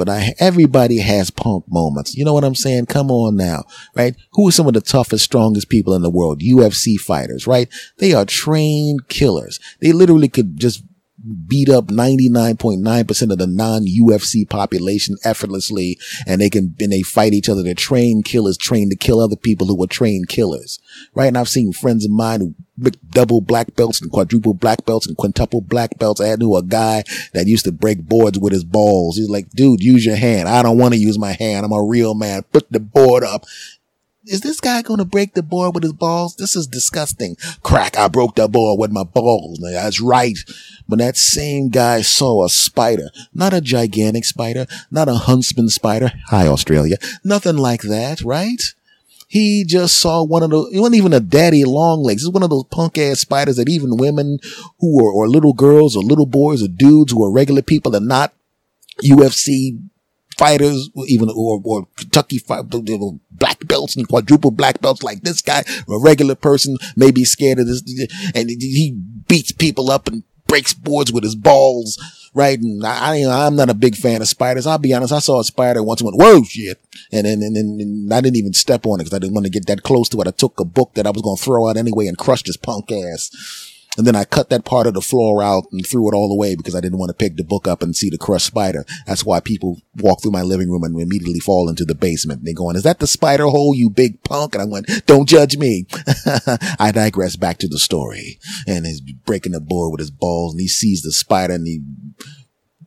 but 0.00 0.08
I, 0.08 0.32
everybody 0.38 1.00
has 1.00 1.30
punk 1.30 1.66
moments. 1.68 2.16
You 2.16 2.24
know 2.24 2.32
what 2.32 2.42
I'm 2.42 2.54
saying? 2.54 2.86
Come 2.86 3.10
on 3.10 3.36
now, 3.36 3.64
right? 3.94 4.16
Who 4.32 4.48
are 4.48 4.52
some 4.52 4.66
of 4.66 4.72
the 4.72 4.80
toughest, 4.80 5.24
strongest 5.24 5.68
people 5.68 5.92
in 5.92 6.00
the 6.00 6.08
world? 6.08 6.40
UFC 6.40 6.98
fighters, 6.98 7.46
right? 7.46 7.68
They 7.98 8.14
are 8.14 8.24
trained 8.24 9.08
killers. 9.08 9.60
They 9.80 9.92
literally 9.92 10.28
could 10.28 10.56
just 10.56 10.82
beat 11.46 11.68
up 11.68 11.86
99.9% 11.86 13.32
of 13.32 13.38
the 13.38 13.46
non-UFC 13.46 14.48
population 14.48 15.16
effortlessly 15.24 15.98
and 16.26 16.40
they 16.40 16.48
can, 16.48 16.74
and 16.80 16.92
they 16.92 17.02
fight 17.02 17.34
each 17.34 17.48
other. 17.48 17.62
They're 17.62 17.74
trained 17.74 18.24
killers 18.24 18.56
trained 18.56 18.90
to 18.90 18.96
kill 18.96 19.20
other 19.20 19.36
people 19.36 19.66
who 19.66 19.82
are 19.82 19.86
trained 19.86 20.28
killers, 20.28 20.78
right? 21.14 21.26
And 21.26 21.36
I've 21.36 21.48
seen 21.48 21.72
friends 21.72 22.04
of 22.04 22.10
mine 22.10 22.40
who 22.40 22.54
double 23.10 23.40
black 23.40 23.74
belts 23.76 24.00
and 24.00 24.10
quadruple 24.10 24.54
black 24.54 24.84
belts 24.86 25.06
and 25.06 25.16
quintuple 25.16 25.60
black 25.60 25.98
belts. 25.98 26.20
I 26.20 26.28
had 26.28 26.38
knew 26.38 26.56
a 26.56 26.62
guy 26.62 27.04
that 27.34 27.46
used 27.46 27.64
to 27.66 27.72
break 27.72 28.02
boards 28.02 28.38
with 28.38 28.52
his 28.52 28.64
balls. 28.64 29.16
He's 29.16 29.28
like, 29.28 29.50
dude, 29.50 29.82
use 29.82 30.06
your 30.06 30.16
hand. 30.16 30.48
I 30.48 30.62
don't 30.62 30.78
want 30.78 30.94
to 30.94 31.00
use 31.00 31.18
my 31.18 31.32
hand. 31.32 31.66
I'm 31.66 31.72
a 31.72 31.82
real 31.82 32.14
man. 32.14 32.42
Put 32.52 32.70
the 32.72 32.80
board 32.80 33.24
up 33.24 33.44
is 34.24 34.42
this 34.42 34.60
guy 34.60 34.82
going 34.82 34.98
to 34.98 35.04
break 35.04 35.34
the 35.34 35.42
board 35.42 35.74
with 35.74 35.82
his 35.82 35.92
balls? 35.92 36.36
This 36.36 36.54
is 36.54 36.66
disgusting. 36.66 37.36
Crack. 37.62 37.96
I 37.96 38.08
broke 38.08 38.34
the 38.34 38.48
board 38.48 38.78
with 38.78 38.90
my 38.90 39.04
balls. 39.04 39.58
That's 39.62 40.00
right. 40.00 40.36
When 40.86 40.98
that 40.98 41.16
same 41.16 41.70
guy 41.70 42.02
saw 42.02 42.44
a 42.44 42.50
spider, 42.50 43.10
not 43.32 43.54
a 43.54 43.60
gigantic 43.60 44.24
spider, 44.24 44.66
not 44.90 45.08
a 45.08 45.14
huntsman 45.14 45.68
spider. 45.68 46.12
Hi, 46.28 46.46
Australia. 46.46 46.96
Nothing 47.24 47.56
like 47.56 47.82
that, 47.82 48.20
right? 48.22 48.62
He 49.28 49.64
just 49.64 49.98
saw 49.98 50.24
one 50.24 50.42
of 50.42 50.50
those, 50.50 50.74
it 50.74 50.80
wasn't 50.80 50.96
even 50.96 51.12
a 51.12 51.20
daddy 51.20 51.64
long 51.64 52.02
legs. 52.02 52.24
It's 52.24 52.32
one 52.32 52.42
of 52.42 52.50
those 52.50 52.64
punk 52.64 52.98
ass 52.98 53.20
spiders 53.20 53.56
that 53.56 53.68
even 53.68 53.96
women 53.96 54.40
who 54.80 55.06
are, 55.06 55.12
or 55.12 55.28
little 55.28 55.52
girls 55.52 55.96
or 55.96 56.02
little 56.02 56.26
boys 56.26 56.64
or 56.64 56.68
dudes 56.68 57.12
who 57.12 57.24
are 57.24 57.30
regular 57.30 57.62
people 57.62 57.94
and 57.94 58.08
not 58.08 58.32
UFC 59.04 59.80
fighters, 60.40 60.88
even 61.06 61.28
or, 61.28 61.60
or 61.62 61.86
Kentucky 61.96 62.38
fight, 62.38 62.64
black 63.30 63.66
belts 63.68 63.94
and 63.94 64.08
quadruple 64.08 64.50
black 64.50 64.80
belts 64.80 65.02
like 65.02 65.20
this 65.20 65.42
guy, 65.42 65.62
a 65.86 65.98
regular 65.98 66.34
person 66.34 66.78
may 66.96 67.10
be 67.10 67.26
scared 67.26 67.58
of 67.58 67.66
this, 67.66 67.82
and 68.34 68.48
he 68.48 68.98
beats 69.28 69.52
people 69.52 69.90
up 69.90 70.08
and 70.08 70.22
breaks 70.46 70.72
boards 70.72 71.12
with 71.12 71.24
his 71.24 71.34
balls, 71.34 71.98
right? 72.32 72.58
And 72.58 72.84
I, 72.86 73.18
I 73.18 73.46
am 73.46 73.54
not 73.54 73.68
a 73.68 73.74
big 73.74 73.94
fan 73.94 74.22
of 74.22 74.28
spiders. 74.28 74.66
I'll 74.66 74.78
be 74.78 74.94
honest. 74.94 75.12
I 75.12 75.18
saw 75.18 75.40
a 75.40 75.44
spider 75.44 75.82
once 75.82 76.00
and 76.00 76.06
went, 76.06 76.18
whoa, 76.18 76.42
shit. 76.42 76.80
And 77.12 77.26
then, 77.26 77.42
and, 77.42 77.56
and, 77.56 77.78
and, 77.78 78.14
I 78.14 78.22
didn't 78.22 78.38
even 78.38 78.54
step 78.54 78.86
on 78.86 78.98
it 78.98 79.04
because 79.04 79.14
I 79.14 79.18
didn't 79.18 79.34
want 79.34 79.44
to 79.44 79.52
get 79.52 79.66
that 79.66 79.82
close 79.82 80.08
to 80.08 80.20
it. 80.22 80.26
I 80.26 80.30
took 80.30 80.58
a 80.58 80.64
book 80.64 80.94
that 80.94 81.06
I 81.06 81.10
was 81.10 81.20
going 81.20 81.36
to 81.36 81.42
throw 81.42 81.68
out 81.68 81.76
anyway 81.76 82.06
and 82.06 82.16
crushed 82.16 82.46
his 82.46 82.56
punk 82.56 82.90
ass. 82.90 83.69
And 84.00 84.06
then 84.06 84.16
I 84.16 84.24
cut 84.24 84.48
that 84.48 84.64
part 84.64 84.86
of 84.86 84.94
the 84.94 85.02
floor 85.02 85.42
out 85.42 85.64
and 85.70 85.86
threw 85.86 86.08
it 86.10 86.14
all 86.14 86.32
away 86.32 86.56
because 86.56 86.74
I 86.74 86.80
didn't 86.80 86.98
want 86.98 87.10
to 87.10 87.14
pick 87.14 87.36
the 87.36 87.44
book 87.44 87.68
up 87.68 87.82
and 87.82 87.94
see 87.94 88.08
the 88.08 88.16
crushed 88.16 88.46
spider. 88.46 88.86
That's 89.06 89.26
why 89.26 89.40
people 89.40 89.76
walk 89.98 90.22
through 90.22 90.30
my 90.30 90.40
living 90.40 90.70
room 90.70 90.84
and 90.84 90.98
immediately 90.98 91.38
fall 91.38 91.68
into 91.68 91.84
the 91.84 91.94
basement. 91.94 92.40
They're 92.42 92.54
going, 92.54 92.76
is 92.76 92.82
that 92.84 92.98
the 92.98 93.06
spider 93.06 93.44
hole, 93.44 93.74
you 93.74 93.90
big 93.90 94.22
punk? 94.22 94.54
And 94.54 94.62
I 94.62 94.64
went, 94.64 94.86
don't 95.04 95.28
judge 95.28 95.58
me. 95.58 95.86
I 96.78 96.92
digress 96.94 97.36
back 97.36 97.58
to 97.58 97.68
the 97.68 97.78
story 97.78 98.38
and 98.66 98.86
he's 98.86 99.02
breaking 99.02 99.52
the 99.52 99.60
board 99.60 99.92
with 99.92 100.00
his 100.00 100.10
balls 100.10 100.54
and 100.54 100.62
he 100.62 100.68
sees 100.68 101.02
the 101.02 101.12
spider 101.12 101.52
and 101.52 101.66
he 101.66 101.82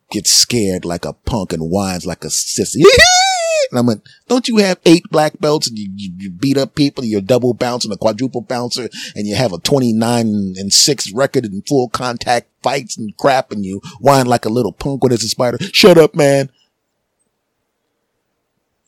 gets 0.09 0.31
scared 0.31 0.83
like 0.83 1.05
a 1.05 1.13
punk 1.13 1.53
and 1.53 1.69
whines 1.69 2.07
like 2.07 2.23
a 2.23 2.29
sissy. 2.29 2.81
And 3.71 3.79
I 3.79 3.81
went, 3.81 4.07
don't 4.27 4.47
you 4.47 4.57
have 4.57 4.79
eight 4.85 5.03
black 5.09 5.39
belts 5.39 5.67
and 5.67 5.77
you, 5.77 5.89
you, 5.95 6.13
you 6.17 6.29
beat 6.29 6.57
up 6.57 6.75
people, 6.75 7.03
you're 7.03 7.21
double 7.21 7.53
bouncer 7.53 7.87
and 7.87 7.93
a 7.93 7.97
quadruple 7.97 8.41
bouncer 8.41 8.89
and 9.15 9.27
you 9.27 9.35
have 9.35 9.53
a 9.53 9.59
29 9.59 10.25
and 10.57 10.73
six 10.73 11.11
record 11.11 11.45
in 11.45 11.61
full 11.63 11.89
contact 11.89 12.47
fights 12.61 12.97
and 12.97 13.15
crap 13.17 13.51
and 13.51 13.65
you 13.65 13.81
whine 13.99 14.25
like 14.25 14.45
a 14.45 14.49
little 14.49 14.71
punk 14.71 15.03
when 15.03 15.11
it's 15.11 15.23
a 15.23 15.29
spider. 15.29 15.57
Shut 15.71 15.97
up, 15.97 16.15
man. 16.15 16.49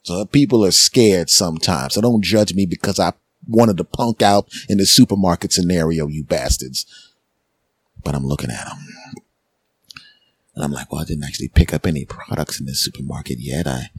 So 0.04 0.24
people 0.26 0.64
are 0.64 0.72
scared 0.72 1.30
sometimes. 1.30 1.96
So 1.96 2.02
don't 2.02 2.24
judge 2.24 2.54
me 2.54 2.66
because 2.68 3.00
I 3.00 3.14
wanted 3.48 3.78
to 3.78 3.84
punk 3.84 4.22
out 4.22 4.48
in 4.70 4.78
the 4.78 4.86
supermarket 4.86 5.52
scenario, 5.52 6.08
you 6.08 6.24
bastards. 6.24 6.86
But 8.04 8.14
I'm 8.14 8.26
looking 8.26 8.52
at 8.52 8.66
them. 8.66 8.78
And 10.54 10.64
I'm 10.64 10.72
like, 10.72 10.92
well, 10.92 11.02
I 11.02 11.06
didn't 11.06 11.26
actually 11.26 11.50
pick 11.50 11.74
up 11.74 11.86
any 11.86 12.06
products 12.06 12.60
in 12.60 12.66
this 12.66 12.84
supermarket 12.84 13.40
yet. 13.40 13.68
I, 13.68 13.90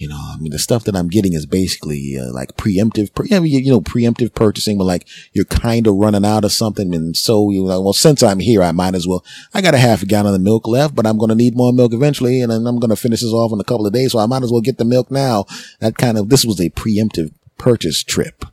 you 0.00 0.08
know, 0.08 0.16
I 0.18 0.38
mean, 0.38 0.50
the 0.50 0.58
stuff 0.58 0.84
that 0.84 0.96
I'm 0.96 1.08
getting 1.08 1.34
is 1.34 1.44
basically 1.44 2.16
uh, 2.18 2.32
like 2.32 2.56
preemptive, 2.56 3.12
pre- 3.14 3.28
you 3.28 3.70
know, 3.70 3.82
preemptive 3.82 4.34
purchasing, 4.34 4.78
but 4.78 4.84
like 4.84 5.06
you're 5.34 5.44
kind 5.44 5.86
of 5.86 5.96
running 5.96 6.24
out 6.24 6.42
of 6.42 6.52
something. 6.52 6.94
And 6.94 7.14
so, 7.14 7.50
you 7.50 7.66
know, 7.66 7.82
well, 7.82 7.92
since 7.92 8.22
I'm 8.22 8.38
here, 8.38 8.62
I 8.62 8.72
might 8.72 8.94
as 8.94 9.06
well, 9.06 9.22
I 9.52 9.60
got 9.60 9.74
a 9.74 9.78
half 9.78 10.02
a 10.02 10.06
gallon 10.06 10.34
of 10.34 10.40
milk 10.40 10.66
left, 10.66 10.94
but 10.94 11.06
I'm 11.06 11.18
going 11.18 11.28
to 11.28 11.34
need 11.34 11.54
more 11.54 11.70
milk 11.70 11.92
eventually. 11.92 12.40
And 12.40 12.50
then 12.50 12.66
I'm 12.66 12.78
going 12.78 12.88
to 12.88 12.96
finish 12.96 13.20
this 13.20 13.30
off 13.30 13.52
in 13.52 13.60
a 13.60 13.64
couple 13.64 13.86
of 13.86 13.92
days. 13.92 14.12
So 14.12 14.20
I 14.20 14.24
might 14.24 14.42
as 14.42 14.50
well 14.50 14.62
get 14.62 14.78
the 14.78 14.86
milk 14.86 15.10
now. 15.10 15.44
That 15.80 15.98
kind 15.98 16.16
of, 16.16 16.30
this 16.30 16.46
was 16.46 16.58
a 16.62 16.70
preemptive 16.70 17.34
purchase 17.58 18.02
trip. 18.02 18.46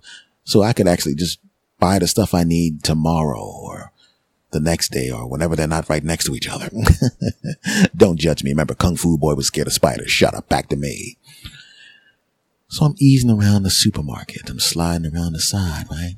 So 0.43 0.63
I 0.63 0.73
could 0.73 0.89
actually 0.89 1.15
just 1.15 1.39
buy 1.79 1.97
the 1.97 2.09
stuff 2.09 2.33
I 2.33 2.43
need 2.43 2.83
tomorrow 2.83 3.41
or 3.41 3.93
the 4.51 4.59
next 4.59 4.91
day 4.91 5.09
or 5.09 5.29
whenever 5.29 5.55
they're 5.55 5.65
not 5.65 5.87
right 5.87 6.03
next 6.03 6.25
to 6.25 6.35
each 6.35 6.49
other. 6.49 6.69
Don't 7.95 8.19
judge 8.19 8.43
me. 8.43 8.51
Remember, 8.51 8.73
Kung 8.73 8.97
Fu 8.97 9.17
Boy 9.17 9.35
was 9.35 9.47
scared 9.47 9.67
of 9.67 9.73
spiders. 9.73 10.11
Shut 10.11 10.33
up. 10.33 10.49
Back 10.49 10.67
to 10.69 10.75
me. 10.75 11.17
So 12.69 12.85
I'm 12.85 12.95
easing 12.99 13.29
around 13.29 13.63
the 13.63 13.69
supermarket. 13.69 14.49
I'm 14.49 14.59
sliding 14.59 15.13
around 15.13 15.33
the 15.33 15.39
side, 15.39 15.85
right? 15.89 16.17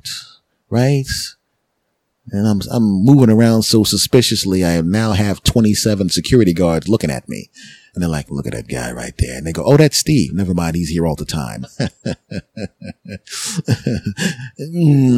Right? 0.68 1.06
And 2.32 2.46
I'm, 2.46 2.60
I'm 2.70 3.04
moving 3.04 3.30
around 3.30 3.62
so 3.62 3.84
suspiciously. 3.84 4.64
I 4.64 4.80
now 4.82 5.12
have 5.12 5.42
27 5.42 6.10
security 6.10 6.52
guards 6.52 6.88
looking 6.88 7.10
at 7.10 7.28
me. 7.28 7.50
And 7.92 8.02
they're 8.02 8.10
like, 8.10 8.30
look 8.30 8.46
at 8.46 8.52
that 8.52 8.68
guy 8.68 8.92
right 8.92 9.14
there. 9.18 9.36
And 9.36 9.44
they 9.44 9.52
go, 9.52 9.64
oh, 9.64 9.76
that's 9.76 9.98
Steve. 9.98 10.32
Never 10.32 10.54
mind. 10.54 10.76
He's 10.76 10.90
here 10.90 11.06
all 11.06 11.16
the 11.16 11.24
time. 11.24 11.66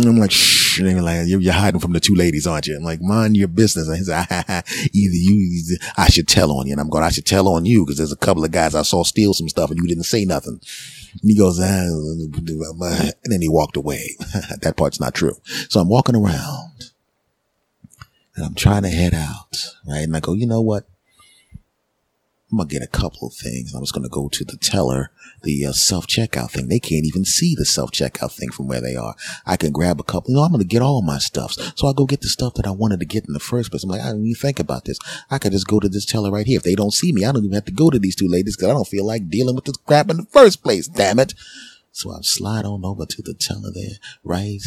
I'm 0.09 0.16
like, 0.16 0.31
shh. 0.31 0.79
And 0.79 0.88
they're 0.88 1.03
like, 1.03 1.27
you're, 1.27 1.53
hiding 1.53 1.81
from 1.81 1.92
the 1.92 2.01
two 2.01 2.14
ladies, 2.14 2.47
aren't 2.47 2.66
you? 2.66 2.77
I'm 2.77 2.83
like, 2.83 3.03
mind 3.03 3.37
your 3.37 3.49
business. 3.49 3.88
And 3.88 3.99
he's 3.99 4.09
like, 4.09 4.27
either 4.31 5.14
you, 5.14 5.77
I 5.99 6.09
should 6.09 6.29
tell 6.29 6.51
on 6.51 6.66
you. 6.66 6.73
And 6.73 6.81
I'm 6.81 6.88
going, 6.88 7.05
I 7.05 7.11
should 7.11 7.27
tell 7.27 7.47
on 7.49 7.66
you 7.66 7.85
because 7.85 7.99
there's 7.99 8.12
a 8.12 8.16
couple 8.16 8.42
of 8.42 8.53
guys 8.53 8.75
I 8.75 8.83
saw 8.83 9.03
steal 9.03 9.35
some 9.35 9.51
stuff 9.51 9.71
and 9.71 9.79
you 9.79 9.87
didn't 9.87 10.05
say 10.05 10.25
nothing. 10.25 10.61
And 11.20 11.31
he 11.31 11.37
goes, 11.37 11.61
ah, 11.61 11.64
and 11.64 13.33
then 13.33 13.42
he 13.42 13.48
walked 13.48 13.77
away. 13.77 14.16
that 14.61 14.77
part's 14.77 15.01
not 15.01 15.14
true. 15.14 15.37
So 15.68 15.81
I'm 15.81 15.88
walking 15.88 16.16
around 16.16 16.90
and 18.35 18.46
I'm 18.46 18.55
trying 18.55 18.83
to 18.83 18.88
head 18.88 19.14
out, 19.14 19.57
right? 19.87 20.03
And 20.03 20.16
I 20.16 20.20
go, 20.20 20.33
you 20.33 20.46
know 20.46 20.61
what? 20.61 20.88
I'm 22.52 22.58
gonna 22.58 22.68
get 22.68 22.82
a 22.82 22.86
couple 22.86 23.26
of 23.26 23.34
things. 23.34 23.74
I 23.74 23.78
was 23.78 23.92
gonna 23.92 24.10
go 24.10 24.28
to 24.28 24.44
the 24.44 24.58
teller, 24.58 25.10
the 25.42 25.64
uh, 25.64 25.72
self 25.72 26.06
checkout 26.06 26.50
thing. 26.50 26.68
They 26.68 26.78
can't 26.78 27.06
even 27.06 27.24
see 27.24 27.54
the 27.54 27.64
self 27.64 27.92
checkout 27.92 28.36
thing 28.36 28.50
from 28.50 28.68
where 28.68 28.82
they 28.82 28.94
are. 28.94 29.16
I 29.46 29.56
can 29.56 29.72
grab 29.72 29.98
a 29.98 30.02
couple. 30.02 30.30
You 30.30 30.36
know, 30.36 30.42
I'm 30.42 30.52
gonna 30.52 30.64
get 30.64 30.82
all 30.82 31.00
my 31.00 31.16
stuffs. 31.16 31.56
So 31.76 31.88
I 31.88 31.94
go 31.96 32.04
get 32.04 32.20
the 32.20 32.28
stuff 32.28 32.52
that 32.54 32.66
I 32.66 32.70
wanted 32.70 33.00
to 33.00 33.06
get 33.06 33.26
in 33.26 33.32
the 33.32 33.40
first 33.40 33.70
place. 33.70 33.84
I'm 33.84 33.88
like, 33.88 34.02
I 34.02 34.08
didn't 34.08 34.26
even 34.26 34.34
think 34.34 34.60
about 34.60 34.84
this. 34.84 34.98
I 35.30 35.38
could 35.38 35.52
just 35.52 35.66
go 35.66 35.80
to 35.80 35.88
this 35.88 36.04
teller 36.04 36.30
right 36.30 36.46
here. 36.46 36.58
If 36.58 36.62
they 36.62 36.74
don't 36.74 36.92
see 36.92 37.10
me, 37.10 37.24
I 37.24 37.32
don't 37.32 37.44
even 37.44 37.54
have 37.54 37.64
to 37.64 37.72
go 37.72 37.88
to 37.88 37.98
these 37.98 38.16
two 38.16 38.28
ladies 38.28 38.54
because 38.54 38.68
I 38.68 38.74
don't 38.74 38.86
feel 38.86 39.06
like 39.06 39.30
dealing 39.30 39.54
with 39.54 39.64
this 39.64 39.78
crap 39.78 40.10
in 40.10 40.18
the 40.18 40.26
first 40.26 40.62
place. 40.62 40.88
Damn 40.88 41.20
it. 41.20 41.32
So 41.94 42.11
I 42.11 42.20
slide 42.22 42.64
on 42.64 42.87
over 42.87 43.05
to 43.05 43.22
the 43.22 43.35
teller 43.35 43.70
there, 43.70 43.98
right? 44.24 44.62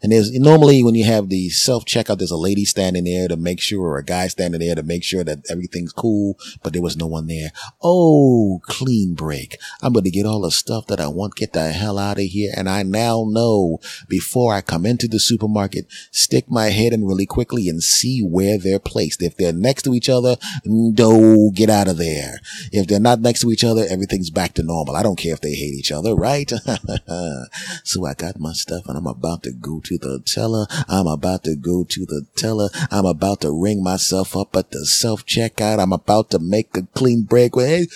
And 0.00 0.12
there's 0.12 0.30
normally 0.38 0.84
when 0.84 0.94
you 0.94 1.04
have 1.06 1.28
the 1.28 1.48
self 1.48 1.84
checkout, 1.84 2.18
there's 2.18 2.30
a 2.30 2.36
lady 2.36 2.64
standing 2.64 3.02
there 3.02 3.26
to 3.26 3.36
make 3.36 3.60
sure, 3.60 3.82
or 3.82 3.98
a 3.98 4.04
guy 4.04 4.28
standing 4.28 4.60
there 4.60 4.76
to 4.76 4.84
make 4.84 5.02
sure 5.02 5.24
that 5.24 5.40
everything's 5.50 5.92
cool, 5.92 6.38
but 6.62 6.72
there 6.72 6.80
was 6.80 6.96
no 6.96 7.08
one 7.08 7.26
there. 7.26 7.50
Oh, 7.82 8.60
clean 8.62 9.14
break. 9.14 9.56
I'm 9.82 9.92
going 9.92 10.04
to 10.04 10.10
get 10.10 10.24
all 10.24 10.42
the 10.42 10.52
stuff 10.52 10.86
that 10.86 11.00
I 11.00 11.08
want, 11.08 11.34
get 11.34 11.52
the 11.52 11.72
hell 11.72 11.98
out 11.98 12.18
of 12.18 12.24
here. 12.24 12.52
And 12.56 12.68
I 12.68 12.84
now 12.84 13.26
know 13.28 13.80
before 14.08 14.54
I 14.54 14.60
come 14.60 14.86
into 14.86 15.08
the 15.08 15.18
supermarket, 15.18 15.86
stick 16.12 16.48
my 16.48 16.66
head 16.66 16.92
in 16.92 17.04
really 17.04 17.26
quickly 17.26 17.68
and 17.68 17.82
see 17.82 18.20
where 18.22 18.56
they're 18.56 18.78
placed. 18.78 19.20
If 19.20 19.36
they're 19.36 19.52
next 19.52 19.82
to 19.82 19.94
each 19.94 20.08
other, 20.08 20.36
no, 20.64 21.50
get 21.52 21.70
out 21.70 21.88
of 21.88 21.98
there. 21.98 22.38
If 22.70 22.86
they're 22.86 23.00
not 23.00 23.20
next 23.20 23.40
to 23.40 23.50
each 23.50 23.64
other, 23.64 23.84
everything's 23.90 24.30
back 24.30 24.54
to 24.54 24.62
normal. 24.62 24.94
I 24.94 25.02
don't 25.02 25.18
care 25.18 25.34
if 25.34 25.40
they 25.40 25.54
hate 25.54 25.74
each 25.74 25.90
other, 25.90 26.14
right? 26.14 26.52
so 27.84 28.04
I 28.04 28.14
got 28.14 28.38
my 28.38 28.52
stuff 28.52 28.86
and 28.86 28.96
I'm 28.96 29.06
about 29.06 29.42
to 29.44 29.52
go 29.52 29.80
to 29.80 29.98
the 29.98 30.20
teller. 30.24 30.66
I'm 30.88 31.06
about 31.06 31.44
to 31.44 31.56
go 31.56 31.84
to 31.84 32.06
the 32.06 32.26
teller. 32.36 32.68
I'm 32.90 33.06
about 33.06 33.40
to 33.42 33.50
ring 33.50 33.82
myself 33.82 34.36
up 34.36 34.54
at 34.56 34.70
the 34.70 34.84
self 34.84 35.24
checkout. 35.24 35.80
I'm 35.80 35.92
about 35.92 36.30
to 36.30 36.38
make 36.38 36.76
a 36.76 36.82
clean 36.94 37.22
break 37.22 37.56
with, 37.56 37.66
hey, 37.66 37.86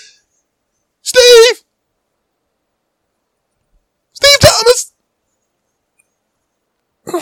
Steve! 1.03 1.63
Steve 4.13 4.39
Thomas! 4.41 4.93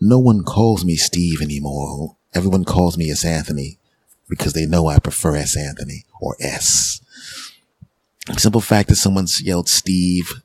no 0.00 0.18
one 0.18 0.44
calls 0.44 0.84
me 0.84 0.96
Steve 0.96 1.40
anymore. 1.40 2.16
Everyone 2.34 2.64
calls 2.64 2.98
me 2.98 3.10
S. 3.10 3.24
Anthony 3.24 3.78
because 4.28 4.52
they 4.52 4.66
know 4.66 4.86
I 4.86 4.98
prefer 4.98 5.34
S. 5.36 5.56
Anthony 5.56 6.04
or 6.20 6.36
S. 6.40 7.00
Simple 8.36 8.60
fact 8.60 8.88
that 8.88 8.96
someone's 8.96 9.40
yelled 9.40 9.68
Steve 9.68 10.42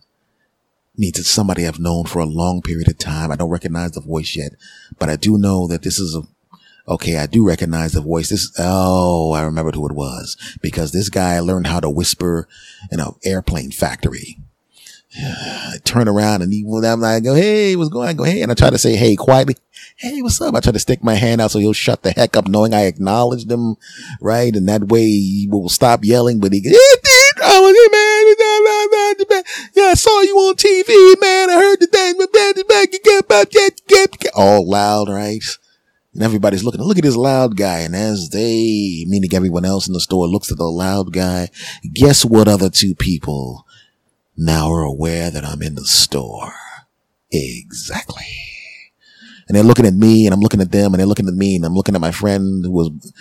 means 0.96 1.20
it's 1.20 1.30
somebody 1.30 1.68
I've 1.68 1.80
known 1.80 2.06
for 2.06 2.20
a 2.20 2.26
long 2.26 2.62
period 2.62 2.88
of 2.88 2.98
time. 2.98 3.32
I 3.32 3.36
don't 3.36 3.50
recognize 3.50 3.92
the 3.92 4.02
voice 4.02 4.36
yet, 4.36 4.54
but 5.00 5.10
I 5.10 5.16
do 5.16 5.38
know 5.38 5.68
that 5.68 5.82
this 5.82 6.00
is 6.00 6.16
a 6.16 6.22
Okay, 6.86 7.16
I 7.16 7.28
do 7.28 7.48
recognize 7.48 7.94
the 7.94 8.02
voice. 8.02 8.28
This, 8.28 8.52
oh, 8.60 9.32
I 9.32 9.44
remembered 9.44 9.76
who 9.76 9.88
it 9.88 9.96
was 9.96 10.36
because 10.62 10.92
this 10.92 11.08
guy 11.08 11.40
learned 11.40 11.68
how 11.68 11.80
to 11.80 11.90
whisper 11.90 12.48
in 12.92 13.00
an 13.00 13.08
airplane 13.24 13.72
factory. 13.72 14.38
I 15.18 15.78
turn 15.86 16.10
around 16.10 16.42
and 16.42 16.52
he, 16.52 16.66
I'm 16.68 17.00
like, 17.00 17.24
go, 17.24 17.36
hey, 17.36 17.78
what's 17.78 17.90
going 17.90 18.10
on? 18.10 18.10
I 18.10 18.14
go, 18.14 18.24
hey, 18.26 18.42
and 18.42 18.52
I 18.52 18.56
try 18.56 18.70
to 18.70 18.78
say, 18.78 18.98
hey, 18.98 19.16
quietly. 19.16 19.56
Hey, 19.96 20.22
what's 20.22 20.42
up? 20.42 20.56
I 20.56 20.60
try 20.60 20.74
to 20.74 20.80
stick 20.80 21.04
my 21.04 21.16
hand 21.16 21.40
out 21.40 21.52
so 21.52 21.60
he'll 21.60 21.72
shut 21.72 22.04
the 22.04 22.12
heck 22.12 22.36
up 22.36 22.48
knowing 22.48 22.74
I 22.74 22.86
acknowledged 22.86 23.50
him, 23.50 23.78
right? 24.20 24.54
And 24.54 24.68
that 24.68 24.90
way 24.90 25.06
he 25.06 25.48
will 25.50 25.70
stop 25.70 26.04
yelling, 26.04 26.42
but 26.42 26.52
he 26.52 26.60
goes, 27.62 27.74
oh, 27.76 29.28
man, 29.30 29.44
yeah, 29.76 29.92
I 29.92 29.94
saw 29.96 30.22
you 30.22 30.38
on 30.38 30.56
TV, 30.56 31.22
man. 31.22 31.50
I 31.50 31.56
heard 31.56 31.80
the 31.80 31.88
thing, 31.88 32.18
all 34.36 34.68
loud, 34.68 35.10
right? 35.10 35.44
And 36.14 36.22
everybody's 36.22 36.64
looking, 36.64 36.82
look 36.82 36.98
at 36.98 37.04
this 37.04 37.16
loud 37.16 37.58
guy. 37.58 37.80
And 37.80 37.96
as 37.96 38.30
they, 38.30 39.06
meaning 39.08 39.34
everyone 39.34 39.66
else 39.66 39.88
in 39.88 39.94
the 39.94 40.00
store, 40.00 40.28
looks 40.28 40.52
at 40.52 40.58
the 40.58 40.66
loud 40.66 41.12
guy, 41.12 41.50
guess 41.94 42.24
what 42.24 42.48
other 42.48 42.70
two 42.70 42.94
people 42.94 43.66
now 44.38 44.72
are 44.72 44.84
aware 44.84 45.32
that 45.32 45.44
I'm 45.44 45.62
in 45.62 45.76
the 45.76 45.86
store? 45.86 46.54
Exactly. 47.32 48.26
And 49.48 49.56
they're 49.56 49.64
looking 49.64 49.88
at 49.88 49.94
me 49.94 50.26
and 50.26 50.34
I'm 50.34 50.40
looking 50.40 50.62
at 50.62 50.72
them 50.72 50.94
and 50.94 51.00
they're 51.00 51.08
looking 51.08 51.28
at 51.28 51.34
me 51.34 51.56
and 51.56 51.66
I'm 51.66 51.74
looking 51.74 51.96
at 51.96 52.02
my 52.02 52.12
friend 52.12 52.64
who 52.64 52.72
was 52.72 53.14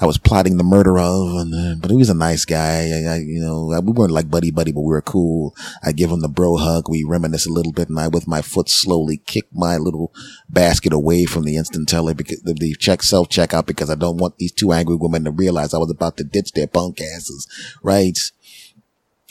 I 0.00 0.06
was 0.06 0.16
plotting 0.16 0.56
the 0.56 0.64
murder 0.64 0.98
of, 0.98 1.36
and 1.36 1.80
but 1.80 1.90
he 1.90 1.96
was 1.96 2.08
a 2.08 2.14
nice 2.14 2.44
guy. 2.44 2.90
I, 2.90 3.12
I, 3.12 3.16
you 3.16 3.40
know, 3.40 3.66
we 3.84 3.92
weren't 3.92 4.12
like 4.12 4.30
buddy 4.30 4.50
buddy, 4.50 4.72
but 4.72 4.80
we 4.80 4.88
were 4.88 5.02
cool. 5.02 5.54
I 5.82 5.92
give 5.92 6.10
him 6.10 6.20
the 6.20 6.28
bro 6.28 6.56
hug. 6.56 6.88
We 6.88 7.04
reminisce 7.04 7.46
a 7.46 7.52
little 7.52 7.72
bit, 7.72 7.90
and 7.90 8.00
I, 8.00 8.08
with 8.08 8.26
my 8.26 8.40
foot, 8.40 8.70
slowly 8.70 9.18
kick 9.18 9.44
my 9.52 9.76
little 9.76 10.12
basket 10.48 10.92
away 10.92 11.26
from 11.26 11.44
the 11.44 11.56
instant 11.56 11.88
teller 11.88 12.14
because 12.14 12.40
the, 12.42 12.54
the 12.54 12.74
check 12.74 13.02
self 13.02 13.28
checkout 13.28 13.66
because 13.66 13.90
I 13.90 13.94
don't 13.94 14.16
want 14.16 14.38
these 14.38 14.52
two 14.52 14.72
angry 14.72 14.96
women 14.96 15.24
to 15.24 15.30
realize 15.30 15.74
I 15.74 15.78
was 15.78 15.90
about 15.90 16.16
to 16.16 16.24
ditch 16.24 16.52
their 16.52 16.66
punk 16.66 17.00
asses, 17.00 17.46
right? 17.82 18.18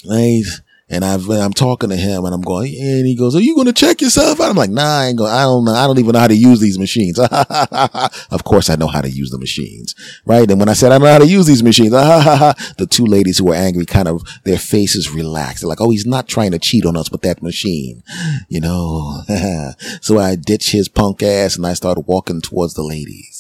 Right. 0.07 0.43
And 0.89 1.05
I've, 1.05 1.29
I'm 1.29 1.53
talking 1.53 1.89
to 1.89 1.95
him 1.95 2.25
and 2.25 2.33
I'm 2.33 2.41
going, 2.41 2.73
and 2.79 3.05
he 3.05 3.15
goes, 3.15 3.35
are 3.35 3.41
you 3.41 3.53
going 3.55 3.67
to 3.67 3.73
check 3.73 4.01
yourself? 4.01 4.41
I'm 4.41 4.55
like, 4.55 4.71
nah, 4.71 5.01
I 5.01 5.07
ain't 5.07 5.17
going, 5.17 5.31
I 5.31 5.43
don't 5.43 5.65
know. 5.65 5.73
I 5.73 5.85
don't 5.85 5.99
even 5.99 6.13
know 6.13 6.19
how 6.19 6.27
to 6.27 6.35
use 6.35 6.59
these 6.59 6.79
machines. 6.79 7.19
of 8.31 8.43
course 8.43 8.69
I 8.69 8.75
know 8.75 8.87
how 8.87 9.01
to 9.01 9.09
use 9.09 9.29
the 9.29 9.37
machines, 9.37 9.93
right? 10.25 10.49
And 10.49 10.59
when 10.59 10.69
I 10.69 10.73
said 10.73 10.91
I 10.91 10.97
know 10.97 11.05
how 11.05 11.19
to 11.19 11.27
use 11.27 11.45
these 11.45 11.63
machines, 11.63 11.91
the 11.91 12.87
two 12.89 13.05
ladies 13.05 13.37
who 13.37 13.45
were 13.45 13.55
angry 13.55 13.85
kind 13.85 14.07
of, 14.07 14.23
their 14.43 14.57
faces 14.57 15.11
relaxed. 15.11 15.61
They're 15.61 15.69
like, 15.69 15.81
oh, 15.81 15.91
he's 15.91 16.05
not 16.05 16.27
trying 16.27 16.51
to 16.51 16.59
cheat 16.59 16.85
on 16.85 16.97
us 16.97 17.11
with 17.11 17.21
that 17.21 17.43
machine, 17.43 18.03
you 18.47 18.59
know? 18.59 19.21
so 20.01 20.17
I 20.17 20.35
ditch 20.35 20.71
his 20.71 20.87
punk 20.89 21.21
ass 21.21 21.55
and 21.55 21.65
I 21.67 21.73
started 21.73 22.01
walking 22.07 22.41
towards 22.41 22.73
the 22.73 22.83
ladies. 22.83 23.38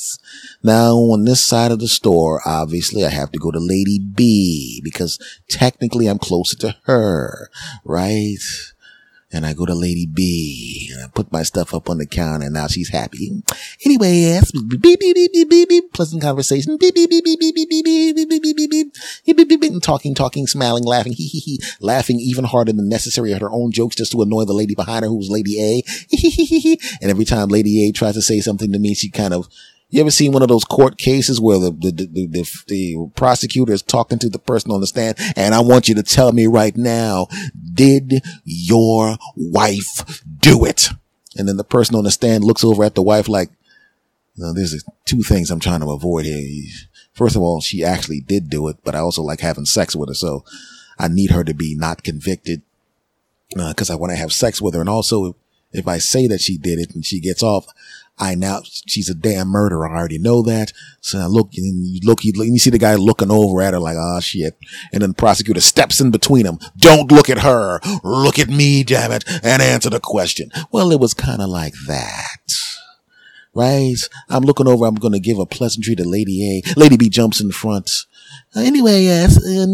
Now, 0.61 0.95
on 0.95 1.23
this 1.23 1.43
side 1.43 1.71
of 1.71 1.79
the 1.79 1.87
store, 1.87 2.41
obviously 2.45 3.05
I 3.05 3.09
have 3.09 3.31
to 3.31 3.39
go 3.39 3.51
to 3.51 3.59
Lady 3.59 3.99
B 3.99 4.81
because 4.83 5.17
technically 5.49 6.07
I'm 6.07 6.19
closer 6.19 6.57
to 6.57 6.75
her, 6.83 7.49
right? 7.85 8.37
And 9.31 9.45
I 9.45 9.53
go 9.53 9.65
to 9.65 9.75
Lady 9.75 10.07
B 10.07 10.89
and 10.91 11.03
I 11.03 11.07
put 11.07 11.31
my 11.31 11.43
stuff 11.43 11.73
up 11.73 11.89
on 11.89 11.99
the 11.99 12.05
counter 12.07 12.45
and 12.45 12.53
now 12.55 12.67
she's 12.67 12.89
happy. 12.89 13.43
Anyway, 13.85 14.15
yes, 14.15 14.51
beep, 14.51 14.81
beep, 14.81 14.99
beep, 14.99 15.15
beep, 15.15 15.49
beep, 15.49 15.69
beep, 15.69 15.93
pleasant 15.93 16.23
conversation, 16.23 16.77
beep, 16.77 16.95
beep, 16.95 17.09
beep, 17.09 17.23
beep, 17.23 17.39
beep, 17.39 17.55
beep, 17.55 17.69
beep, 17.69 17.85
beep, 17.85 18.15
beep, 18.15 18.29
beep, 18.29 18.41
beep, 18.41 18.69
beep, 18.69 18.69
beep, 18.71 19.37
beep, 19.37 19.47
beep, 19.47 19.61
beep, 19.61 19.81
talking, 19.83 20.15
talking, 20.15 20.47
smiling, 20.47 20.83
laughing, 20.83 21.13
hee, 21.13 21.27
hee, 21.27 21.39
hee, 21.39 21.59
laughing 21.79 22.19
even 22.19 22.43
harder 22.43 22.73
than 22.73 22.89
necessary 22.89 23.31
at 23.33 23.41
her 23.41 23.51
own 23.51 23.71
jokes 23.71 23.95
just 23.95 24.11
to 24.11 24.21
annoy 24.23 24.45
the 24.45 24.53
lady 24.53 24.73
behind 24.73 25.03
her 25.05 25.09
who 25.09 25.17
was 25.17 25.29
Lady 25.29 25.61
A. 25.61 25.83
And 27.01 27.11
every 27.11 27.25
time 27.25 27.49
Lady 27.49 27.87
A 27.87 27.91
tries 27.91 28.15
to 28.15 28.21
say 28.21 28.39
something 28.39 28.71
to 28.71 28.79
me, 28.79 28.95
she 28.95 29.09
kind 29.11 29.33
of 29.33 29.47
you 29.89 30.01
ever 30.01 30.11
seen 30.11 30.31
one 30.31 30.43
of 30.43 30.49
those 30.49 30.63
court 30.63 30.97
cases 30.97 31.41
where 31.41 31.57
the, 31.57 31.71
the, 31.71 31.91
the, 31.91 32.27
the, 32.27 32.63
the 32.67 33.11
prosecutor 33.15 33.73
is 33.73 33.81
talking 33.81 34.19
to 34.19 34.29
the 34.29 34.39
person 34.39 34.71
on 34.71 34.81
the 34.81 34.87
stand? 34.87 35.17
And 35.35 35.55
I 35.55 35.61
want 35.61 35.89
you 35.89 35.95
to 35.95 36.03
tell 36.03 36.31
me 36.31 36.45
right 36.45 36.75
now, 36.77 37.27
did 37.73 38.21
your 38.43 39.17
wife 39.35 40.23
do 40.39 40.63
it? 40.65 40.89
And 41.37 41.47
then 41.47 41.57
the 41.57 41.63
person 41.63 41.95
on 41.95 42.03
the 42.03 42.11
stand 42.11 42.43
looks 42.43 42.63
over 42.63 42.83
at 42.83 42.95
the 42.95 43.01
wife 43.01 43.27
like, 43.27 43.49
no, 44.37 44.53
there's 44.53 44.83
two 45.05 45.23
things 45.23 45.51
I'm 45.51 45.59
trying 45.59 45.81
to 45.81 45.91
avoid 45.91 46.25
here. 46.25 46.63
First 47.13 47.35
of 47.35 47.41
all, 47.41 47.59
she 47.59 47.83
actually 47.83 48.21
did 48.21 48.49
do 48.49 48.67
it, 48.69 48.77
but 48.83 48.95
I 48.95 48.99
also 48.99 49.21
like 49.21 49.41
having 49.41 49.65
sex 49.65 49.95
with 49.95 50.09
her. 50.09 50.15
So 50.15 50.45
I 50.97 51.07
need 51.07 51.31
her 51.31 51.43
to 51.43 51.53
be 51.53 51.75
not 51.75 52.03
convicted 52.03 52.61
because 53.49 53.89
uh, 53.89 53.93
I 53.93 53.95
want 53.97 54.11
to 54.11 54.17
have 54.17 54.31
sex 54.31 54.61
with 54.61 54.75
her. 54.75 54.79
And 54.79 54.89
also, 54.89 55.35
if 55.71 55.87
I 55.87 55.97
say 55.97 56.27
that 56.27 56.41
she 56.41 56.57
did 56.57 56.79
it 56.79 56.93
and 56.93 57.05
she 57.05 57.19
gets 57.19 57.43
off, 57.43 57.65
I 58.19 58.35
now, 58.35 58.61
she's 58.65 59.09
a 59.09 59.15
damn 59.15 59.47
murderer. 59.47 59.87
I 59.87 59.97
already 59.97 60.19
know 60.19 60.41
that. 60.43 60.73
So 60.99 61.19
I 61.19 61.25
look, 61.25 61.51
and 61.55 61.85
you 61.85 62.01
look, 62.03 62.25
you, 62.25 62.33
you 62.35 62.59
see 62.59 62.69
the 62.69 62.77
guy 62.77 62.95
looking 62.95 63.31
over 63.31 63.61
at 63.61 63.73
her 63.73 63.79
like, 63.79 63.95
oh 63.97 64.19
shit. 64.19 64.57
And 64.91 65.01
then 65.01 65.11
the 65.11 65.15
prosecutor 65.15 65.61
steps 65.61 66.01
in 66.01 66.11
between 66.11 66.43
them. 66.43 66.59
Don't 66.77 67.11
look 67.11 67.29
at 67.29 67.39
her. 67.39 67.79
Look 68.03 68.37
at 68.37 68.49
me, 68.49 68.83
damn 68.83 69.11
it, 69.11 69.23
and 69.43 69.61
answer 69.61 69.89
the 69.89 69.99
question. 69.99 70.51
Well, 70.71 70.91
it 70.91 70.99
was 70.99 71.13
kind 71.13 71.41
of 71.41 71.49
like 71.49 71.73
that. 71.87 72.53
Right? 73.55 73.97
I'm 74.29 74.43
looking 74.43 74.67
over. 74.67 74.85
I'm 74.85 74.95
going 74.95 75.13
to 75.13 75.19
give 75.19 75.39
a 75.39 75.45
pleasantry 75.45 75.95
to 75.95 76.07
Lady 76.07 76.63
A. 76.65 76.79
Lady 76.79 76.97
B 76.97 77.09
jumps 77.09 77.41
in 77.41 77.51
front. 77.51 78.05
Anyway, 78.55 79.03
yes. 79.03 79.37
A 79.37 79.67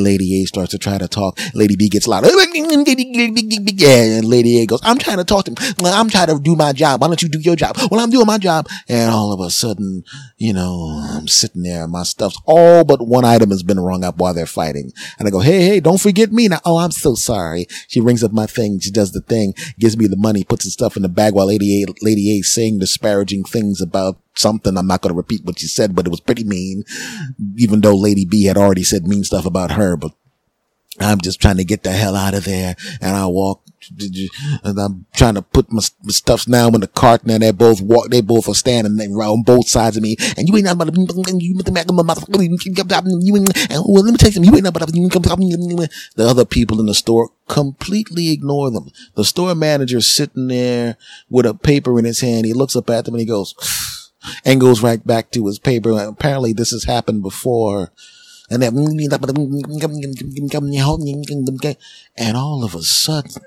Lady 0.00 0.40
A 0.40 0.46
starts 0.46 0.70
to 0.70 0.78
try 0.78 0.96
to 0.96 1.08
talk. 1.08 1.36
Lady 1.52 1.74
B 1.74 1.88
gets 1.88 2.06
loud. 2.06 2.24
And 3.88 4.24
Lady 4.24 4.62
A 4.62 4.66
goes, 4.66 4.80
I'm 4.84 4.98
trying 4.98 5.16
to 5.16 5.24
talk 5.24 5.46
to 5.46 5.50
him. 5.50 5.56
I'm 5.84 6.08
trying 6.08 6.28
to 6.28 6.38
do 6.38 6.54
my 6.54 6.72
job. 6.72 7.00
Why 7.00 7.08
don't 7.08 7.20
you 7.22 7.28
do 7.28 7.40
your 7.40 7.56
job? 7.56 7.76
Well, 7.90 8.00
I'm 8.00 8.10
doing 8.10 8.26
my 8.26 8.38
job. 8.38 8.68
And 8.88 9.10
all 9.10 9.32
of 9.32 9.40
a 9.40 9.50
sudden, 9.50 10.04
you 10.36 10.52
know, 10.52 11.02
I'm 11.10 11.26
sitting 11.26 11.64
there. 11.64 11.88
My 11.88 12.04
stuff's 12.04 12.40
all 12.44 12.84
but 12.84 13.04
one 13.04 13.24
item 13.24 13.50
has 13.50 13.64
been 13.64 13.80
rung 13.80 14.04
up 14.04 14.18
while 14.18 14.32
they're 14.32 14.46
fighting. 14.46 14.92
And 15.18 15.26
I 15.26 15.32
go, 15.32 15.40
Hey, 15.40 15.60
hey, 15.62 15.80
don't 15.80 16.00
forget 16.00 16.30
me 16.30 16.46
now. 16.46 16.60
Oh, 16.64 16.78
I'm 16.78 16.92
so 16.92 17.16
sorry. 17.16 17.66
She 17.88 18.00
rings 18.00 18.22
up 18.22 18.32
my 18.32 18.46
thing. 18.46 18.78
She 18.78 18.92
does 18.92 19.10
the 19.10 19.22
thing, 19.22 19.54
gives 19.78 19.96
me 19.96 20.06
the 20.06 20.16
money, 20.16 20.44
puts 20.44 20.64
the 20.64 20.70
stuff 20.70 20.96
in 20.96 21.02
the 21.02 21.08
bag 21.08 21.34
while 21.34 21.46
Lady 21.46 21.82
A, 21.82 21.86
Lady 22.00 22.38
A 22.38 22.42
saying 22.42 22.78
disparaging 22.78 23.42
things 23.44 23.80
about 23.80 24.18
something. 24.38 24.76
I'm 24.76 24.86
not 24.86 25.02
going 25.02 25.12
to 25.12 25.16
repeat 25.16 25.44
what 25.44 25.58
she 25.58 25.66
said, 25.66 25.94
but 25.94 26.06
it 26.06 26.10
was 26.10 26.20
pretty 26.28 26.44
mean, 26.44 26.84
even 27.56 27.80
though 27.80 27.96
Lady 27.96 28.26
B 28.26 28.44
had 28.44 28.58
already 28.58 28.84
said 28.84 29.06
mean 29.06 29.24
stuff 29.24 29.46
about 29.46 29.70
her, 29.72 29.96
but 29.96 30.12
I'm 31.00 31.22
just 31.22 31.40
trying 31.40 31.56
to 31.56 31.64
get 31.64 31.84
the 31.84 31.92
hell 31.92 32.14
out 32.14 32.34
of 32.34 32.44
there. 32.44 32.76
And 33.00 33.16
I 33.16 33.24
walk 33.26 33.62
and 34.62 34.78
I'm 34.78 35.06
trying 35.14 35.34
to 35.34 35.42
put 35.42 35.72
my, 35.72 35.80
my 36.02 36.10
stuff 36.10 36.46
now 36.46 36.68
in 36.68 36.80
the 36.80 36.86
cart 36.88 37.22
and 37.22 37.42
they 37.42 37.50
both 37.52 37.80
walk, 37.80 38.10
they 38.10 38.20
both 38.20 38.46
are 38.46 38.54
standing 38.54 39.14
around 39.14 39.46
both 39.46 39.68
sides 39.68 39.96
of 39.96 40.02
me. 40.02 40.16
And 40.36 40.46
you 40.48 40.56
ain't 40.56 40.64
not 40.64 40.74
about 40.74 40.92
to, 40.92 41.00
you 41.00 41.06
the 41.06 41.70
motherfucker. 41.70 43.24
you 43.24 43.36
ain't, 43.36 43.52
well, 43.86 44.04
let 44.04 44.10
me 44.10 44.18
tell 44.18 44.28
you 44.28 44.34
something, 44.34 44.44
you 44.44 44.54
ain't 44.56 44.64
not 44.64 44.76
about 44.76 44.88
to, 44.88 45.88
the 46.16 46.26
other 46.28 46.44
people 46.44 46.80
in 46.80 46.86
the 46.86 46.94
store 46.94 47.30
completely 47.46 48.30
ignore 48.32 48.70
them. 48.70 48.90
The 49.14 49.24
store 49.24 49.54
manager 49.54 50.00
sitting 50.00 50.48
there 50.48 50.96
with 51.30 51.46
a 51.46 51.54
paper 51.54 51.98
in 51.98 52.04
his 52.04 52.20
hand. 52.20 52.44
He 52.44 52.52
looks 52.52 52.76
up 52.76 52.90
at 52.90 53.04
them 53.04 53.14
and 53.14 53.20
he 53.20 53.26
goes, 53.26 53.54
and 54.44 54.60
goes 54.60 54.82
right 54.82 55.04
back 55.06 55.30
to 55.32 55.46
his 55.46 55.58
paper. 55.58 55.90
Apparently 55.92 56.52
this 56.52 56.70
has 56.70 56.84
happened 56.84 57.22
before. 57.22 57.92
And 58.50 58.62
and 62.16 62.36
all 62.36 62.64
of 62.64 62.74
a 62.74 62.82
sudden, 62.82 63.42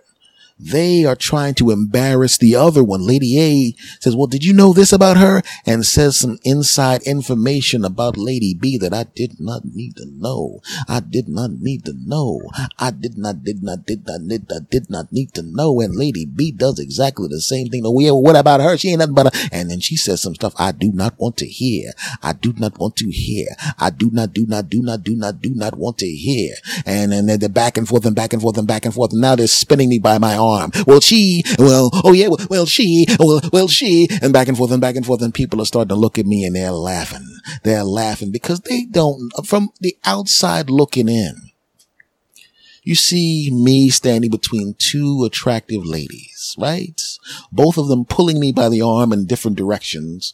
they 0.62 1.06
are 1.06 1.16
trying 1.16 1.56
to 1.56 1.72
embarrass 1.72 2.38
the 2.38 2.56
other 2.56 2.84
one. 2.84 3.02
Lady 3.02 3.40
A 3.40 3.76
says, 4.00 4.16
well, 4.16 4.28
did 4.28 4.44
you 4.44 4.54
know 4.54 4.74
this 4.74 4.94
about 4.94 5.18
her? 5.18 5.42
And 5.66 5.86
says 5.86 6.18
some 6.18 6.38
inside 6.44 7.02
information 7.04 7.84
about 7.84 8.16
Lady 8.16 8.54
B 8.54 8.78
that 8.78 8.94
I 8.94 9.06
did 9.16 9.40
not 9.40 9.66
need 9.66 9.96
to 9.98 10.06
know. 10.06 10.62
I 10.88 11.00
did 11.00 11.28
not 11.28 11.52
need 11.52 11.86
to 11.86 11.94
know. 11.98 12.42
I 12.78 12.92
did 12.92 13.18
not, 13.18 13.44
did 13.44 13.64
not, 13.64 13.88
did 13.88 14.06
not, 14.06 14.28
did 14.28 14.50
not, 14.50 14.70
did 14.70 14.90
not 14.90 15.12
need 15.12 15.34
to 15.34 15.42
know. 15.42 15.82
And 15.82 15.96
Lady 15.96 16.26
B 16.26 16.52
does 16.52 16.80
exactly 16.80 17.28
the 17.28 17.42
same 17.42 17.68
thing. 17.68 17.82
Oh, 17.86 18.00
yeah, 18.00 18.12
what 18.12 18.36
about 18.36 18.62
her? 18.62 18.78
She 18.78 18.90
ain't 18.90 19.00
nothing 19.00 19.16
but 19.16 19.36
a, 19.36 19.50
and 19.52 19.72
then 19.72 19.80
she 19.80 19.98
says 19.98 20.22
some 20.22 20.36
stuff 20.36 20.54
I 20.60 20.72
do 20.74 20.92
not 20.92 21.20
want 21.20 21.38
to 21.38 21.48
hear. 21.48 21.92
I 22.22 22.34
do 22.34 22.54
not 22.54 22.78
want 22.78 22.98
to 22.98 23.10
hear. 23.10 23.48
I 23.80 23.90
do 23.90 24.12
not, 24.12 24.34
do 24.34 24.46
not, 24.46 24.70
do 24.70 24.82
not, 24.84 25.04
do 25.04 25.16
not, 25.16 25.42
do 25.42 25.56
not 25.56 25.76
want 25.76 25.98
to 26.00 26.08
hear. 26.08 26.54
And 26.86 27.12
then 27.12 27.26
they're 27.40 27.50
back 27.50 27.78
and 27.78 27.88
forth 27.88 28.06
and 28.06 28.16
back 28.16 28.34
and 28.34 28.42
forth 28.42 28.58
and 28.58 28.68
back 28.68 28.86
and 28.86 28.94
forth. 28.94 29.12
And 29.12 29.22
now 29.22 29.36
they're 29.36 29.48
spinning 29.48 29.90
me 29.90 29.98
by 29.98 30.20
my 30.20 30.38
arm 30.38 30.51
arm. 30.52 30.72
Well, 30.86 31.00
she, 31.00 31.44
well, 31.58 31.90
oh 31.94 32.14
yeah, 32.14 32.28
well, 32.28 32.46
well, 32.50 32.66
she, 32.66 33.06
oh, 33.20 33.28
well, 33.28 33.50
well, 33.54 33.68
she, 33.68 34.08
and 34.22 34.34
back 34.34 34.48
and 34.48 34.58
forth 34.58 34.72
and 34.72 34.82
back 34.82 34.96
and 34.96 35.06
forth. 35.06 35.22
And 35.22 35.34
people 35.34 35.62
are 35.62 35.66
starting 35.66 35.90
to 35.90 35.96
look 35.96 36.18
at 36.18 36.26
me 36.26 36.44
and 36.44 36.56
they're 36.56 36.72
laughing. 36.72 37.26
They're 37.64 37.84
laughing 37.84 38.32
because 38.32 38.62
they 38.62 38.86
don't, 38.86 39.32
from 39.46 39.70
the 39.80 39.98
outside 40.06 40.70
looking 40.70 41.10
in, 41.10 41.51
you 42.84 42.96
see 42.96 43.52
me 43.54 43.90
standing 43.90 44.32
between 44.32 44.76
two 44.78 45.24
attractive 45.24 45.86
ladies, 45.86 46.56
right? 46.58 47.00
Both 47.52 47.78
of 47.78 47.88
them 47.88 48.06
pulling 48.06 48.40
me 48.40 48.52
by 48.52 48.70
the 48.70 48.82
arm 48.82 49.14
in 49.14 49.28
different 49.28 49.58
directions. 49.58 50.34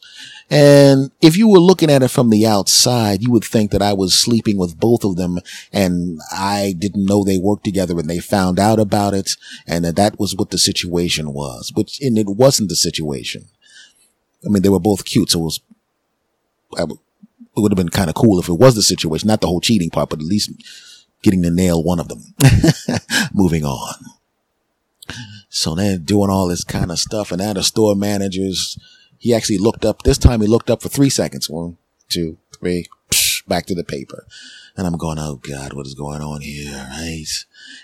And 0.49 1.11
if 1.21 1.35
you 1.35 1.49
were 1.49 1.59
looking 1.59 1.91
at 1.91 2.03
it 2.03 2.07
from 2.07 2.29
the 2.29 2.47
outside, 2.47 3.21
you 3.21 3.31
would 3.31 3.43
think 3.43 3.71
that 3.71 3.81
I 3.81 3.91
was 3.91 4.17
sleeping 4.17 4.57
with 4.57 4.79
both 4.79 5.03
of 5.03 5.17
them 5.17 5.39
and 5.73 6.21
I 6.31 6.73
didn't 6.77 7.05
know 7.05 7.23
they 7.23 7.37
worked 7.37 7.65
together 7.65 7.99
and 7.99 8.09
they 8.09 8.19
found 8.19 8.59
out 8.59 8.79
about 8.79 9.13
it 9.13 9.35
and 9.67 9.83
that 9.83 9.97
that 9.97 10.17
was 10.17 10.33
what 10.33 10.51
the 10.51 10.57
situation 10.57 11.33
was, 11.33 11.73
which, 11.75 11.99
and 12.01 12.17
it 12.17 12.27
wasn't 12.27 12.69
the 12.69 12.77
situation. 12.77 13.49
I 14.45 14.49
mean, 14.49 14.63
they 14.63 14.69
were 14.69 14.79
both 14.79 15.03
cute, 15.03 15.31
so 15.31 15.39
it 15.39 15.43
was, 15.43 15.59
it 16.77 17.59
would 17.59 17.71
have 17.71 17.77
been 17.77 17.89
kind 17.89 18.09
of 18.09 18.15
cool 18.15 18.39
if 18.39 18.47
it 18.47 18.53
was 18.53 18.75
the 18.75 18.83
situation, 18.83 19.27
not 19.27 19.41
the 19.41 19.47
whole 19.47 19.59
cheating 19.59 19.89
part, 19.89 20.09
but 20.09 20.19
at 20.19 20.25
least 20.25 20.51
getting 21.21 21.43
to 21.43 21.51
nail 21.51 21.83
one 21.83 21.99
of 21.99 22.07
them. 22.07 22.33
Moving 23.33 23.65
on. 23.65 23.95
So 25.49 25.75
they're 25.75 25.97
doing 25.97 26.29
all 26.29 26.47
this 26.47 26.63
kind 26.63 26.91
of 26.91 26.99
stuff, 26.99 27.31
and 27.31 27.39
now 27.41 27.53
the 27.53 27.63
store 27.63 27.95
managers, 27.95 28.77
he 29.17 29.33
actually 29.33 29.57
looked 29.57 29.85
up. 29.85 30.03
This 30.03 30.17
time 30.17 30.41
he 30.41 30.47
looked 30.47 30.69
up 30.69 30.81
for 30.81 30.89
three 30.89 31.09
seconds. 31.09 31.49
One, 31.49 31.77
two, 32.09 32.37
three, 32.59 32.87
psh, 33.11 33.47
back 33.47 33.65
to 33.67 33.75
the 33.75 33.83
paper. 33.83 34.25
And 34.75 34.85
I'm 34.85 34.97
going, 34.97 35.17
oh 35.17 35.37
God, 35.37 35.73
what 35.73 35.87
is 35.87 35.95
going 35.95 36.21
on 36.21 36.41
here? 36.41 36.87
Right. 36.91 37.25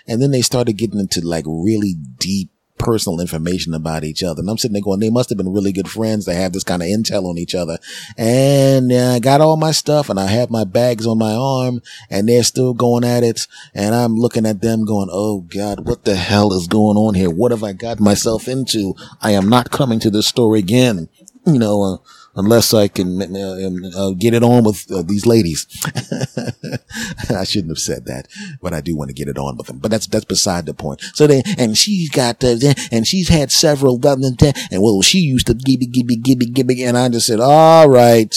And 0.06 0.22
then 0.22 0.30
they 0.30 0.42
started 0.42 0.74
getting 0.74 1.00
into 1.00 1.20
like 1.20 1.44
really 1.46 1.94
deep 1.94 2.50
personal 2.84 3.20
information 3.20 3.74
about 3.74 4.04
each 4.04 4.22
other. 4.22 4.40
And 4.40 4.48
I'm 4.48 4.58
sitting 4.58 4.74
there 4.74 4.82
going, 4.82 5.00
they 5.00 5.10
must 5.10 5.30
have 5.30 5.38
been 5.38 5.52
really 5.52 5.72
good 5.72 5.88
friends. 5.88 6.26
They 6.26 6.34
have 6.34 6.52
this 6.52 6.62
kind 6.62 6.82
of 6.82 6.88
intel 6.88 7.24
on 7.24 7.38
each 7.38 7.54
other. 7.54 7.78
And 8.16 8.92
uh, 8.92 9.14
I 9.14 9.18
got 9.18 9.40
all 9.40 9.56
my 9.56 9.72
stuff 9.72 10.10
and 10.10 10.20
I 10.20 10.26
have 10.26 10.50
my 10.50 10.64
bags 10.64 11.06
on 11.06 11.18
my 11.18 11.32
arm 11.32 11.82
and 12.10 12.28
they're 12.28 12.44
still 12.44 12.74
going 12.74 13.02
at 13.02 13.24
it. 13.24 13.46
And 13.74 13.94
I'm 13.94 14.16
looking 14.16 14.46
at 14.46 14.60
them 14.60 14.84
going, 14.84 15.08
Oh 15.10 15.40
God, 15.40 15.88
what 15.88 16.04
the 16.04 16.14
hell 16.14 16.52
is 16.52 16.68
going 16.68 16.96
on 16.96 17.14
here? 17.14 17.30
What 17.30 17.50
have 17.50 17.64
I 17.64 17.72
got 17.72 17.98
myself 17.98 18.46
into? 18.46 18.94
I 19.20 19.32
am 19.32 19.48
not 19.48 19.70
coming 19.70 19.98
to 20.00 20.10
this 20.10 20.26
store 20.26 20.54
again. 20.54 21.08
You 21.46 21.58
know, 21.58 21.82
uh, 21.82 21.96
unless 22.36 22.74
I 22.74 22.88
can 22.88 23.22
uh, 23.22 23.66
um, 23.66 23.84
uh, 23.96 24.10
get 24.10 24.34
it 24.34 24.42
on 24.42 24.64
with 24.64 24.90
uh, 24.90 25.02
these 25.02 25.26
ladies. 25.26 25.66
I 27.30 27.44
shouldn't 27.44 27.70
have 27.70 27.78
said 27.78 28.06
that, 28.06 28.28
but 28.60 28.72
I 28.72 28.80
do 28.80 28.96
want 28.96 29.08
to 29.08 29.14
get 29.14 29.28
it 29.28 29.38
on 29.38 29.56
with 29.56 29.66
them. 29.66 29.78
But 29.78 29.90
that's 29.90 30.06
that's 30.06 30.24
beside 30.24 30.66
the 30.66 30.74
point. 30.74 31.00
So 31.14 31.26
then, 31.26 31.42
and 31.58 31.76
she's 31.76 32.10
got 32.10 32.42
uh, 32.42 32.56
and 32.90 33.06
she's 33.06 33.28
had 33.28 33.52
several 33.52 34.00
and 34.04 34.82
well, 34.82 35.02
she 35.02 35.18
used 35.18 35.46
to 35.46 35.54
gibby 35.54 35.86
gibby 35.86 36.16
gibby 36.16 36.46
gibby, 36.46 36.82
and 36.84 36.96
I 36.96 37.08
just 37.08 37.26
said, 37.26 37.40
all 37.40 37.88
right, 37.88 38.36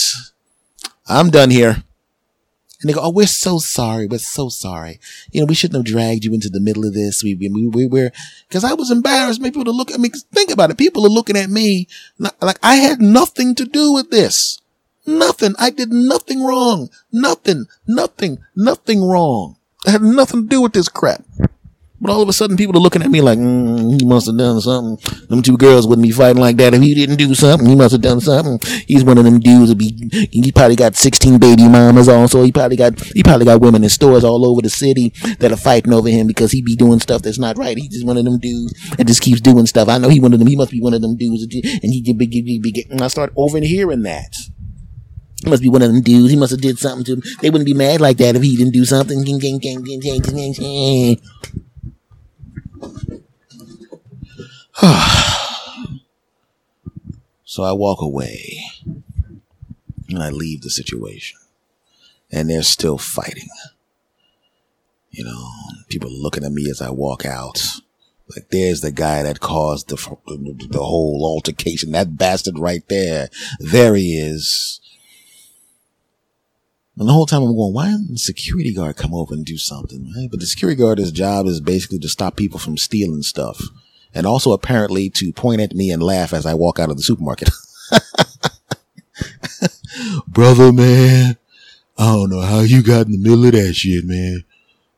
I'm 1.08 1.30
done 1.30 1.50
here. 1.50 1.84
And 2.80 2.88
they 2.88 2.94
go, 2.94 3.00
Oh, 3.02 3.10
we're 3.10 3.26
so 3.26 3.58
sorry. 3.58 4.06
We're 4.06 4.18
so 4.18 4.48
sorry. 4.48 5.00
You 5.32 5.40
know, 5.40 5.46
we 5.46 5.54
shouldn't 5.54 5.76
have 5.76 5.92
dragged 5.92 6.24
you 6.24 6.32
into 6.32 6.48
the 6.48 6.60
middle 6.60 6.84
of 6.86 6.94
this. 6.94 7.22
We, 7.22 7.34
we, 7.34 7.48
we 7.68 7.86
were, 7.86 8.12
cause 8.50 8.64
I 8.64 8.74
was 8.74 8.90
embarrassed. 8.90 9.40
Maybe 9.40 9.52
people 9.52 9.64
to 9.64 9.70
look 9.70 9.90
at 9.90 10.00
me. 10.00 10.10
Think 10.32 10.50
about 10.50 10.70
it. 10.70 10.78
People 10.78 11.04
are 11.04 11.10
looking 11.10 11.36
at 11.36 11.50
me 11.50 11.88
like 12.18 12.58
I 12.62 12.76
had 12.76 13.00
nothing 13.00 13.54
to 13.56 13.64
do 13.64 13.92
with 13.92 14.10
this. 14.10 14.60
Nothing. 15.06 15.54
I 15.58 15.70
did 15.70 15.90
nothing 15.90 16.44
wrong. 16.44 16.90
Nothing, 17.10 17.64
nothing, 17.86 18.38
nothing 18.54 19.02
wrong. 19.02 19.56
I 19.86 19.92
had 19.92 20.02
nothing 20.02 20.42
to 20.42 20.48
do 20.48 20.60
with 20.60 20.74
this 20.74 20.88
crap. 20.88 21.24
But 22.00 22.12
all 22.12 22.22
of 22.22 22.28
a 22.28 22.32
sudden, 22.32 22.56
people 22.56 22.76
are 22.76 22.80
looking 22.80 23.02
at 23.02 23.10
me 23.10 23.20
like, 23.20 23.38
mm, 23.38 24.00
he 24.00 24.06
must 24.06 24.26
have 24.26 24.38
done 24.38 24.60
something. 24.60 25.26
Them 25.28 25.42
two 25.42 25.56
girls 25.56 25.86
wouldn't 25.86 26.06
be 26.06 26.12
fighting 26.12 26.40
like 26.40 26.56
that 26.58 26.72
if 26.72 26.80
he 26.80 26.94
didn't 26.94 27.16
do 27.16 27.34
something. 27.34 27.68
He 27.68 27.74
must 27.74 27.90
have 27.90 28.02
done 28.02 28.20
something. 28.20 28.60
He's 28.86 29.02
one 29.02 29.18
of 29.18 29.24
them 29.24 29.40
dudes. 29.40 29.70
That 29.70 29.78
be, 29.78 30.28
he 30.30 30.52
probably 30.52 30.76
got 30.76 30.94
16 30.94 31.38
baby 31.38 31.68
mamas 31.68 32.08
also. 32.08 32.44
He 32.44 32.52
probably 32.52 32.76
got, 32.76 33.00
he 33.00 33.24
probably 33.24 33.46
got 33.46 33.60
women 33.60 33.82
in 33.82 33.90
stores 33.90 34.22
all 34.22 34.46
over 34.46 34.62
the 34.62 34.70
city 34.70 35.08
that 35.40 35.50
are 35.50 35.56
fighting 35.56 35.92
over 35.92 36.08
him 36.08 36.28
because 36.28 36.52
he 36.52 36.62
be 36.62 36.76
doing 36.76 37.00
stuff 37.00 37.22
that's 37.22 37.38
not 37.38 37.58
right. 37.58 37.76
He's 37.76 37.88
just 37.88 38.06
one 38.06 38.16
of 38.16 38.24
them 38.24 38.38
dudes 38.38 38.74
and 38.96 39.08
just 39.08 39.20
keeps 39.20 39.40
doing 39.40 39.66
stuff. 39.66 39.88
I 39.88 39.98
know 39.98 40.08
he 40.08 40.20
one 40.20 40.32
of 40.32 40.38
them. 40.38 40.48
He 40.48 40.56
must 40.56 40.70
be 40.70 40.80
one 40.80 40.94
of 40.94 41.02
them 41.02 41.16
dudes. 41.16 41.42
And 41.42 41.92
he 41.92 42.02
big, 42.16 42.30
big, 42.30 42.62
big. 42.62 42.90
And 42.90 43.02
I 43.02 43.08
start 43.08 43.32
overhearing 43.36 44.02
that. 44.02 44.36
He 45.42 45.50
must 45.50 45.62
be 45.62 45.68
one 45.68 45.82
of 45.82 45.92
them 45.92 46.02
dudes. 46.02 46.30
He 46.30 46.36
must 46.36 46.52
have 46.52 46.60
did 46.60 46.78
something 46.78 47.04
to 47.06 47.12
him. 47.14 47.22
They 47.40 47.50
wouldn't 47.50 47.66
be 47.66 47.74
mad 47.74 48.00
like 48.00 48.18
that 48.18 48.36
if 48.36 48.42
he 48.42 48.56
didn't 48.56 48.72
do 48.72 48.84
something. 48.84 49.24
so 57.44 57.64
I 57.64 57.72
walk 57.72 58.00
away 58.00 58.62
and 60.08 60.22
I 60.22 60.30
leave 60.30 60.62
the 60.62 60.70
situation. 60.70 61.38
And 62.30 62.50
they're 62.50 62.62
still 62.62 62.98
fighting. 62.98 63.48
You 65.10 65.24
know, 65.24 65.48
people 65.88 66.10
looking 66.10 66.44
at 66.44 66.52
me 66.52 66.68
as 66.70 66.82
I 66.82 66.90
walk 66.90 67.24
out. 67.24 67.60
Like 68.34 68.50
there's 68.50 68.82
the 68.82 68.92
guy 68.92 69.22
that 69.22 69.40
caused 69.40 69.88
the 69.88 69.96
the 70.68 70.82
whole 70.82 71.22
altercation. 71.24 71.92
That 71.92 72.18
bastard 72.18 72.58
right 72.58 72.86
there. 72.88 73.30
There 73.58 73.94
he 73.94 74.18
is. 74.18 74.80
And 76.98 77.08
the 77.08 77.12
whole 77.12 77.26
time 77.26 77.42
I'm 77.42 77.54
going, 77.54 77.74
why 77.74 77.86
didn't 77.86 78.08
the 78.08 78.18
security 78.18 78.74
guard 78.74 78.96
come 78.96 79.14
over 79.14 79.32
and 79.32 79.44
do 79.44 79.56
something? 79.56 80.12
Right? 80.16 80.28
But 80.28 80.40
the 80.40 80.46
security 80.46 80.80
guard's 80.80 81.12
job 81.12 81.46
is 81.46 81.60
basically 81.60 82.00
to 82.00 82.08
stop 82.08 82.34
people 82.34 82.58
from 82.58 82.76
stealing 82.76 83.22
stuff. 83.22 83.62
And 84.12 84.26
also 84.26 84.52
apparently 84.52 85.08
to 85.10 85.32
point 85.32 85.60
at 85.60 85.74
me 85.74 85.92
and 85.92 86.02
laugh 86.02 86.32
as 86.32 86.44
I 86.44 86.54
walk 86.54 86.80
out 86.80 86.90
of 86.90 86.96
the 86.96 87.04
supermarket. 87.04 87.50
Brother, 90.26 90.72
man, 90.72 91.36
I 91.96 92.06
don't 92.06 92.30
know 92.30 92.40
how 92.40 92.60
you 92.60 92.82
got 92.82 93.06
in 93.06 93.12
the 93.12 93.18
middle 93.18 93.44
of 93.44 93.52
that 93.52 93.74
shit, 93.74 94.04
man. 94.04 94.44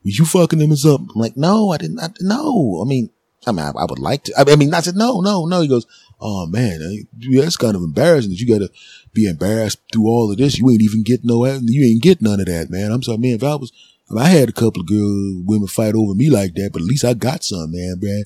Was 0.03 0.17
you 0.17 0.25
fucking 0.25 0.71
or 0.71 0.75
something? 0.75 1.09
I'm 1.13 1.21
like, 1.21 1.37
no, 1.37 1.71
I 1.71 1.77
didn't. 1.77 1.99
I, 1.99 2.09
no, 2.19 2.81
I 2.81 2.87
mean, 2.87 3.11
I 3.45 3.51
mean, 3.51 3.65
I, 3.65 3.69
I 3.69 3.85
would 3.85 3.99
like 3.99 4.23
to. 4.25 4.33
I 4.37 4.55
mean, 4.55 4.73
I 4.73 4.79
said, 4.79 4.95
no, 4.95 5.21
no, 5.21 5.45
no. 5.45 5.61
He 5.61 5.67
goes, 5.67 5.85
oh 6.21 6.45
man, 6.45 6.81
uh, 6.81 7.41
that's 7.41 7.57
kind 7.57 7.75
of 7.75 7.81
embarrassing 7.81 8.31
that 8.31 8.39
you 8.39 8.47
got 8.47 8.65
to 8.65 8.71
be 9.13 9.25
embarrassed 9.27 9.79
through 9.91 10.07
all 10.07 10.31
of 10.31 10.37
this. 10.37 10.57
You 10.57 10.69
ain't 10.69 10.81
even 10.81 11.03
get 11.03 11.21
no, 11.23 11.45
you 11.45 11.85
ain't 11.85 12.03
get 12.03 12.21
none 12.21 12.39
of 12.39 12.45
that, 12.45 12.69
man. 12.69 12.91
I'm 12.91 13.03
sorry, 13.03 13.17
man. 13.17 13.35
If 13.35 13.43
I 13.43 13.55
was, 13.55 13.71
if 14.09 14.17
I 14.17 14.27
had 14.27 14.49
a 14.49 14.53
couple 14.53 14.81
of 14.81 14.87
girls, 14.87 15.43
women 15.45 15.67
fight 15.67 15.95
over 15.95 16.13
me 16.13 16.29
like 16.29 16.53
that, 16.55 16.69
but 16.73 16.81
at 16.81 16.87
least 16.87 17.05
I 17.05 17.13
got 17.13 17.43
some, 17.43 17.71
man, 17.71 17.97
man. 18.01 18.23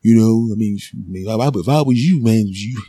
You 0.00 0.16
know, 0.16 0.52
I 0.52 0.56
mean, 0.56 0.78
I 0.92 0.96
mean 1.08 1.60
if 1.60 1.68
I 1.68 1.82
was 1.82 1.98
you, 1.98 2.22
man, 2.22 2.44
you 2.46 2.82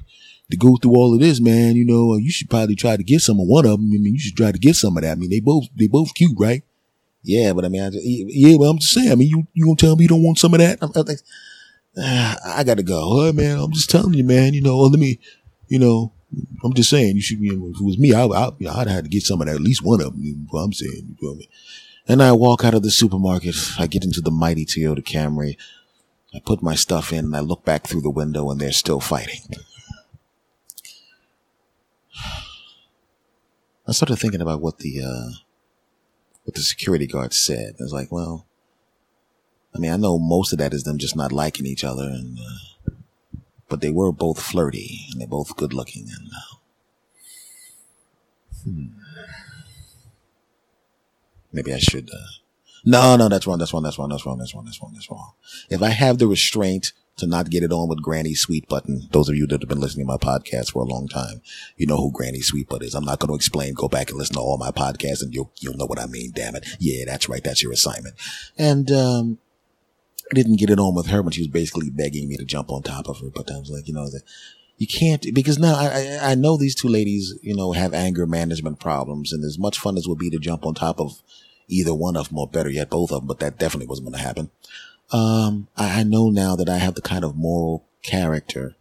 to 0.52 0.58
go 0.58 0.78
through 0.78 0.96
all 0.96 1.14
of 1.14 1.20
this, 1.20 1.40
man, 1.40 1.76
you 1.76 1.86
know, 1.86 2.16
you 2.18 2.32
should 2.32 2.50
probably 2.50 2.76
try 2.76 2.98
to 2.98 3.04
get 3.04 3.22
some 3.22 3.40
of 3.40 3.48
one 3.48 3.66
of 3.66 3.72
them. 3.72 3.90
I 3.94 3.98
mean, 3.98 4.14
you 4.14 4.20
should 4.20 4.36
try 4.38 4.52
to 4.52 4.58
get 4.58 4.76
some 4.76 4.98
of 4.98 5.04
that. 5.04 5.12
I 5.12 5.16
mean, 5.16 5.30
they 5.30 5.40
both, 5.40 5.66
they 5.78 5.88
both 5.88 6.14
cute, 6.16 6.38
right? 6.40 6.64
Yeah, 7.24 7.54
but 7.54 7.66
I 7.66 7.68
mean, 7.68 7.82
I 7.84 7.90
just, 7.90 8.04
yeah, 8.04 8.58
but 8.58 8.66
I'm 8.66 8.80
just 8.80 8.94
saying, 8.94 9.12
I 9.12 9.16
mean, 9.16 9.30
you, 9.30 9.48
you 9.54 9.66
gonna 9.66 9.76
tell 9.76 9.96
me 9.96 10.04
you 10.04 10.10
don't 10.10 10.24
want 10.24 10.40
some 10.40 10.54
of 10.54 10.60
that? 10.60 10.80
I'm, 10.82 10.92
I'm 10.96 11.06
like, 11.06 11.20
I 11.98 12.64
gotta 12.66 12.84
go. 12.84 13.32
Man, 13.34 13.60
I'm 13.60 13.72
just 13.72 13.90
telling 13.90 14.14
you, 14.14 14.24
man, 14.24 14.54
you 14.54 14.62
know, 14.62 14.78
let 14.80 15.00
me, 15.00 15.20
you 15.68 15.80
know, 15.80 16.14
I'm 16.64 16.74
just 16.74 16.90
saying, 16.90 17.16
you 17.16 17.22
should, 17.22 17.42
know, 17.42 17.72
if 17.74 17.80
it 17.82 17.86
was 17.86 17.98
me, 17.98 18.14
I, 18.14 18.26
I, 18.26 18.52
you 18.60 18.68
know, 18.68 18.74
I'd 18.74 18.88
have 18.88 19.04
to 19.04 19.10
get 19.10 19.24
some 19.24 19.42
of 19.42 19.48
that, 19.48 19.56
at 19.56 19.62
least 19.62 19.84
one 19.84 20.02
of 20.02 20.14
them. 20.14 20.24
You 20.24 20.36
know 20.36 20.46
what 20.50 20.62
I'm 20.62 20.74
saying, 20.74 21.08
you 21.10 21.16
feel 21.20 21.36
me? 21.36 21.50
And 22.08 22.22
I 22.22 22.32
walk 22.34 22.64
out 22.64 22.74
of 22.74 22.84
the 22.84 22.92
supermarket. 22.92 23.56
I 23.78 23.88
get 23.88 24.04
into 24.04 24.22
the 24.22 24.32
mighty 24.32 24.66
Toyota 24.66 25.04
Camry. 25.04 25.58
I 26.34 26.40
put 26.40 26.62
my 26.62 26.76
stuff 26.76 27.12
in 27.12 27.26
and 27.26 27.36
I 27.36 27.40
look 27.40 27.66
back 27.66 27.88
through 27.88 28.02
the 28.02 28.10
window 28.10 28.50
and 28.52 28.60
they're 28.62 28.72
still 28.72 29.00
fighting. 29.00 29.42
I 33.88 33.92
started 33.92 34.18
thinking 34.18 34.42
about 34.42 34.62
what 34.62 34.80
the, 34.80 35.02
uh, 35.04 35.30
what 36.44 36.56
the 36.56 36.62
security 36.62 37.08
guard 37.08 37.34
said. 37.34 37.76
I 37.80 37.84
was 37.84 37.94
like, 37.94 38.12
well, 38.12 38.46
I 39.80 39.82
mean, 39.82 39.92
I 39.94 39.96
know 39.96 40.20
most 40.20 40.52
of 40.52 40.60
that 40.60 40.74
is 40.74 40.84
them 40.84 40.98
just 40.98 41.16
not 41.16 41.32
liking 41.32 41.66
each 41.66 41.86
other, 41.86 42.04
and 42.04 42.38
uh, 42.38 42.92
but 43.70 43.80
they 43.80 43.92
were 43.92 44.12
both 44.12 44.38
flirty 44.38 45.06
and 45.10 45.22
they're 45.22 45.28
both 45.28 45.56
good 45.56 45.74
looking. 45.74 46.06
And 46.10 46.30
uh, 46.36 46.56
hmm. 48.66 48.88
maybe 51.54 51.74
I 51.74 51.78
should. 51.78 52.10
Uh, 52.14 52.28
no, 52.84 53.16
no, 53.16 53.30
that's 53.30 53.48
wrong. 53.48 53.58
That's 53.58 53.74
wrong. 53.74 53.84
That's 53.84 53.98
wrong. 53.98 54.10
That's 54.10 54.26
wrong. 54.26 54.38
That's 54.38 54.54
wrong. 54.54 54.66
That's 54.66 54.82
wrong. 54.82 54.92
That's 54.94 55.10
wrong. 55.10 55.32
If 55.70 55.82
I 55.82 55.90
have 55.92 56.18
the 56.18 56.28
restraint 56.28 56.92
to 57.16 57.26
not 57.26 57.50
get 57.50 57.64
it 57.64 57.72
on 57.72 57.88
with 57.88 58.02
Granny 58.02 58.34
Sweetbutt, 58.34 59.12
those 59.12 59.30
of 59.30 59.36
you 59.36 59.48
that 59.48 59.62
have 59.62 59.70
been 59.70 59.80
listening 59.80 60.08
to 60.08 60.12
my 60.12 60.18
podcast 60.18 60.74
for 60.74 60.84
a 60.84 60.86
long 60.88 61.08
time, 61.08 61.42
you 61.78 61.88
know 61.88 61.96
who 61.96 62.12
Granny 62.12 62.40
Sweetbutt 62.40 62.84
is. 62.84 62.96
I'm 62.96 63.06
not 63.06 63.20
going 63.20 63.30
to 63.30 63.36
explain. 63.36 63.76
Go 63.76 63.88
back 63.88 64.10
and 64.10 64.18
listen 64.18 64.36
to 64.36 64.42
all 64.42 64.58
my 64.58 64.72
podcasts, 64.72 65.22
and 65.22 65.34
you'll 65.34 65.54
you'll 65.62 65.78
know 65.78 65.86
what 65.86 66.00
I 66.00 66.06
mean. 66.06 66.34
Damn 66.36 66.58
it. 66.58 66.68
Yeah, 66.80 67.06
that's 67.06 67.30
right. 67.30 67.42
That's 67.42 67.64
your 67.64 67.72
assignment. 67.72 68.16
And 68.58 68.92
um, 68.92 69.38
I 70.32 70.36
didn't 70.36 70.58
get 70.60 70.70
it 70.70 70.80
on 70.80 70.96
with 70.96 71.08
her 71.08 71.22
when 71.22 71.32
she 71.32 71.42
was 71.42 71.48
basically 71.48 71.90
begging 71.90 72.28
me 72.28 72.38
to 72.38 72.46
jump 72.46 72.72
on 72.72 72.84
top 72.84 73.08
of 73.08 73.20
her. 73.20 73.30
But 73.34 73.52
I 73.52 73.58
was 73.58 73.70
like, 73.70 73.88
you 73.88 73.94
know, 73.94 74.10
that 74.10 74.24
you 74.78 74.88
can't 74.88 75.26
because 75.34 75.58
now 75.60 75.76
I, 75.76 76.20
I 76.22 76.36
know 76.36 76.58
these 76.58 76.76
two 76.76 76.88
ladies, 76.88 77.34
you 77.42 77.56
know, 77.56 77.72
have 77.72 77.94
anger 77.94 78.26
management 78.26 78.80
problems, 78.80 79.34
and 79.34 79.44
as 79.44 79.58
much 79.58 79.80
fun 79.80 79.98
as 79.98 80.08
would 80.08 80.20
be 80.20 80.30
to 80.30 80.40
jump 80.40 80.66
on 80.66 80.74
top 80.74 81.00
of 81.00 81.22
either 81.68 81.94
one 81.94 82.16
of 82.18 82.30
them, 82.30 82.40
or 82.40 82.48
better 82.48 82.70
yet, 82.70 82.90
both 82.90 83.12
of 83.12 83.22
them, 83.22 83.28
but 83.28 83.40
that 83.40 83.60
definitely 83.60 83.88
wasn't 83.88 84.08
going 84.08 84.20
to 84.20 84.26
happen. 84.26 84.50
Um, 85.12 85.68
I, 85.76 86.00
I 86.00 86.04
know 86.04 86.30
now 86.30 86.56
that 86.56 86.70
I 86.70 86.78
have 86.78 86.96
the 86.96 87.02
kind 87.02 87.24
of 87.24 87.36
moral 87.36 87.86
character 88.02 88.76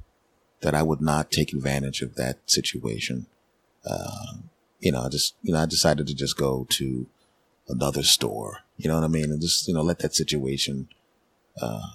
that 0.61 0.75
I 0.75 0.83
would 0.83 1.01
not 1.01 1.31
take 1.31 1.53
advantage 1.53 2.03
of 2.03 2.15
that 2.15 2.39
situation. 2.47 3.27
Uh, 3.85 4.39
you 4.81 4.93
know, 4.93 5.03
I 5.03 5.09
just, 5.09 5.35
you 5.43 5.53
know, 5.53 5.61
I 5.61 5.67
decided 5.67 6.07
to 6.07 6.15
just 6.15 6.37
go 6.37 6.67
to 6.71 7.07
another 7.69 8.03
store 8.03 8.63
You 8.79 8.89
know 8.89 8.95
what 8.95 9.05
I 9.05 9.09
mean? 9.09 9.33
And 9.33 9.41
just, 9.41 9.67
you 9.67 9.75
know, 9.75 9.83
let 9.83 9.99
that 9.99 10.15
situation, 10.15 10.89
uh, 11.61 11.89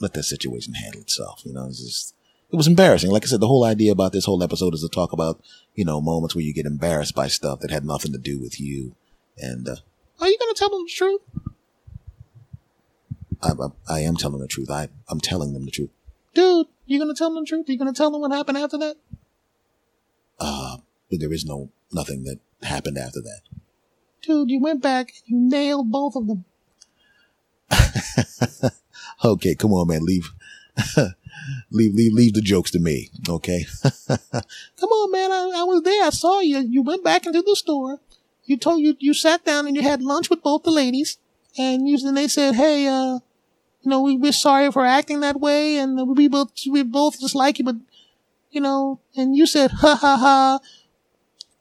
let 0.00 0.12
that 0.14 0.24
situation 0.24 0.74
handle 0.74 1.00
itself. 1.00 1.42
You 1.44 1.52
know, 1.52 1.66
it's 1.66 1.82
just, 1.82 2.14
it 2.50 2.56
was 2.56 2.66
embarrassing. 2.66 3.10
Like 3.10 3.24
I 3.24 3.26
said, 3.26 3.40
the 3.40 3.48
whole 3.48 3.64
idea 3.64 3.92
about 3.92 4.12
this 4.12 4.24
whole 4.24 4.42
episode 4.42 4.74
is 4.74 4.82
to 4.82 4.88
talk 4.88 5.12
about, 5.12 5.42
you 5.74 5.84
know, 5.84 6.00
moments 6.00 6.34
where 6.34 6.44
you 6.44 6.52
get 6.52 6.66
embarrassed 6.66 7.14
by 7.14 7.28
stuff 7.28 7.60
that 7.60 7.70
had 7.70 7.84
nothing 7.84 8.12
to 8.12 8.18
do 8.18 8.38
with 8.38 8.60
you. 8.60 8.94
And, 9.38 9.68
uh, 9.68 9.76
are 10.20 10.28
you 10.28 10.38
going 10.38 10.54
to 10.54 10.58
tell 10.58 10.70
them 10.70 10.84
the 10.84 10.92
truth? 10.92 11.20
I, 13.42 13.50
I, 13.50 13.96
I, 13.96 14.00
am 14.00 14.16
telling 14.16 14.40
the 14.40 14.46
truth. 14.46 14.70
I, 14.70 14.88
I'm 15.08 15.20
telling 15.20 15.52
them 15.52 15.64
the 15.64 15.70
truth. 15.70 15.90
Dude, 16.34 16.68
you 16.86 16.98
going 16.98 17.12
to 17.12 17.18
tell 17.18 17.32
them 17.32 17.42
the 17.42 17.48
truth? 17.48 17.68
Are 17.68 17.72
you 17.72 17.78
going 17.78 17.92
to 17.92 17.96
tell 17.96 18.10
them 18.10 18.20
what 18.20 18.30
happened 18.30 18.58
after 18.58 18.78
that? 18.78 18.96
Uh, 20.38 20.76
there 21.10 21.32
is 21.32 21.44
no, 21.44 21.70
nothing 21.92 22.24
that 22.24 22.38
happened 22.62 22.98
after 22.98 23.20
that. 23.20 23.40
Dude, 24.22 24.50
you 24.50 24.60
went 24.60 24.82
back 24.82 25.08
and 25.08 25.22
you 25.26 25.50
nailed 25.50 25.90
both 25.90 26.14
of 26.14 26.26
them. 26.26 26.44
okay, 29.24 29.54
come 29.54 29.72
on, 29.72 29.88
man. 29.88 30.04
Leave, 30.04 30.30
leave, 31.70 31.94
leave, 31.94 32.12
leave 32.12 32.34
the 32.34 32.40
jokes 32.40 32.70
to 32.72 32.78
me. 32.78 33.10
Okay. 33.28 33.66
come 34.08 34.88
on, 34.88 35.12
man. 35.12 35.32
I, 35.32 35.60
I 35.60 35.64
was 35.64 35.82
there. 35.82 36.04
I 36.04 36.10
saw 36.10 36.40
you. 36.40 36.58
You 36.58 36.82
went 36.82 37.04
back 37.04 37.26
into 37.26 37.42
the 37.42 37.56
store. 37.56 38.00
You 38.44 38.56
told 38.56 38.80
you, 38.80 38.96
you 38.98 39.14
sat 39.14 39.44
down 39.44 39.66
and 39.66 39.76
you 39.76 39.82
had 39.82 40.02
lunch 40.02 40.28
with 40.28 40.42
both 40.42 40.64
the 40.64 40.70
ladies 40.70 41.18
and 41.56 41.88
you, 41.88 41.96
and 42.04 42.16
they 42.16 42.28
said, 42.28 42.54
Hey, 42.54 42.86
uh, 42.88 43.20
you 43.82 43.90
know, 43.90 44.00
we, 44.00 44.16
we're 44.16 44.32
sorry 44.32 44.70
for 44.70 44.84
acting 44.84 45.20
that 45.20 45.40
way 45.40 45.76
and 45.76 46.16
we 46.16 46.28
both, 46.28 46.52
we 46.70 46.82
both 46.82 47.20
just 47.20 47.34
like 47.34 47.58
you, 47.58 47.64
but, 47.64 47.76
you 48.50 48.60
know, 48.60 49.00
and 49.16 49.36
you 49.36 49.46
said, 49.46 49.70
ha 49.70 49.96
ha 49.96 50.16
ha. 50.16 50.60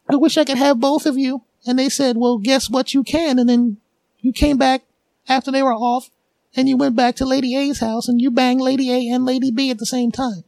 I 0.10 0.16
wish 0.16 0.38
I 0.38 0.46
could 0.46 0.58
have 0.58 0.80
both 0.80 1.06
of 1.06 1.18
you. 1.18 1.44
And 1.66 1.80
they 1.80 1.90
said, 1.90 2.18
well, 2.18 2.38
guess 2.38 2.70
what? 2.70 2.94
You 2.94 3.04
can. 3.04 3.40
And 3.40 3.50
then 3.50 3.78
you 4.20 4.34
came 4.34 4.58
back 4.58 4.84
after 5.32 5.52
they 5.52 5.64
were 5.64 5.74
off 5.74 6.12
and 6.56 6.68
you 6.68 6.78
went 6.78 6.96
back 6.96 7.16
to 7.16 7.26
Lady 7.26 7.56
A's 7.56 7.80
house 7.80 8.08
and 8.08 8.22
you 8.22 8.30
banged 8.30 8.62
Lady 8.62 8.92
A 8.92 9.14
and 9.14 9.26
Lady 9.26 9.52
B 9.52 9.72
at 9.72 9.80
the 9.80 9.86
same 9.86 10.12
time. 10.12 10.44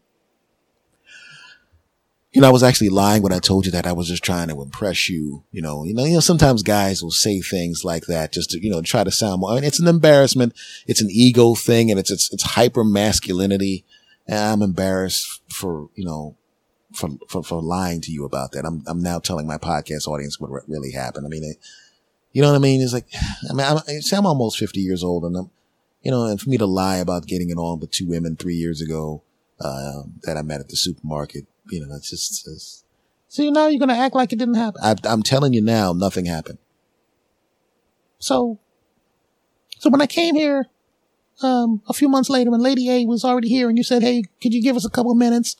You 2.33 2.41
know, 2.41 2.49
I 2.49 2.51
was 2.51 2.63
actually 2.63 2.89
lying 2.89 3.21
when 3.21 3.31
I 3.31 3.37
told 3.37 3.67
you 3.67 3.71
that 3.73 3.85
I 3.85 3.91
was 3.91 4.07
just 4.07 4.23
trying 4.23 4.47
to 4.47 4.61
impress 4.61 5.07
you. 5.07 5.43
You 5.51 5.61
know, 5.61 5.83
you 5.83 5.93
know, 5.93 6.03
you 6.03 6.15
know, 6.15 6.19
sometimes 6.19 6.63
guys 6.63 7.03
will 7.03 7.11
say 7.11 7.41
things 7.41 7.85
like 7.85 8.07
that 8.07 8.33
just 8.33 8.49
to, 8.51 8.63
you 8.63 8.71
know, 8.71 8.81
try 8.81 9.03
to 9.03 9.11
sound 9.11 9.41
more. 9.41 9.51
I 9.51 9.55
mean, 9.55 9.63
it's 9.63 9.79
an 9.79 9.87
embarrassment. 9.87 10.53
It's 10.87 11.01
an 11.01 11.09
ego 11.11 11.53
thing 11.53 11.91
and 11.91 11.99
it's, 11.99 12.09
it's, 12.09 12.33
it's 12.33 12.43
hyper 12.43 12.83
masculinity. 12.83 13.85
And 14.27 14.39
I'm 14.39 14.61
embarrassed 14.63 15.41
for, 15.47 15.89
you 15.93 16.05
know, 16.05 16.35
for, 16.91 17.09
for, 17.29 17.43
for 17.43 17.61
lying 17.61 18.01
to 18.01 18.11
you 18.11 18.25
about 18.25 18.51
that. 18.53 18.65
I'm, 18.65 18.83
I'm 18.87 19.01
now 19.01 19.19
telling 19.19 19.45
my 19.45 19.59
podcast 19.59 20.07
audience 20.07 20.39
what 20.39 20.67
really 20.67 20.91
happened. 20.91 21.27
I 21.27 21.29
mean, 21.29 21.43
it, 21.43 21.57
you 22.33 22.41
know 22.41 22.49
what 22.49 22.57
I 22.57 22.59
mean? 22.59 22.81
It's 22.81 22.93
like, 22.93 23.07
I 23.49 23.53
mean, 23.53 23.65
I'm, 23.65 23.77
I'm 24.11 24.25
almost 24.25 24.57
50 24.57 24.81
years 24.81 25.03
old 25.03 25.23
and 25.23 25.37
I'm, 25.37 25.51
you 26.01 26.11
know, 26.11 26.25
and 26.25 26.41
for 26.41 26.49
me 26.49 26.57
to 26.57 26.65
lie 26.65 26.97
about 26.97 27.27
getting 27.27 27.49
it 27.49 27.57
on 27.57 27.79
with 27.79 27.91
two 27.91 28.07
women 28.07 28.35
three 28.35 28.55
years 28.55 28.81
ago, 28.81 29.23
uh, 29.61 30.03
that 30.23 30.35
I 30.35 30.41
met 30.41 30.59
at 30.59 30.67
the 30.67 30.75
supermarket, 30.75 31.45
you 31.69 31.85
know, 31.85 31.95
it's 31.95 32.09
just, 32.09 32.45
it's, 32.47 32.83
so 33.29 33.49
now 33.49 33.67
you're 33.67 33.79
going 33.79 33.89
to 33.89 33.95
act 33.95 34.13
like 34.13 34.33
it 34.33 34.39
didn't 34.39 34.55
happen. 34.55 34.81
I, 34.83 34.95
I'm 35.05 35.23
telling 35.23 35.53
you 35.53 35.61
now, 35.61 35.93
nothing 35.93 36.25
happened. 36.25 36.57
So, 38.19 38.59
so 39.79 39.89
when 39.89 40.01
I 40.01 40.07
came 40.07 40.35
here, 40.35 40.65
um, 41.41 41.81
a 41.87 41.93
few 41.93 42.09
months 42.09 42.29
later 42.29 42.51
when 42.51 42.61
Lady 42.61 42.89
A 42.89 43.05
was 43.05 43.23
already 43.23 43.49
here 43.49 43.69
and 43.69 43.77
you 43.77 43.83
said, 43.83 44.01
Hey, 44.03 44.23
could 44.41 44.53
you 44.53 44.61
give 44.61 44.75
us 44.75 44.85
a 44.85 44.89
couple 44.89 45.11
of 45.11 45.17
minutes? 45.17 45.55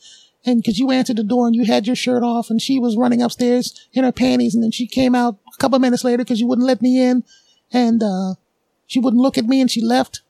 and 0.45 0.61
because 0.61 0.79
you 0.79 0.91
answered 0.91 1.17
the 1.17 1.23
door 1.23 1.47
and 1.47 1.55
you 1.55 1.65
had 1.65 1.87
your 1.87 1.95
shirt 1.95 2.23
off 2.23 2.49
and 2.49 2.61
she 2.61 2.79
was 2.79 2.97
running 2.97 3.21
upstairs 3.21 3.87
in 3.93 4.03
her 4.03 4.11
panties 4.11 4.53
and 4.53 4.63
then 4.63 4.71
she 4.71 4.87
came 4.87 5.15
out 5.15 5.37
a 5.53 5.57
couple 5.57 5.79
minutes 5.79 6.03
later 6.03 6.23
because 6.23 6.39
you 6.39 6.47
wouldn't 6.47 6.67
let 6.67 6.81
me 6.81 7.01
in. 7.01 7.23
And 7.71 8.03
uh, 8.03 8.35
she 8.87 8.99
wouldn't 8.99 9.21
look 9.21 9.37
at 9.37 9.45
me 9.45 9.61
and 9.61 9.69
she 9.69 9.81
left. 9.81 10.21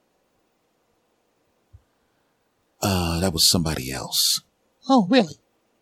Uh 2.82 3.20
that 3.20 3.34
was 3.34 3.44
somebody 3.44 3.92
else. 3.92 4.42
Oh 4.90 5.08
really? 5.10 5.36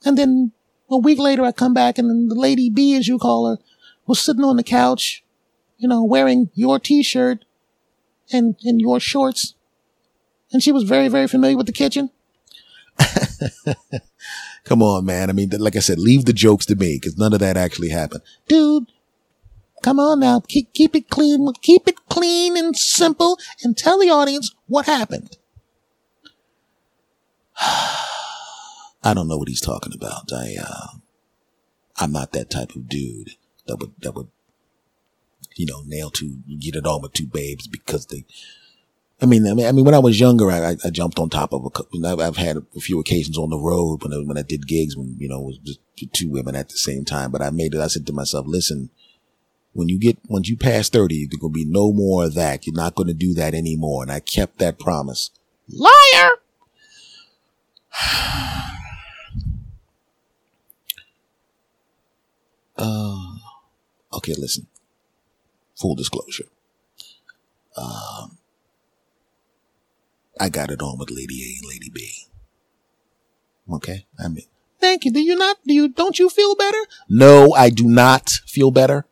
And 0.06 0.18
then 0.18 0.52
a 0.90 0.98
week 0.98 1.20
later 1.20 1.44
i 1.44 1.52
come 1.54 1.74
back 1.74 1.98
and 1.98 2.30
the 2.30 2.36
lady 2.36 2.70
b 2.70 2.96
as 2.96 3.08
you 3.08 3.18
call 3.18 3.48
her 3.48 3.58
was 4.06 4.20
sitting 4.20 4.44
on 4.44 4.58
the 4.58 4.64
couch 4.64 5.24
you 5.78 5.88
know 5.88 6.04
wearing 6.04 6.50
your 6.54 6.80
t-shirt 6.80 7.46
and 8.32 8.56
and 8.64 8.80
your 8.80 9.00
shorts. 9.00 9.56
And 10.52 10.62
she 10.62 10.72
was 10.72 10.84
very 10.84 11.08
very 11.08 11.28
familiar 11.28 11.58
with 11.58 11.66
the 11.66 11.72
kitchen. 11.74 12.12
Come 14.64 14.84
on, 14.84 15.06
man. 15.06 15.30
I 15.30 15.34
mean, 15.34 15.50
like 15.58 15.76
I 15.76 15.80
said, 15.80 15.98
leave 15.98 16.26
the 16.26 16.34
jokes 16.34 16.66
to 16.68 16.76
me 16.76 16.98
because 16.98 17.18
none 17.18 17.34
of 17.34 17.40
that 17.40 17.58
actually 17.58 17.90
happened. 17.90 18.22
Dude, 18.48 18.91
come 19.82 20.00
on 20.00 20.20
now. 20.20 20.42
Keep, 20.48 20.74
keep 20.74 20.96
it 20.96 21.10
clean. 21.10 21.52
Keep 21.62 21.88
it 21.88 22.08
clean 22.10 22.58
and 22.58 22.76
simple 22.76 23.40
and 23.64 23.78
tell 23.78 24.00
the 24.00 24.10
audience 24.10 24.54
what 24.68 24.86
happened. 24.86 25.38
I 27.60 29.14
don't 29.14 29.28
know 29.28 29.38
what 29.38 29.48
he's 29.48 29.62
talking 29.62 29.94
about. 29.94 30.32
I, 30.34 30.56
uh, 30.62 30.88
I'm 31.98 32.12
not 32.12 32.32
that 32.34 32.50
type 32.50 32.76
of 32.76 32.88
dude 32.88 33.32
that 33.68 33.78
would, 33.78 33.94
that 34.00 34.14
would, 34.14 34.30
you 35.56 35.66
know, 35.66 35.82
nail 35.86 36.10
two, 36.10 36.38
get 36.60 36.76
it 36.76 36.86
on 36.86 37.02
with 37.02 37.14
two 37.14 37.28
babes 37.28 37.68
because 37.68 38.06
they, 38.08 38.26
I 39.22 39.28
mean, 39.28 39.48
I 39.48 39.54
mean, 39.54 39.68
I 39.68 39.72
mean, 39.72 39.86
when 39.86 39.94
I 39.94 40.00
was 40.00 40.20
younger, 40.20 40.50
I, 40.50 40.76
I 40.84 40.90
jumped 40.90 41.20
on 41.20 41.30
top 41.30 41.54
of 41.54 41.64
a 41.64 41.70
couple. 41.70 42.04
I've 42.06 42.38
had 42.38 42.58
a 42.58 42.80
few 42.80 43.00
occasions 43.00 43.38
on 43.38 43.52
the 43.52 43.58
road 43.58 44.02
when 44.04 44.14
I, 44.14 44.18
when 44.18 44.38
I 44.38 44.42
did 44.42 44.68
gigs 44.68 44.98
when 44.98 45.16
you 45.20 45.30
know 45.30 45.42
it 45.42 45.46
was 45.46 45.58
just 45.60 45.80
two 46.14 46.32
women 46.32 46.56
at 46.56 46.70
the 46.70 46.78
same 46.78 47.06
time. 47.06 47.30
But 47.30 47.44
I 47.44 47.52
made 47.52 47.76
it. 47.76 47.80
I 47.80 47.88
said 47.88 48.08
to 48.08 48.14
myself, 48.14 48.48
listen, 48.48 48.90
when 49.74 49.90
you 49.90 50.00
get 50.00 50.18
once 50.28 50.50
you 50.50 50.58
pass 50.58 50.90
thirty, 50.90 51.26
there's 51.26 51.40
gonna 51.40 51.52
be 51.52 51.66
no 51.66 51.92
more 51.92 52.26
of 52.26 52.34
that. 52.36 52.66
You're 52.66 52.76
not 52.76 52.96
gonna 52.96 53.14
do 53.14 53.34
that 53.36 53.54
anymore. 53.54 54.04
And 54.04 54.12
I 54.12 54.20
kept 54.20 54.60
that 54.60 54.80
promise. 54.80 55.32
Liar. 55.70 56.32
uh, 62.78 63.36
okay, 64.14 64.34
listen. 64.38 64.68
Full 65.76 65.96
disclosure. 65.96 66.48
Um 67.78 68.38
I 70.42 70.50
got 70.50 70.72
it 70.72 70.82
on 70.82 70.98
with 70.98 71.12
Lady 71.12 71.44
A 71.44 71.60
and 71.60 71.70
Lady 71.70 71.90
B. 71.90 72.12
Okay. 73.72 74.06
I 74.20 74.28
mean, 74.28 74.46
thank 74.80 75.06
you. 75.06 75.12
Do 75.12 75.20
you 75.22 75.36
not, 75.36 75.58
do 75.68 75.74
you, 75.74 75.90
don't 75.90 76.18
you 76.18 76.30
feel 76.30 76.56
better? 76.56 76.80
No, 77.08 77.54
I 77.54 77.70
do 77.70 77.86
not 77.86 78.30
feel 78.48 78.72
better. 78.72 79.06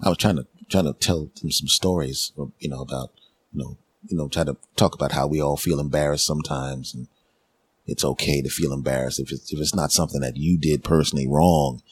I 0.00 0.08
was 0.08 0.18
trying 0.18 0.36
to, 0.36 0.46
trying 0.68 0.84
to 0.84 0.92
tell 0.92 1.30
them 1.40 1.50
some 1.50 1.68
stories, 1.68 2.32
you 2.58 2.68
know, 2.68 2.80
about, 2.80 3.12
you 3.52 3.62
know, 3.62 3.78
you 4.08 4.16
know, 4.16 4.28
try 4.28 4.44
to 4.44 4.56
talk 4.76 4.94
about 4.94 5.12
how 5.12 5.26
we 5.26 5.40
all 5.40 5.56
feel 5.56 5.80
embarrassed 5.80 6.26
sometimes 6.26 6.94
and 6.94 7.08
it's 7.86 8.04
okay 8.04 8.42
to 8.42 8.48
feel 8.48 8.72
embarrassed 8.72 9.18
if 9.18 9.32
it's, 9.32 9.52
if 9.52 9.58
it's 9.58 9.74
not 9.74 9.92
something 9.92 10.20
that 10.20 10.36
you 10.36 10.58
did 10.58 10.84
personally 10.84 11.26
wrong 11.26 11.82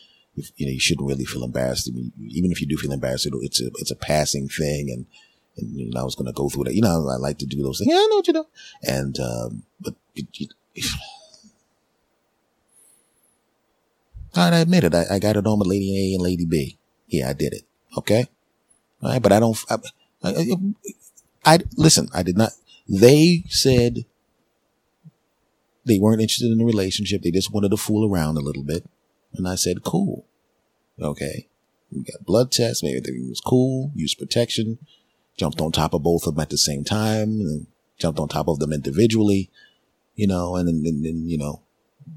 you 0.57 0.67
know, 0.67 0.73
you 0.73 0.81
shouldn't 0.81 1.09
really 1.09 1.25
feel 1.25 1.45
embarrassed. 1.45 1.89
I 1.89 1.97
mean, 1.97 2.13
even 2.29 2.53
if 2.53 2.61
you 2.61 2.67
do 2.67 2.77
feel 2.77 2.93
embarrassed, 2.93 3.27
it's 3.31 3.61
a, 3.61 3.67
it's 3.79 3.91
a 3.91 3.97
passing 3.97 4.49
thing. 4.49 4.91
And, 4.91 5.07
and, 5.57 5.75
you 5.77 5.91
know, 5.91 6.01
I 6.01 6.05
was 6.05 6.15
going 6.15 6.27
to 6.27 6.33
go 6.33 6.49
through 6.49 6.65
that. 6.65 6.75
You 6.75 6.83
know, 6.83 7.09
I 7.09 7.17
like 7.17 7.39
to 7.39 7.47
do 7.47 7.63
those 7.63 7.79
things. 7.79 7.89
Yeah, 7.91 7.97
I 7.97 8.07
know 8.11 8.17
what 8.17 8.27
you 8.27 8.35
do. 8.35 8.47
And, 8.83 9.19
um, 9.19 9.63
but 9.81 9.95
I 14.35 14.59
admit 14.59 14.85
it. 14.85 14.95
I, 14.95 15.07
I 15.13 15.19
got 15.19 15.37
it 15.37 15.47
on 15.47 15.59
with 15.59 15.69
Lady 15.69 16.13
A 16.13 16.15
and 16.17 16.23
Lady 16.23 16.45
B. 16.45 16.79
Yeah, 17.09 17.31
I 17.31 17.33
did 17.33 17.55
it. 17.55 17.63
Okay. 17.97 18.27
All 19.03 19.11
right. 19.11 19.23
But 19.23 19.33
I 19.33 19.41
don't, 19.41 19.59
I, 19.71 19.77
I, 20.25 20.57
I 21.45 21.59
listen, 21.77 22.09
I 22.15 22.23
did 22.23 22.37
not, 22.37 22.51
they 22.89 23.45
said 23.49 24.05
they 25.85 25.99
weren't 25.99 26.21
interested 26.21 26.51
in 26.51 26.59
the 26.59 26.65
relationship. 26.65 27.23
They 27.23 27.31
just 27.31 27.53
wanted 27.53 27.71
to 27.71 27.77
fool 27.77 28.13
around 28.13 28.37
a 28.37 28.41
little 28.41 28.65
bit. 28.65 28.85
And 29.35 29.49
I 29.49 29.55
said, 29.55 29.85
cool. 29.85 30.27
Okay. 31.01 31.49
We 31.93 32.03
got 32.03 32.25
blood 32.27 32.51
tests, 32.51 32.83
Maybe 32.83 32.99
everything 32.99 33.29
was 33.29 33.41
cool, 33.41 33.93
used 33.95 34.19
protection, 34.19 34.79
jumped 35.37 35.61
on 35.61 35.71
top 35.71 35.95
of 35.95 36.03
both 36.03 36.27
of 36.27 36.35
them 36.35 36.43
at 36.43 36.51
the 36.51 36.59
same 36.59 36.83
time, 36.83 37.41
and 37.41 37.67
jumped 37.97 38.19
on 38.19 38.29
top 38.29 38.49
of 38.49 38.59
them 38.59 38.73
individually, 38.73 39.51
you 40.17 40.27
know, 40.27 40.57
and 40.57 40.67
then, 40.67 41.29
you 41.29 41.39
know, 41.39 41.63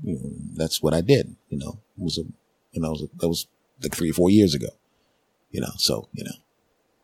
you 0.03 0.15
know, 0.15 0.31
that's 0.55 0.81
what 0.81 0.93
I 0.93 1.01
did, 1.01 1.35
you 1.49 1.57
know, 1.57 1.79
it 1.97 2.03
was 2.03 2.17
a, 2.17 2.23
you 2.71 2.81
know, 2.81 2.91
was 2.91 3.03
a, 3.03 3.07
that 3.19 3.29
was 3.29 3.47
like 3.81 3.93
three 3.93 4.09
or 4.09 4.13
four 4.13 4.29
years 4.29 4.55
ago, 4.55 4.69
you 5.51 5.61
know, 5.61 5.71
so, 5.77 6.07
you 6.13 6.23
know, 6.23 6.35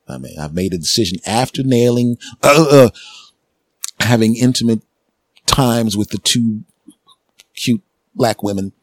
I 0.08 0.18
mean, 0.18 0.38
I've 0.40 0.54
made 0.54 0.74
a 0.74 0.78
decision 0.78 1.20
after 1.26 1.64
nailing, 1.64 2.18
uh, 2.44 2.66
uh, 2.70 2.90
having 4.00 4.36
intimate 4.36 4.82
times 5.46 5.98
with 5.98 6.10
the 6.10 6.18
two 6.18 6.64
cute 7.56 7.82
black 8.14 8.44
women 8.44 8.74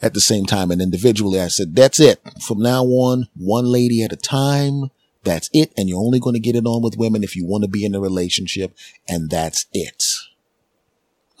at 0.00 0.14
the 0.14 0.20
same 0.20 0.46
time. 0.46 0.70
And 0.70 0.80
individually, 0.80 1.40
I 1.40 1.48
said, 1.48 1.74
that's 1.74 1.98
it. 1.98 2.20
From 2.40 2.60
now 2.60 2.84
on, 2.84 3.28
one 3.34 3.66
lady 3.66 4.02
at 4.02 4.12
a 4.12 4.16
time. 4.16 4.90
That's 5.24 5.48
it. 5.52 5.72
And 5.76 5.88
you're 5.88 5.98
only 5.98 6.20
going 6.20 6.34
to 6.34 6.40
get 6.40 6.54
it 6.54 6.66
on 6.66 6.82
with 6.82 6.98
women 6.98 7.24
if 7.24 7.34
you 7.34 7.46
want 7.46 7.64
to 7.64 7.68
be 7.68 7.84
in 7.84 7.94
a 7.94 8.00
relationship. 8.00 8.76
And 9.08 9.30
that's 9.30 9.66
it. 9.72 10.04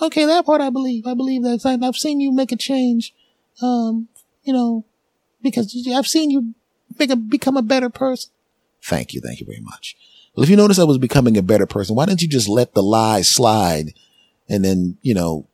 Okay, 0.00 0.24
that 0.24 0.46
part 0.46 0.60
I 0.60 0.70
believe. 0.70 1.06
I 1.06 1.14
believe 1.14 1.42
that. 1.42 1.64
I've 1.64 1.96
seen 1.96 2.20
you 2.20 2.32
make 2.32 2.50
a 2.50 2.56
change. 2.56 3.14
Um, 3.62 4.08
you 4.42 4.52
know, 4.52 4.84
because 5.42 5.86
I've 5.94 6.06
seen 6.06 6.30
you 6.30 6.54
become 6.96 7.56
a 7.56 7.62
better 7.62 7.90
person. 7.90 8.30
Thank 8.82 9.14
you. 9.14 9.20
Thank 9.20 9.40
you 9.40 9.46
very 9.46 9.60
much. 9.60 9.96
Well, 10.34 10.44
if 10.44 10.50
you 10.50 10.56
notice 10.56 10.78
I 10.78 10.84
was 10.84 10.98
becoming 10.98 11.36
a 11.36 11.42
better 11.42 11.66
person, 11.66 11.94
why 11.94 12.06
didn't 12.06 12.22
you 12.22 12.28
just 12.28 12.48
let 12.48 12.74
the 12.74 12.82
lie 12.82 13.22
slide 13.22 13.94
and 14.48 14.64
then, 14.64 14.98
you 15.02 15.14
know, 15.14 15.46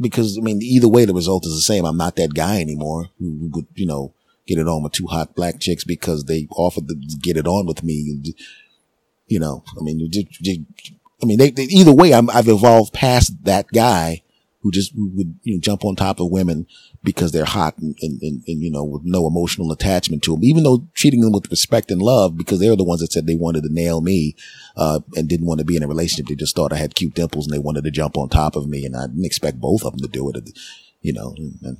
because 0.00 0.38
I 0.38 0.40
mean, 0.40 0.60
either 0.62 0.88
way, 0.88 1.04
the 1.04 1.14
result 1.14 1.46
is 1.46 1.54
the 1.54 1.62
same. 1.62 1.84
I'm 1.84 1.96
not 1.96 2.16
that 2.16 2.34
guy 2.34 2.60
anymore 2.60 3.08
who 3.18 3.50
would, 3.54 3.66
you 3.74 3.86
know, 3.86 4.12
get 4.46 4.58
it 4.58 4.68
on 4.68 4.82
with 4.82 4.92
two 4.92 5.06
hot 5.06 5.34
black 5.34 5.58
chicks 5.58 5.84
because 5.84 6.24
they 6.24 6.46
offered 6.50 6.88
to 6.88 6.94
get 7.20 7.36
it 7.36 7.46
on 7.46 7.66
with 7.66 7.82
me. 7.82 8.34
You 9.26 9.40
know, 9.40 9.64
I 9.78 9.82
mean, 9.82 9.98
you 9.98 10.08
just, 10.08 10.40
you, 10.40 10.66
I 11.22 11.26
mean, 11.26 11.38
they, 11.38 11.50
they, 11.50 11.64
either 11.64 11.92
way, 11.92 12.12
I'm, 12.12 12.30
I've 12.30 12.48
evolved 12.48 12.92
past 12.92 13.44
that 13.44 13.68
guy 13.72 14.22
who 14.60 14.70
just 14.70 14.92
would, 14.94 15.38
you 15.42 15.54
know, 15.54 15.60
jump 15.60 15.84
on 15.84 15.96
top 15.96 16.20
of 16.20 16.30
women 16.30 16.66
because 17.06 17.30
they're 17.30 17.44
hot 17.44 17.78
and, 17.78 17.96
and, 18.02 18.20
and, 18.20 18.42
and, 18.48 18.60
you 18.60 18.70
know, 18.70 18.84
with 18.84 19.02
no 19.04 19.28
emotional 19.28 19.70
attachment 19.70 20.24
to 20.24 20.32
them, 20.32 20.44
even 20.44 20.64
though 20.64 20.86
treating 20.92 21.20
them 21.20 21.32
with 21.32 21.48
respect 21.50 21.90
and 21.92 22.02
love 22.02 22.36
because 22.36 22.58
they're 22.58 22.76
the 22.76 22.84
ones 22.84 23.00
that 23.00 23.12
said 23.12 23.26
they 23.26 23.36
wanted 23.36 23.62
to 23.62 23.72
nail 23.72 24.00
me, 24.00 24.34
uh, 24.76 24.98
and 25.16 25.28
didn't 25.28 25.46
want 25.46 25.58
to 25.60 25.64
be 25.64 25.76
in 25.76 25.84
a 25.84 25.88
relationship. 25.88 26.26
They 26.26 26.34
just 26.34 26.56
thought 26.56 26.72
I 26.72 26.76
had 26.76 26.96
cute 26.96 27.14
dimples 27.14 27.46
and 27.46 27.54
they 27.54 27.60
wanted 27.60 27.84
to 27.84 27.90
jump 27.92 28.18
on 28.18 28.28
top 28.28 28.56
of 28.56 28.68
me. 28.68 28.84
And 28.84 28.96
I 28.96 29.06
didn't 29.06 29.24
expect 29.24 29.60
both 29.60 29.84
of 29.84 29.92
them 29.92 30.00
to 30.00 30.08
do 30.08 30.28
it, 30.28 30.50
you 31.00 31.12
know, 31.12 31.34
and, 31.62 31.78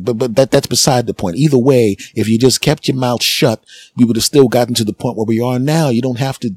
but, 0.00 0.18
but 0.18 0.36
that, 0.36 0.50
that's 0.50 0.66
beside 0.66 1.06
the 1.06 1.14
point. 1.14 1.36
Either 1.36 1.58
way, 1.58 1.96
if 2.14 2.28
you 2.28 2.38
just 2.38 2.60
kept 2.60 2.86
your 2.86 2.96
mouth 2.96 3.22
shut, 3.22 3.64
we 3.96 4.04
would 4.04 4.16
have 4.16 4.24
still 4.24 4.48
gotten 4.48 4.74
to 4.74 4.84
the 4.84 4.92
point 4.92 5.16
where 5.16 5.24
we 5.26 5.40
are 5.40 5.58
now. 5.58 5.88
You 5.88 6.02
don't 6.02 6.18
have 6.18 6.38
to, 6.40 6.54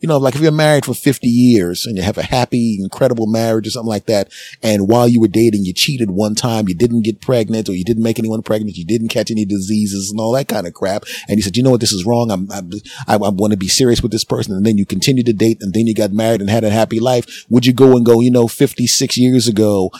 you 0.00 0.08
know, 0.08 0.16
like 0.16 0.34
if 0.34 0.40
you're 0.40 0.50
married 0.50 0.86
for 0.86 0.94
50 0.94 1.26
years 1.28 1.84
and 1.84 1.96
you 1.96 2.02
have 2.02 2.16
a 2.16 2.22
happy, 2.22 2.78
incredible 2.80 3.26
marriage 3.26 3.66
or 3.66 3.70
something 3.70 3.88
like 3.88 4.06
that. 4.06 4.32
And 4.62 4.88
while 4.88 5.06
you 5.06 5.20
were 5.20 5.28
dating, 5.28 5.64
you 5.64 5.74
cheated 5.74 6.10
one 6.10 6.34
time, 6.34 6.68
you 6.68 6.74
didn't 6.74 7.02
get 7.02 7.20
pregnant 7.20 7.68
or 7.68 7.72
you 7.72 7.84
didn't 7.84 8.02
make 8.02 8.18
anyone 8.18 8.42
pregnant, 8.42 8.76
you 8.76 8.84
didn't 8.84 9.08
catch 9.08 9.30
any 9.30 9.44
diseases 9.44 10.10
and 10.10 10.18
all 10.18 10.32
that 10.32 10.48
kind 10.48 10.66
of 10.66 10.72
crap. 10.72 11.04
And 11.28 11.36
you 11.36 11.42
said, 11.42 11.56
you 11.56 11.62
know 11.62 11.70
what? 11.70 11.80
This 11.80 11.92
is 11.92 12.06
wrong. 12.06 12.30
I'm, 12.30 12.50
I'm 12.50 12.70
I, 13.06 13.14
I 13.14 13.28
want 13.28 13.52
to 13.52 13.58
be 13.58 13.68
serious 13.68 14.02
with 14.02 14.12
this 14.12 14.24
person. 14.24 14.54
And 14.54 14.64
then 14.64 14.78
you 14.78 14.86
continue 14.86 15.22
to 15.24 15.32
date 15.32 15.58
and 15.60 15.74
then 15.74 15.86
you 15.86 15.94
got 15.94 16.12
married 16.12 16.40
and 16.40 16.48
had 16.48 16.64
a 16.64 16.70
happy 16.70 16.98
life. 16.98 17.44
Would 17.50 17.66
you 17.66 17.74
go 17.74 17.96
and 17.96 18.04
go, 18.04 18.20
you 18.20 18.30
know, 18.30 18.48
56 18.48 19.18
years 19.18 19.48
ago, 19.48 19.90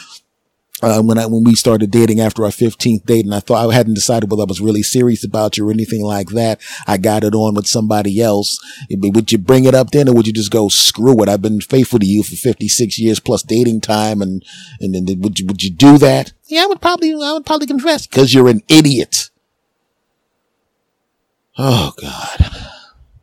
uh, 0.82 1.02
when 1.02 1.18
I, 1.18 1.26
when 1.26 1.44
we 1.44 1.54
started 1.54 1.90
dating 1.90 2.20
after 2.20 2.44
our 2.44 2.50
15th 2.50 3.04
date 3.04 3.24
and 3.24 3.34
I 3.34 3.40
thought 3.40 3.68
I 3.68 3.74
hadn't 3.74 3.94
decided 3.94 4.30
whether 4.30 4.42
I 4.42 4.46
was 4.46 4.60
really 4.60 4.82
serious 4.82 5.24
about 5.24 5.56
you 5.56 5.68
or 5.68 5.70
anything 5.70 6.02
like 6.02 6.28
that. 6.30 6.60
I 6.86 6.96
got 6.96 7.24
it 7.24 7.34
on 7.34 7.54
with 7.54 7.66
somebody 7.66 8.20
else. 8.20 8.58
Would 8.90 9.32
you 9.32 9.38
bring 9.38 9.64
it 9.64 9.74
up 9.74 9.90
then 9.90 10.08
or 10.08 10.14
would 10.14 10.26
you 10.26 10.32
just 10.32 10.50
go 10.50 10.68
screw 10.68 11.22
it? 11.22 11.28
I've 11.28 11.42
been 11.42 11.60
faithful 11.60 11.98
to 11.98 12.06
you 12.06 12.22
for 12.22 12.36
56 12.36 12.98
years 12.98 13.20
plus 13.20 13.42
dating 13.42 13.82
time. 13.82 14.22
And, 14.22 14.44
and 14.80 14.94
then 14.94 15.20
would 15.20 15.38
you, 15.38 15.46
would 15.46 15.62
you 15.62 15.70
do 15.70 15.98
that? 15.98 16.32
Yeah, 16.46 16.62
I 16.62 16.66
would 16.66 16.80
probably, 16.80 17.12
I 17.12 17.32
would 17.32 17.46
probably 17.46 17.66
confess 17.66 18.06
because 18.06 18.32
you're 18.32 18.48
an 18.48 18.62
idiot. 18.68 19.30
Oh 21.58 21.92
God. 22.00 22.50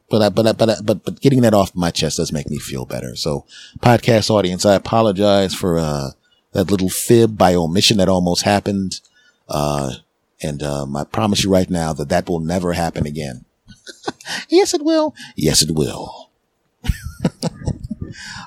But 0.09 0.21
I, 0.21 0.29
but 0.29 0.47
I, 0.47 0.51
but 0.53 0.69
I, 0.69 0.75
but 0.81 1.03
but 1.03 1.19
getting 1.19 1.41
that 1.41 1.53
off 1.53 1.75
my 1.75 1.91
chest 1.91 2.17
does 2.17 2.31
make 2.31 2.49
me 2.49 2.59
feel 2.59 2.85
better. 2.85 3.15
So, 3.15 3.45
podcast 3.79 4.29
audience, 4.29 4.65
I 4.65 4.75
apologize 4.75 5.53
for 5.53 5.77
uh 5.77 6.11
that 6.57 6.71
little 6.71 6.89
fib 6.89 7.37
by 7.37 7.53
omission 7.53 7.97
that 7.97 8.09
almost 8.09 8.41
happened. 8.41 8.99
Uh, 9.47 9.93
and 10.41 10.63
um, 10.63 10.95
I 10.95 11.03
promise 11.03 11.43
you 11.43 11.51
right 11.51 11.69
now 11.69 11.93
that 11.93 12.09
that 12.09 12.27
will 12.27 12.39
never 12.39 12.73
happen 12.73 13.05
again. 13.05 13.45
yes, 14.49 14.73
it 14.73 14.83
will. 14.83 15.13
Yes, 15.35 15.61
it 15.61 15.69
will. 15.75 16.31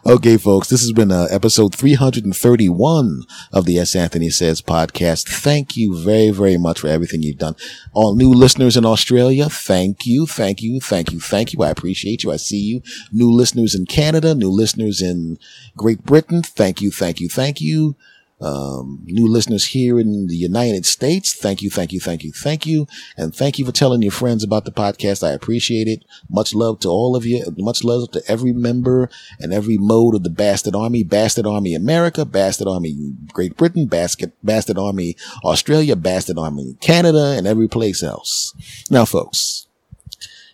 okay, 0.06 0.36
folks, 0.36 0.68
this 0.68 0.80
has 0.80 0.92
been 0.92 1.10
uh, 1.10 1.26
episode 1.30 1.74
331 1.74 3.22
of 3.52 3.64
the 3.64 3.78
S. 3.78 3.94
Anthony 3.94 4.30
Says 4.30 4.62
podcast. 4.62 5.28
Thank 5.28 5.76
you 5.76 6.02
very, 6.02 6.30
very 6.30 6.56
much 6.56 6.80
for 6.80 6.88
everything 6.88 7.22
you've 7.22 7.38
done. 7.38 7.56
All 7.92 8.14
new 8.14 8.30
listeners 8.30 8.76
in 8.76 8.84
Australia, 8.84 9.48
thank 9.48 10.06
you, 10.06 10.26
thank 10.26 10.62
you, 10.62 10.80
thank 10.80 11.12
you, 11.12 11.20
thank 11.20 11.52
you. 11.52 11.62
I 11.62 11.70
appreciate 11.70 12.24
you. 12.24 12.32
I 12.32 12.36
see 12.36 12.60
you. 12.60 12.82
New 13.12 13.30
listeners 13.30 13.74
in 13.74 13.86
Canada, 13.86 14.34
new 14.34 14.50
listeners 14.50 15.00
in 15.00 15.38
Great 15.76 16.04
Britain, 16.04 16.42
thank 16.42 16.80
you, 16.80 16.90
thank 16.90 17.20
you, 17.20 17.28
thank 17.28 17.60
you 17.60 17.96
um, 18.40 19.00
new 19.04 19.28
listeners 19.28 19.66
here 19.66 20.00
in 20.00 20.26
the 20.26 20.36
United 20.36 20.86
States. 20.86 21.34
Thank 21.34 21.62
you, 21.62 21.70
thank 21.70 21.92
you, 21.92 22.00
thank 22.00 22.24
you, 22.24 22.32
thank 22.32 22.66
you. 22.66 22.86
And 23.16 23.34
thank 23.34 23.58
you 23.58 23.64
for 23.64 23.72
telling 23.72 24.02
your 24.02 24.12
friends 24.12 24.42
about 24.42 24.64
the 24.64 24.72
podcast. 24.72 25.26
I 25.26 25.32
appreciate 25.32 25.88
it. 25.88 26.04
Much 26.28 26.54
love 26.54 26.80
to 26.80 26.88
all 26.88 27.16
of 27.16 27.26
you. 27.26 27.44
Much 27.58 27.84
love 27.84 28.10
to 28.12 28.22
every 28.28 28.52
member 28.52 29.10
and 29.38 29.52
every 29.52 29.76
mode 29.76 30.14
of 30.14 30.22
the 30.22 30.30
Bastard 30.30 30.74
Army. 30.74 31.02
Bastard 31.02 31.46
Army 31.46 31.74
America, 31.74 32.24
Bastard 32.24 32.68
Army 32.68 33.12
Great 33.32 33.56
Britain, 33.56 33.86
Basket, 33.86 34.32
Bastard 34.42 34.78
Army 34.78 35.16
Australia, 35.44 35.96
Bastard 35.96 36.38
Army 36.38 36.76
Canada, 36.80 37.34
and 37.36 37.46
every 37.46 37.68
place 37.68 38.02
else. 38.02 38.54
Now, 38.90 39.04
folks, 39.04 39.66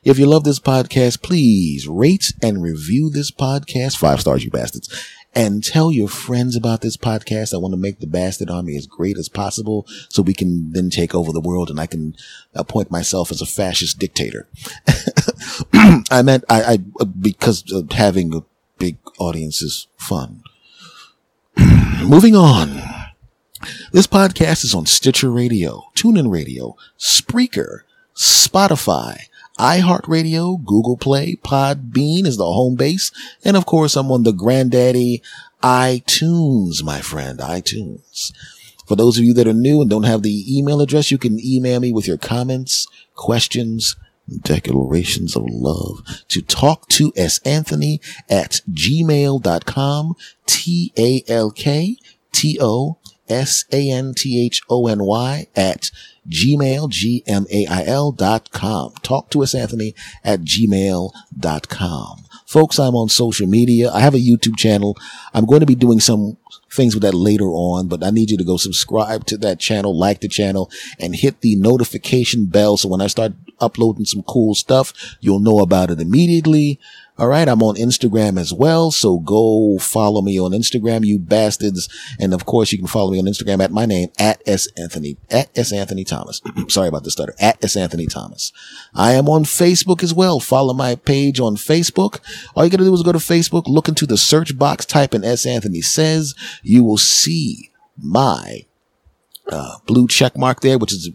if 0.03 0.19
you 0.19 0.27
love 0.27 0.45
this 0.45 0.61
podcast, 0.61 1.23
please 1.23 1.89
rate 1.89 2.33
and 2.43 2.63
review 2.63 3.11
this 3.11 3.31
podcast. 3.31 3.97
Five 3.97 4.21
stars, 4.21 4.45
you 4.45 4.51
bastards 4.51 4.89
and 5.37 5.63
tell 5.63 5.93
your 5.93 6.09
friends 6.09 6.57
about 6.57 6.81
this 6.81 6.97
podcast. 6.97 7.53
I 7.53 7.59
want 7.59 7.73
to 7.73 7.79
make 7.79 8.01
the 8.01 8.07
Bastard 8.07 8.51
Army 8.51 8.75
as 8.75 8.87
great 8.87 9.19
as 9.19 9.29
possible 9.29 9.87
so 10.09 10.23
we 10.23 10.33
can 10.33 10.73
then 10.73 10.89
take 10.89 11.15
over 11.15 11.31
the 11.31 11.41
world 11.41 11.69
and 11.69 11.79
I 11.79 11.85
can 11.85 12.17
appoint 12.55 12.91
myself 12.91 13.31
as 13.31 13.43
a 13.43 13.47
fascist 13.47 13.99
dictator. 13.99 14.49
I 16.11 16.23
meant, 16.25 16.45
I, 16.49 16.73
I, 16.73 17.05
because 17.05 17.71
having 17.91 18.35
a 18.35 18.45
big 18.79 18.97
audience 19.19 19.61
is 19.61 19.89
fun. 19.99 20.43
Moving 22.03 22.35
on. 22.35 22.81
This 23.93 24.07
podcast 24.07 24.65
is 24.65 24.75
on 24.75 24.87
Stitcher 24.87 25.31
Radio, 25.31 25.85
TuneIn 25.95 26.33
Radio, 26.33 26.77
Spreaker, 26.99 27.81
Spotify, 28.15 29.27
iHeartRadio, 29.59 30.65
Google 30.65 30.97
Play, 30.97 31.37
Podbean 31.37 32.27
is 32.27 32.37
the 32.37 32.45
home 32.45 32.77
base. 32.77 33.11
And 33.45 33.57
of 33.57 33.67
course, 33.67 33.97
I'm 33.97 34.13
on 34.13 34.23
the 34.23 34.33
granddaddy 34.33 35.23
iTunes, 35.63 36.83
my 36.83 37.01
friend, 37.01 37.39
iTunes. 37.39 38.33
For 38.87 38.95
those 38.97 39.19
of 39.19 39.25
you 39.25 39.35
that 39.35 39.49
are 39.49 39.53
new 39.53 39.81
and 39.81 39.91
don't 39.91 40.05
have 40.05 40.23
the 40.23 40.45
email 40.57 40.81
address, 40.81 41.11
you 41.11 41.19
can 41.19 41.45
email 41.45 41.81
me 41.81 41.93
with 41.93 42.07
your 42.07 42.19
comments, 42.19 42.87
questions, 43.15 43.97
declarations 44.43 45.37
of 45.37 45.45
love 45.49 46.05
to 46.29 46.43
talk 46.43 46.89
to 46.89 47.13
S 47.17 47.39
Anthony 47.41 48.01
at 48.29 48.61
gmail.com. 48.71 50.17
T 50.47 50.93
A 53.29 53.35
L 53.35 53.45
K 53.45 53.45
T 53.45 53.45
O 53.45 53.45
S 53.45 53.65
A 53.73 53.91
N 53.91 54.15
T 54.15 54.47
H 54.47 54.63
O 54.69 54.87
N 54.87 55.05
Y 55.05 55.47
at 55.55 55.91
gmail, 56.29 56.91
G-M-A-I-L 56.91 58.13
dot 58.13 58.51
com. 58.51 58.93
Talk 59.03 59.31
to 59.31 59.43
us, 59.43 59.55
Anthony, 59.55 59.95
at 60.25 60.41
gmail 60.41 61.13
dot 61.39 61.69
com. 61.69 62.25
Folks, 62.47 62.79
I'm 62.79 62.95
on 62.95 63.09
social 63.09 63.47
media. 63.47 63.91
I 63.93 64.01
have 64.01 64.15
a 64.15 64.19
YouTube 64.19 64.57
channel. 64.57 64.97
I'm 65.35 65.47
going 65.47 65.61
to 65.61 65.67
be 65.67 65.75
doing 65.75 66.01
some 66.01 66.37
things 66.71 66.95
with 66.95 67.03
that 67.03 67.15
later 67.15 67.47
on, 67.47 67.89
but 67.89 68.05
I 68.05 68.11
need 68.11 68.31
you 68.31 68.37
to 68.39 68.45
go 68.45 68.57
subscribe 68.57 69.27
to 69.27 69.37
that 69.39 69.59
channel, 69.59 69.97
like 69.97 70.21
the 70.21 70.29
channel, 70.29 70.71
and 70.99 71.15
hit 71.15 71.41
the 71.41 71.57
notification 71.57 72.47
bell. 72.47 72.77
So 72.77 72.89
when 72.89 73.01
I 73.01 73.07
start 73.09 73.33
uploading 73.61 74.05
some 74.05 74.23
cool 74.23 74.55
stuff, 74.55 74.93
you'll 75.21 75.41
know 75.41 75.61
about 75.61 75.91
it 75.91 76.01
immediately. 76.01 76.79
All 77.19 77.29
right. 77.29 77.49
I'm 77.49 77.63
on 77.63 77.77
Instagram 77.77 78.39
as 78.39 78.53
well. 78.53 78.91
So 78.91 79.19
go 79.19 79.79
follow 79.79 80.21
me 80.21 80.39
on 80.39 80.51
Instagram, 80.51 81.05
you 81.05 81.19
bastards. 81.19 81.89
And 82.21 82.35
of 82.35 82.45
course, 82.45 82.73
you 82.73 82.79
can 82.79 82.87
follow 82.87 83.13
me 83.13 83.19
on 83.19 83.25
Instagram 83.25 83.63
at 83.63 83.71
my 83.71 83.87
name, 83.87 84.11
at 84.19 84.43
S 84.47 84.69
Anthony, 84.77 85.17
at 85.31 85.57
S 85.57 85.73
Anthony 85.73 86.05
Thomas. 86.05 86.43
Sorry 86.69 86.89
about 86.89 87.05
the 87.05 87.11
stutter, 87.11 87.35
at 87.41 87.63
S 87.65 87.77
Anthony 87.77 88.07
Thomas. 88.07 88.53
I 88.95 89.13
am 89.13 89.29
on 89.29 89.45
Facebook 89.45 90.03
as 90.03 90.13
well. 90.13 90.41
Follow 90.41 90.75
my 90.75 90.95
page 90.95 91.41
on 91.41 91.57
Facebook. 91.57 92.21
All 92.55 92.65
you 92.65 92.71
gotta 92.71 92.85
do 92.85 92.93
is 92.95 93.03
go 93.03 93.13
to 93.13 93.19
Facebook, 93.19 93.65
look 93.67 93.89
into 93.89 94.07
the 94.07 94.19
search 94.19 94.59
box, 94.59 94.85
type 94.85 95.15
in 95.15 95.25
S 95.25 95.47
Anthony 95.47 95.81
says. 95.81 96.35
You 96.63 96.85
will 96.85 96.99
see 96.99 97.71
my 97.97 98.67
uh, 99.49 99.77
blue 99.87 100.07
check 100.07 100.37
mark 100.37 100.61
there, 100.61 100.77
which 100.77 100.93
is 100.93 101.11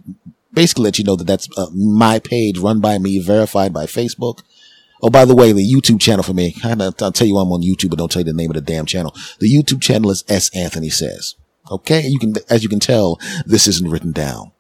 basically 0.54 0.84
let 0.84 0.98
you 0.98 1.04
know 1.04 1.16
that 1.16 1.28
that's 1.28 1.48
uh, 1.58 1.68
my 1.74 2.20
page 2.20 2.58
run 2.58 2.80
by 2.80 2.98
me, 2.98 3.20
verified 3.20 3.74
by 3.74 3.86
Facebook. 3.86 4.42
Oh, 5.02 5.10
by 5.10 5.26
the 5.26 5.36
way, 5.36 5.52
the 5.52 5.68
YouTube 5.68 6.00
channel 6.00 6.24
for 6.24 6.34
me, 6.34 6.56
I'll 6.64 6.92
tell 7.12 7.28
you 7.28 7.38
I'm 7.38 7.52
on 7.52 7.64
YouTube, 7.64 7.90
but 7.90 8.00
don't 8.00 8.12
tell 8.12 8.22
you 8.22 8.26
the 8.26 8.34
name 8.34 8.52
of 8.52 8.56
the 8.56 8.62
damn 8.62 8.86
channel. 8.86 9.16
The 9.40 9.52
YouTube 9.54 9.82
channel 9.82 10.12
is 10.12 10.24
S 10.28 10.56
Anthony 10.56 10.90
Says. 10.90 11.36
Okay. 11.70 12.08
You 12.08 12.20
can, 12.20 12.36
as 12.50 12.64
you 12.64 12.70
can 12.70 12.80
tell, 12.80 13.20
this 13.46 13.68
isn't 13.68 13.90
written 13.90 14.12
down. 14.12 14.52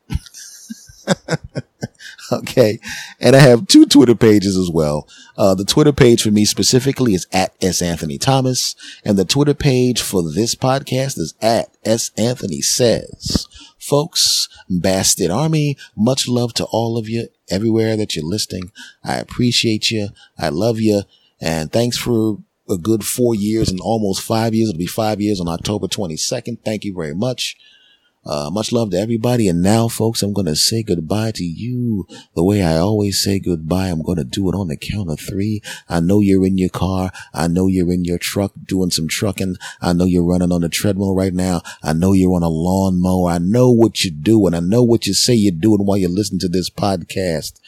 okay. 2.31 2.79
And 3.19 3.35
I 3.35 3.39
have 3.39 3.67
two 3.67 3.85
Twitter 3.85 4.15
pages 4.15 4.57
as 4.57 4.69
well. 4.71 5.07
Uh, 5.37 5.53
the 5.55 5.65
Twitter 5.65 5.91
page 5.91 6.23
for 6.23 6.31
me 6.31 6.45
specifically 6.45 7.13
is 7.13 7.27
at 7.31 7.53
S 7.61 7.81
Anthony 7.81 8.17
Thomas 8.17 8.75
and 9.03 9.17
the 9.17 9.25
Twitter 9.25 9.53
page 9.53 10.01
for 10.01 10.23
this 10.23 10.55
podcast 10.55 11.17
is 11.17 11.33
at 11.41 11.69
S 11.83 12.11
Anthony 12.17 12.61
Says. 12.61 13.47
Folks, 13.81 14.47
Bastard 14.69 15.31
Army, 15.31 15.75
much 15.97 16.27
love 16.27 16.53
to 16.53 16.65
all 16.65 16.97
of 16.97 17.09
you 17.09 17.27
everywhere 17.49 17.97
that 17.97 18.15
you're 18.15 18.23
listening. 18.23 18.71
I 19.03 19.15
appreciate 19.17 19.89
you. 19.89 20.09
I 20.37 20.49
love 20.49 20.79
you. 20.79 21.01
And 21.41 21.71
thanks 21.71 21.97
for 21.97 22.37
a 22.69 22.77
good 22.77 23.03
four 23.03 23.33
years 23.33 23.69
and 23.69 23.79
almost 23.81 24.21
five 24.21 24.53
years. 24.53 24.69
It'll 24.69 24.77
be 24.77 24.85
five 24.85 25.19
years 25.19 25.41
on 25.41 25.47
October 25.47 25.87
22nd. 25.87 26.59
Thank 26.63 26.85
you 26.85 26.93
very 26.93 27.15
much. 27.15 27.57
Uh, 28.23 28.49
much 28.51 28.71
love 28.71 28.91
to 28.91 28.97
everybody. 28.97 29.47
And 29.47 29.61
now, 29.61 29.87
folks, 29.87 30.21
I'm 30.21 30.33
going 30.33 30.45
to 30.45 30.55
say 30.55 30.83
goodbye 30.83 31.31
to 31.31 31.43
you 31.43 32.05
the 32.35 32.43
way 32.43 32.61
I 32.61 32.77
always 32.77 33.21
say 33.21 33.39
goodbye. 33.39 33.87
I'm 33.87 34.03
going 34.03 34.17
to 34.17 34.23
do 34.23 34.47
it 34.49 34.55
on 34.55 34.67
the 34.67 34.77
count 34.77 35.09
of 35.09 35.19
three. 35.19 35.61
I 35.89 35.99
know 35.99 36.19
you're 36.19 36.45
in 36.45 36.57
your 36.57 36.69
car. 36.69 37.11
I 37.33 37.47
know 37.47 37.67
you're 37.67 37.91
in 37.91 38.05
your 38.05 38.19
truck 38.19 38.53
doing 38.63 38.91
some 38.91 39.07
trucking. 39.07 39.55
I 39.81 39.93
know 39.93 40.05
you're 40.05 40.23
running 40.23 40.51
on 40.51 40.61
the 40.61 40.69
treadmill 40.69 41.15
right 41.15 41.33
now. 41.33 41.61
I 41.81 41.93
know 41.93 42.13
you're 42.13 42.35
on 42.35 42.43
a 42.43 42.49
lawnmower. 42.49 43.31
I 43.31 43.39
know 43.39 43.71
what 43.71 44.03
you're 44.03 44.13
doing. 44.13 44.53
I 44.53 44.59
know 44.59 44.83
what 44.83 45.07
you 45.07 45.13
say 45.13 45.33
you're 45.33 45.51
doing 45.51 45.85
while 45.85 45.97
you're 45.97 46.09
listening 46.09 46.39
to 46.41 46.47
this 46.47 46.69
podcast. 46.69 47.59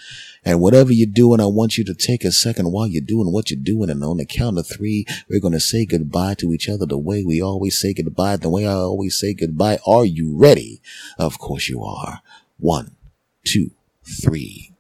And 0.46 0.60
whatever 0.60 0.92
you're 0.92 1.08
doing, 1.08 1.40
I 1.40 1.46
want 1.46 1.78
you 1.78 1.84
to 1.86 1.94
take 1.94 2.24
a 2.24 2.32
second 2.32 2.72
while 2.72 2.88
you're 2.88 3.02
doing 3.02 3.32
what 3.32 3.50
you're 3.50 3.60
doing. 3.60 3.90
And 3.90 4.04
on 4.04 4.18
the 4.18 4.26
count 4.26 4.58
of 4.58 4.68
three, 4.68 5.06
we're 5.30 5.40
going 5.40 5.54
to 5.54 5.60
say 5.60 5.86
goodbye 5.86 6.36
to 6.36 6.54
each 6.54 6.68
other 6.68 6.86
the 6.86 6.98
way 6.98 7.24
we 7.24 7.42
always 7.42 7.80
say 7.80 7.94
goodbye, 7.94 8.38
the 8.38 8.50
way 8.50 8.68
I 8.68 8.74
always 8.74 9.18
say 9.18 9.34
goodbye. 9.34 9.80
Are 9.88 10.06
you 10.06 10.36
ready? 10.36 10.82
Of 11.18 11.40
course 11.40 11.70
you 11.70 11.84
are. 11.84 12.22
One, 12.58 12.96
two, 13.44 13.72
three. 14.04 14.74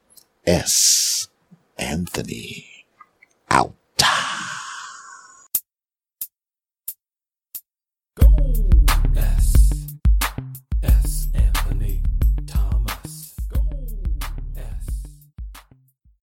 S. 0.45 1.29
Anthony. 1.77 2.85
Out. 3.49 3.73